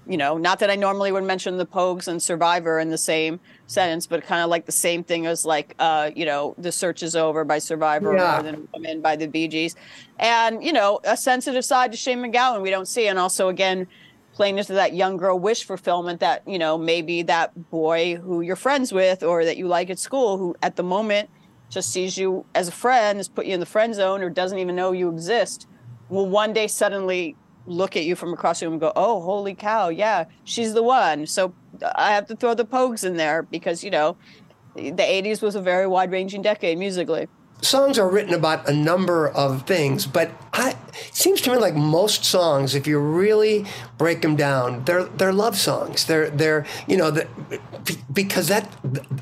you 0.08 0.16
know, 0.16 0.38
not 0.38 0.58
that 0.60 0.70
I 0.70 0.76
normally 0.76 1.12
would 1.12 1.24
mention 1.24 1.58
the 1.58 1.66
Pogues 1.66 2.08
and 2.08 2.22
Survivor 2.22 2.78
in 2.80 2.88
the 2.90 2.98
same 2.98 3.40
sentence, 3.66 4.06
but 4.06 4.24
kind 4.24 4.42
of 4.42 4.50
like 4.50 4.66
the 4.66 4.72
same 4.72 5.04
thing 5.04 5.26
as 5.26 5.44
like, 5.44 5.74
uh, 5.78 6.10
you 6.16 6.24
know, 6.24 6.54
the 6.58 6.72
search 6.72 7.02
is 7.02 7.14
over 7.14 7.44
by 7.44 7.58
Survivor 7.58 8.14
Yeah. 8.14 8.32
more 8.32 8.42
than 8.42 8.68
Women 8.74 9.02
by 9.02 9.16
the 9.16 9.28
Bee 9.28 9.48
Gees, 9.48 9.74
and 10.18 10.64
you 10.64 10.72
know, 10.72 11.00
a 11.04 11.16
sensitive 11.16 11.64
side 11.64 11.92
to 11.92 11.98
Shane 11.98 12.20
MacGowan 12.20 12.62
we 12.62 12.70
don't 12.70 12.88
see, 12.88 13.06
and 13.06 13.18
also 13.18 13.48
again 13.48 13.86
playing 14.34 14.58
into 14.58 14.72
that 14.74 14.94
young 14.94 15.16
girl 15.16 15.38
wish 15.38 15.64
fulfillment 15.64 16.20
that 16.20 16.42
you 16.46 16.58
know 16.58 16.78
maybe 16.78 17.22
that 17.22 17.50
boy 17.70 18.16
who 18.16 18.40
you're 18.40 18.56
friends 18.56 18.92
with 18.92 19.22
or 19.22 19.44
that 19.44 19.56
you 19.56 19.66
like 19.68 19.90
at 19.90 19.98
school 19.98 20.38
who 20.38 20.54
at 20.62 20.76
the 20.76 20.82
moment 20.82 21.28
just 21.70 21.92
sees 21.92 22.16
you 22.16 22.46
as 22.54 22.68
a 22.68 22.72
friend, 22.72 23.18
has 23.18 23.28
put 23.28 23.44
you 23.46 23.52
in 23.54 23.60
the 23.60 23.66
friend 23.66 23.94
zone, 23.94 24.22
or 24.22 24.30
doesn't 24.30 24.58
even 24.58 24.74
know 24.76 24.92
you 24.92 25.10
exist, 25.10 25.66
will 26.08 26.28
one 26.28 26.52
day 26.54 26.66
suddenly 26.66 27.36
look 27.68 27.96
at 27.96 28.04
you 28.04 28.16
from 28.16 28.32
across 28.32 28.60
the 28.60 28.66
room 28.66 28.74
and 28.74 28.80
go, 28.80 28.92
"Oh, 28.96 29.20
holy 29.20 29.54
cow, 29.54 29.88
yeah, 29.90 30.24
she's 30.44 30.74
the 30.74 30.82
one." 30.82 31.26
So 31.26 31.52
uh, 31.82 31.92
I 31.94 32.10
have 32.12 32.26
to 32.28 32.36
throw 32.36 32.54
the 32.54 32.64
Pogues 32.64 33.04
in 33.04 33.16
there 33.16 33.42
because 33.42 33.84
you 33.84 33.90
know, 33.90 34.16
the 34.74 34.92
'80s 34.92 35.42
was 35.42 35.54
a 35.54 35.60
very 35.60 35.86
wide-ranging 35.86 36.42
decade 36.42 36.78
musically. 36.78 37.28
songs 37.60 37.98
are 37.98 38.08
written 38.08 38.34
about 38.34 38.68
a 38.68 38.72
number 38.72 39.28
of 39.28 39.66
things, 39.66 40.06
but 40.06 40.30
I, 40.52 40.70
it 40.70 41.14
seems 41.14 41.40
to 41.42 41.50
me 41.50 41.56
like 41.58 41.74
most 41.74 42.24
songs, 42.24 42.74
if 42.74 42.86
you 42.86 42.98
really 42.98 43.66
break 43.96 44.22
them 44.22 44.36
down, 44.36 44.84
they're 44.84 45.04
they're 45.04 45.32
love 45.32 45.56
songs. 45.56 46.06
They're 46.06 46.30
they're 46.30 46.66
you 46.86 46.96
know 46.96 47.10
the, 47.10 47.26
because 48.12 48.48
that 48.48 48.68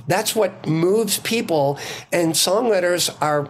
that's 0.06 0.34
what 0.36 0.66
moves 0.66 1.18
people, 1.20 1.78
and 2.12 2.32
songwriters 2.34 3.14
are 3.20 3.48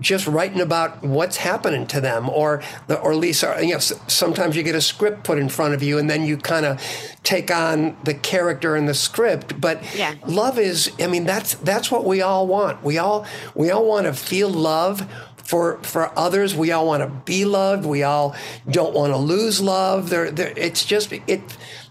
just 0.00 0.26
writing 0.26 0.60
about 0.60 1.02
what's 1.02 1.36
happening 1.38 1.86
to 1.88 2.00
them, 2.00 2.28
or 2.28 2.62
the, 2.86 2.98
or 3.00 3.12
at 3.12 3.18
least 3.18 3.44
uh, 3.44 3.56
you 3.60 3.72
know 3.74 3.78
sometimes 3.78 4.56
you 4.56 4.62
get 4.62 4.74
a 4.74 4.80
script 4.80 5.24
put 5.24 5.38
in 5.38 5.48
front 5.48 5.74
of 5.74 5.82
you, 5.82 5.98
and 5.98 6.08
then 6.10 6.24
you 6.24 6.36
kind 6.36 6.66
of 6.66 6.80
take 7.22 7.50
on 7.50 7.96
the 8.04 8.14
character 8.14 8.76
in 8.76 8.86
the 8.86 8.94
script. 8.94 9.60
But 9.60 9.82
Yeah. 9.96 10.14
love 10.26 10.58
is 10.58 10.90
i 11.00 11.06
mean 11.06 11.24
that's 11.24 11.54
that's 11.56 11.90
what 11.90 12.04
we 12.04 12.20
all 12.22 12.46
want 12.46 12.82
we 12.82 12.98
all 12.98 13.26
we 13.54 13.70
all 13.70 13.84
want 13.86 14.06
to 14.06 14.12
feel 14.12 14.48
love 14.48 15.06
for 15.44 15.78
for 15.82 16.16
others 16.18 16.54
we 16.54 16.70
all 16.72 16.86
want 16.86 17.02
to 17.02 17.08
be 17.24 17.44
loved 17.44 17.84
we 17.84 18.02
all 18.02 18.34
don't 18.70 18.94
want 18.94 19.12
to 19.12 19.16
lose 19.16 19.60
love 19.60 20.08
there 20.10 20.30
there 20.30 20.52
it's 20.56 20.84
just 20.84 21.12
it 21.12 21.40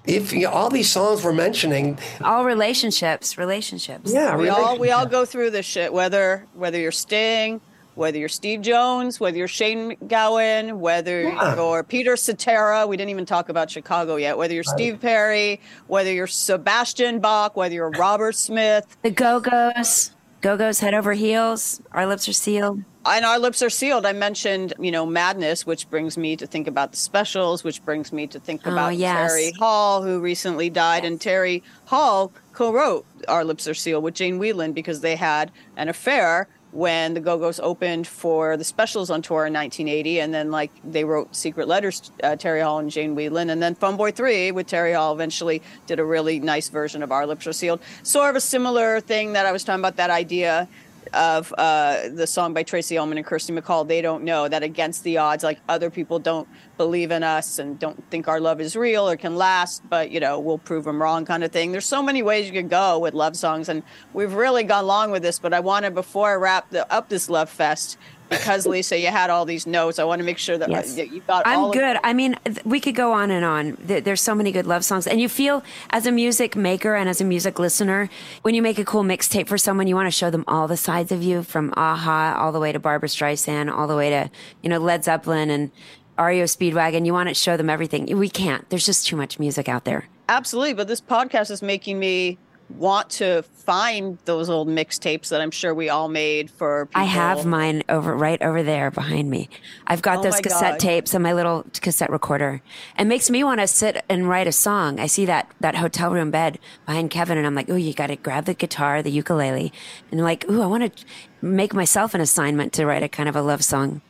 if 0.06 0.34
you 0.34 0.42
know, 0.42 0.50
all 0.50 0.70
these 0.70 0.90
songs 0.90 1.24
we're 1.24 1.32
mentioning 1.34 2.00
All 2.24 2.44
relationships, 2.46 3.38
relationships. 3.38 4.12
yeah 4.14 4.36
We 4.36 4.50
all 4.50 4.80
we 4.80 4.90
all 4.92 5.06
go 5.06 5.26
through 5.26 5.52
this 5.52 5.66
shit. 5.66 5.94
Whether 5.94 6.48
whether 6.56 6.80
you're 6.80 6.92
Sting, 6.92 7.62
whether 7.96 8.18
you're 8.18 8.30
Steve 8.30 8.62
Jones, 8.62 9.20
whether 9.20 9.38
you're 9.38 9.48
Shane 9.48 9.96
Gowan, 10.08 10.80
whether 10.80 11.24
Yeah. 11.24 11.56
you're 11.56 11.84
Peter 11.84 12.16
Cetera. 12.16 12.88
We 12.88 12.98
didn't 12.98 13.10
even 13.12 13.26
talk 13.26 13.50
about 13.50 13.70
Chicago 13.70 14.16
yet. 14.16 14.38
Whether 14.38 14.54
you're 14.54 14.64
Steve 14.64 15.00
Perry, 15.02 15.60
whether 15.88 16.12
you're 16.12 16.28
Sebastian 16.28 17.20
Bach, 17.20 17.56
whether 17.56 17.76
you're 17.76 17.90
Robert 17.92 18.36
Smith, 18.36 18.86
The 19.02 19.12
Go 19.12 19.40
Go's, 19.40 20.12
Go 20.42 20.58
Go's 20.58 20.80
head 20.80 20.94
over 20.94 21.14
heels. 21.14 21.82
Our 21.92 22.08
lips 22.08 22.28
are 22.28 22.34
sealed. 22.34 22.84
and 23.04 23.26
our 23.26 23.40
lips 23.40 23.64
are 23.64 23.70
sealed. 23.70 24.06
I 24.06 24.14
mentioned, 24.14 24.74
you 24.80 24.92
know, 24.92 25.06
madness, 25.08 25.66
which 25.66 25.90
brings 25.90 26.18
me 26.20 26.36
to 26.36 26.46
think 26.46 26.68
about 26.68 26.92
the 26.92 26.98
specials, 26.98 27.64
which 27.64 27.84
brings 27.84 28.14
me 28.14 28.28
to 28.28 28.40
think 28.40 28.62
Oh, 28.66 28.72
about 28.72 28.96
yes. 28.96 29.32
Terry 29.32 29.52
Hall, 29.60 30.04
who 30.04 30.20
recently 30.20 30.70
died. 30.70 31.04
And 31.04 31.20
Terry 31.20 31.64
Hall 31.86 32.32
co-wrote 32.54 33.06
"Our 33.28 33.44
Lips 33.44 33.68
Are 33.68 33.74
Sealed" 33.74 34.04
with 34.04 34.14
Jane 34.14 34.40
Wiedlin 34.40 34.74
because 34.76 35.02
they 35.02 35.16
had 35.16 35.52
an 35.78 35.90
affair 35.90 36.48
when 36.72 37.14
the 37.14 37.20
Go-Go's 37.20 37.60
opened 37.60 38.08
for 38.08 38.56
the 38.56 38.64
specials 38.64 39.10
on 39.10 39.22
tour 39.22 39.46
in 39.46 39.54
1980, 39.54 40.20
and 40.20 40.34
then 40.34 40.52
like 40.52 40.72
they 40.84 41.04
wrote 41.04 41.36
secret 41.36 41.68
letters, 41.68 42.12
uh, 42.24 42.36
Terry 42.36 42.62
Hall 42.62 42.80
and 42.80 42.90
Jane 42.90 43.16
Wiedlin, 43.16 43.50
and 43.50 43.62
then 43.62 43.76
Fun 43.76 43.98
Boy 43.98 44.12
Three 44.12 44.52
with 44.52 44.68
Terry 44.68 44.94
Hall 44.94 45.14
eventually 45.14 45.62
did 45.88 46.00
a 46.00 46.06
really 46.06 46.40
nice 46.40 46.70
version 46.70 47.04
of 47.04 47.12
"Our 47.12 47.28
Lips 47.28 47.46
Are 47.48 47.54
Sealed." 47.54 47.82
Sort 48.04 48.30
of 48.30 48.36
a 48.36 48.42
similar 48.42 49.02
thing 49.02 49.34
that 49.34 49.46
I 49.46 49.52
was 49.52 49.64
talking 49.64 49.82
about 49.82 49.98
that 49.98 50.10
idea 50.10 50.68
of 51.14 51.54
uh, 51.58 52.10
the 52.10 52.26
song 52.26 52.54
by 52.54 52.64
Tracey 52.64 52.98
Ullman 52.98 53.18
and 53.18 53.26
Kirsty 53.26 53.54
MacColl, 53.54 53.88
They 53.88 54.02
Don't 54.02 54.24
Know, 54.24 54.48
that 54.48 54.64
against 54.64 55.04
the 55.04 55.18
odds, 55.18 55.44
like 55.44 55.60
other 55.68 55.90
people 55.90 56.20
don't 56.20 56.48
believe 56.78 57.12
in 57.12 57.24
us 57.24 57.60
and 57.60 57.78
don't 57.78 58.04
think 58.10 58.28
our 58.28 58.40
love 58.40 58.62
is 58.62 58.76
real 58.76 59.08
or 59.08 59.18
can 59.18 59.36
last, 59.36 59.88
but, 59.90 60.12
you 60.12 60.20
know, 60.20 60.40
we'll 60.40 60.58
prove 60.58 60.86
them 60.86 61.02
wrong 61.02 61.26
kind 61.26 61.44
of 61.44 61.52
thing. 61.52 61.72
There's 61.72 61.86
so 61.86 62.02
many 62.02 62.24
ways 62.24 62.48
you 62.48 62.54
can 62.54 62.68
go 62.68 63.00
with 63.00 63.14
love 63.14 63.36
songs, 63.36 63.70
and 63.70 63.84
we've 64.14 64.34
really 64.34 64.64
gone 64.64 64.88
long 64.88 65.12
with 65.12 65.24
this, 65.24 65.40
but 65.40 65.54
I 65.54 65.60
wanted, 65.60 65.94
before 65.94 66.32
I 66.32 66.36
wrap 66.36 66.70
the, 66.70 66.92
up 66.92 67.10
this 67.10 67.30
love 67.30 67.50
fest, 67.50 67.98
because 68.32 68.66
Lisa, 68.66 68.98
you 68.98 69.08
had 69.08 69.30
all 69.30 69.46
these 69.46 69.68
notes, 69.68 70.00
I 70.00 70.04
want 70.06 70.20
to 70.20 70.26
make 70.26 70.40
sure 70.40 70.58
that, 70.58 70.70
uh, 70.70 70.72
Yes. 70.74 70.96
that 70.96 71.12
you 71.12 71.22
got 71.28 71.46
it. 71.46 71.50
I'm 71.50 71.70
good. 71.72 71.98
I 72.04 72.14
mean, 72.14 72.36
th- 72.46 72.66
we 72.66 72.80
could 72.80 72.96
go 72.96 73.12
on 73.14 73.30
and 73.30 73.46
on. 73.46 73.78
There- 73.80 74.02
There's 74.02 74.22
so 74.22 74.34
many 74.34 74.52
good 74.52 74.66
love 74.66 74.84
songs. 74.84 75.06
And 75.06 75.22
you 75.22 75.30
feel, 75.30 75.62
as 75.92 76.06
a 76.08 76.12
music 76.12 76.56
maker 76.56 76.96
and 76.96 77.08
as 77.08 77.22
a 77.22 77.24
music 77.26 77.60
listener, 77.60 78.10
when 78.42 78.56
you 78.56 78.62
make 78.64 78.80
a 78.80 78.86
cool 78.86 79.04
mixtape 79.04 79.48
for 79.48 79.58
someone, 79.58 79.86
you 79.88 79.96
want 79.96 80.08
to 80.08 80.12
show 80.12 80.30
them 80.32 80.44
all 80.48 80.68
the 80.68 80.78
sides 80.78 81.12
of 81.12 81.22
you 81.22 81.44
from 81.44 81.74
Aha 81.78 82.36
all 82.40 82.52
the 82.52 82.60
way 82.60 82.72
to 82.72 82.80
Barbra 82.80 83.10
Streisand, 83.10 83.72
all 83.72 83.86
the 83.88 83.96
way 83.96 84.10
to, 84.10 84.30
you 84.64 84.70
know, 84.70 84.80
Led 84.80 85.04
Zeppelin 85.04 85.50
and 85.50 85.72
REO 86.18 86.46
Speedwagon. 86.46 87.06
You 87.06 87.14
want 87.14 87.30
to 87.30 87.36
show 87.36 87.58
them 87.58 87.70
everything. 87.70 88.06
We 88.18 88.30
can't. 88.30 88.70
There's 88.70 88.86
just 88.86 89.06
too 89.08 89.16
much 89.16 89.40
music 89.40 89.68
out 89.68 89.84
there. 89.86 90.08
Absolutely, 90.30 90.74
but 90.74 90.88
this 90.88 91.02
podcast 91.02 91.52
is 91.52 91.62
making 91.62 92.00
me 92.00 92.38
want 92.78 93.10
to 93.12 93.44
find 93.44 94.18
those 94.26 94.50
old 94.50 94.68
mixtapes 94.68 95.30
that 95.30 95.42
I'm 95.42 95.52
sure 95.52 95.74
we 95.74 95.90
all 95.90 96.08
made 96.08 96.50
for 96.50 96.88
people. 96.88 97.02
I 97.02 97.06
have 97.06 97.46
mine 97.46 97.84
over 97.90 98.16
right 98.16 98.42
over 98.42 98.64
there 98.64 98.92
behind 98.92 99.30
me. 99.30 99.50
I've 99.88 100.02
got 100.02 100.20
Oh 100.20 100.24
those 100.24 100.40
cassette 100.40 100.74
God. 100.74 100.80
tapes 100.80 101.14
and 101.14 101.24
my 101.24 101.34
little 101.34 101.66
cassette 101.82 102.10
recorder. 102.10 102.62
It 102.98 103.06
makes 103.06 103.30
me 103.30 103.44
want 103.44 103.62
to 103.62 103.68
sit 103.68 104.04
and 104.10 104.28
write 104.28 104.48
a 104.48 104.52
song. 104.52 105.00
I 105.00 105.08
see 105.08 105.26
that 105.26 105.52
that 105.60 105.76
hotel 105.76 106.12
room 106.12 106.32
bed 106.32 106.60
behind 106.86 107.12
Kevin, 107.12 107.38
and 107.38 107.46
I'm 107.46 107.56
like, 107.56 107.70
oh, 107.70 107.76
you 107.76 107.94
got 107.94 108.08
to 108.08 108.16
grab 108.16 108.46
the 108.46 108.54
guitar, 108.54 109.02
the 109.02 109.12
ukulele, 109.12 109.72
and 110.12 110.22
like, 110.22 110.50
ooh, 110.50 110.62
I 110.62 110.66
want 110.68 110.96
to 110.98 111.06
make 111.42 111.74
myself 111.74 112.14
an 112.14 112.22
assignment 112.22 112.74
to 112.74 112.86
write 112.86 113.04
a 113.04 113.10
kind 113.10 113.30
of 113.30 113.36
a 113.36 113.42
love 113.42 113.64
song. 113.64 114.02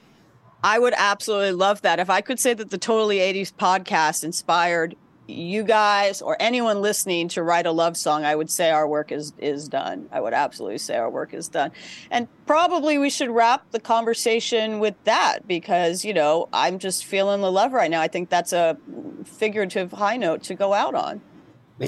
I 0.64 0.78
would 0.78 0.94
absolutely 0.96 1.54
love 1.54 1.82
that. 1.82 2.00
If 2.00 2.10
I 2.10 2.22
could 2.22 2.40
say 2.40 2.54
that 2.54 2.70
the 2.70 2.78
Totally 2.78 3.18
80s 3.18 3.52
podcast 3.52 4.24
inspired 4.24 4.96
you 5.28 5.64
guys 5.64 6.22
or 6.22 6.36
anyone 6.40 6.82
listening 6.82 7.28
to 7.30 7.44
write 7.44 7.66
a 7.66 7.72
love 7.72 7.96
song, 7.96 8.26
I 8.26 8.36
would 8.36 8.50
say 8.50 8.72
our 8.72 8.88
work 8.88 9.12
is 9.12 9.34
is 9.38 9.68
done. 9.70 10.08
I 10.12 10.20
would 10.20 10.34
absolutely 10.34 10.78
say 10.80 10.98
our 10.98 11.10
work 11.10 11.34
is 11.34 11.48
done. 11.48 11.72
And 12.10 12.28
probably 12.46 12.98
we 12.98 13.10
should 13.10 13.30
wrap 13.30 13.70
the 13.72 13.80
conversation 13.80 14.80
with 14.80 14.96
that 15.06 15.48
because, 15.48 16.04
you 16.04 16.14
know, 16.14 16.50
I'm 16.52 16.80
just 16.80 17.06
feeling 17.06 17.42
the 17.42 17.52
love 17.52 17.72
right 17.74 17.90
now. 17.90 18.02
I 18.02 18.08
think 18.08 18.30
that's 18.30 18.52
a 18.54 18.78
figurative 19.26 19.92
high 19.94 20.18
note 20.18 20.44
to 20.44 20.56
go 20.56 20.74
out 20.74 20.96
on. 20.96 21.22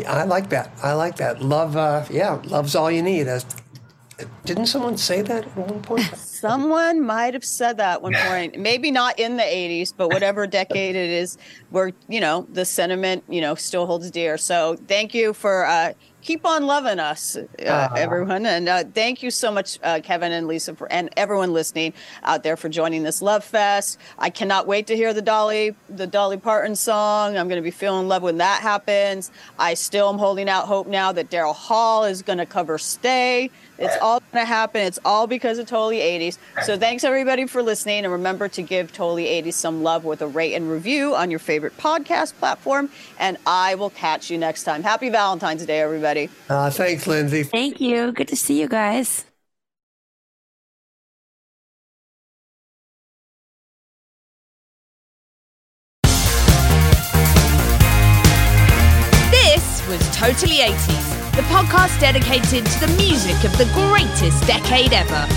i 0.08 0.24
like 0.24 0.50
that 0.50 0.72
i 0.82 0.94
like 0.94 1.18
that 1.18 1.42
love 1.42 1.76
uh, 1.78 2.04
yeah 2.10 2.42
love's 2.46 2.74
all 2.76 2.90
you 2.90 3.04
need 3.04 3.28
As- 3.28 3.46
didn't 4.46 4.68
someone 4.68 4.98
say 4.98 5.22
that 5.22 5.46
at 5.46 5.58
one 5.58 5.82
point 5.82 6.02
Someone 6.16 7.02
might 7.02 7.34
have 7.34 7.46
said 7.46 7.78
that 7.78 7.94
at 7.94 8.02
one 8.02 8.14
point. 8.28 8.58
Maybe 8.60 8.92
not 8.92 9.18
in 9.20 9.38
the 9.38 9.44
80s, 9.44 9.94
but 9.96 10.10
whatever 10.10 10.46
decade 10.46 10.96
it 10.96 11.10
is, 11.10 11.38
where, 11.70 11.92
you 12.08 12.20
know, 12.20 12.46
the 12.52 12.66
sentiment, 12.66 13.24
you 13.30 13.42
know, 13.42 13.56
still 13.56 13.86
holds 13.86 14.12
dear. 14.12 14.38
So 14.38 14.76
thank 14.88 15.14
you 15.14 15.34
for 15.34 15.66
uh, 15.66 15.94
keep 16.24 16.46
on 16.46 16.66
loving 16.66 17.00
us, 17.00 17.36
uh, 17.36 17.90
everyone. 17.96 18.46
And 18.46 18.68
uh, 18.68 18.84
thank 18.94 19.22
you 19.22 19.30
so 19.30 19.52
much, 19.52 19.80
uh, 19.84 20.00
Kevin 20.04 20.32
and 20.32 20.48
Lisa, 20.48 20.76
for, 20.76 20.92
and 20.92 21.10
everyone 21.18 21.54
listening 21.54 21.94
out 22.24 22.44
there 22.44 22.58
for 22.58 22.70
joining 22.70 23.04
this 23.04 23.22
Love 23.22 23.44
Fest. 23.44 24.00
I 24.18 24.30
cannot 24.30 24.66
wait 24.66 24.88
to 24.88 24.96
hear 24.96 25.14
the 25.14 25.22
Dolly, 25.22 25.76
the 25.90 26.08
Dolly 26.08 26.38
Parton 26.38 26.76
song. 26.76 27.38
I'm 27.38 27.48
going 27.48 27.62
to 27.62 27.64
be 27.64 27.72
feeling 27.72 28.08
love 28.08 28.24
when 28.24 28.38
that 28.38 28.62
happens. 28.62 29.32
I 29.60 29.74
still 29.76 30.10
am 30.10 30.18
holding 30.18 30.50
out 30.50 30.66
hope 30.66 30.88
now 30.88 31.12
that 31.12 31.30
Daryl 31.30 31.56
Hall 31.56 32.06
is 32.06 32.22
going 32.22 32.40
to 32.40 32.46
cover 32.46 32.78
Stay. 32.78 33.50
It's 33.84 33.98
all 34.02 34.20
going 34.32 34.44
to 34.44 34.46
happen. 34.46 34.82
It's 34.82 35.00
all 35.04 35.28
because 35.28 35.58
of 35.58 35.68
Totally 35.68 35.98
80s. 35.98 36.38
So 36.64 36.78
thanks 36.78 37.04
everybody 37.04 37.46
for 37.46 37.62
listening. 37.62 38.04
And 38.06 38.12
remember 38.12 38.48
to 38.50 38.62
give 38.62 38.92
Totally 38.92 39.26
80s 39.26 39.54
some 39.54 39.84
love 39.84 40.06
with 40.06 40.22
a 40.22 40.28
rate 40.28 40.54
and 40.54 40.70
review 40.70 41.16
on 41.16 41.30
your 41.30 41.40
favorite 41.40 41.78
podcast 41.78 42.34
platform. 42.36 42.90
And 43.20 43.38
I 43.46 43.76
will 43.76 43.90
catch 43.92 44.30
you 44.30 44.38
next 44.38 44.64
time. 44.64 44.84
Happy 44.84 45.10
Valentine's 45.10 45.66
Day, 45.66 45.82
everybody. 45.82 46.30
uh, 46.50 46.70
thanks 46.70 47.08
lindsay 47.08 47.44
Thank 47.44 47.82
you. 47.82 48.12
Good 48.12 48.30
to 48.30 48.36
see 48.36 48.60
you 48.60 48.68
guys. 48.68 49.26
This 59.32 59.88
was 59.88 60.16
Totally 60.16 60.58
80s, 60.58 61.03
the 61.36 61.42
podcast 61.50 62.00
dedicated 62.00 62.64
to 62.64 62.80
the 62.80 62.94
music 62.96 63.44
of 63.44 63.58
the 63.58 63.66
greatest 63.74 64.46
decade 64.46 64.94
ever. 64.94 65.28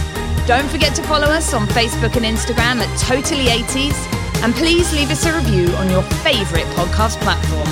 Don't 0.46 0.68
forget 0.68 0.94
to 0.96 1.02
follow 1.04 1.28
us 1.28 1.54
on 1.54 1.66
Facebook 1.68 2.16
and 2.16 2.24
Instagram 2.26 2.80
at 2.84 3.00
Totally 3.00 3.46
80s, 3.46 3.96
and 4.42 4.54
please 4.54 4.92
leave 4.92 5.10
us 5.10 5.24
a 5.24 5.34
review 5.34 5.68
on 5.76 5.88
your 5.88 6.02
favourite 6.20 6.66
podcast 6.76 7.18
platform. 7.22 7.68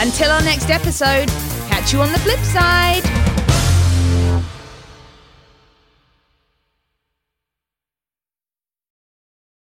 Until 0.00 0.30
our 0.30 0.42
next 0.42 0.70
episode, 0.70 1.28
catch 1.68 1.92
you 1.92 2.00
on 2.00 2.10
the 2.12 2.18
flip 2.20 2.40
side. 2.40 3.39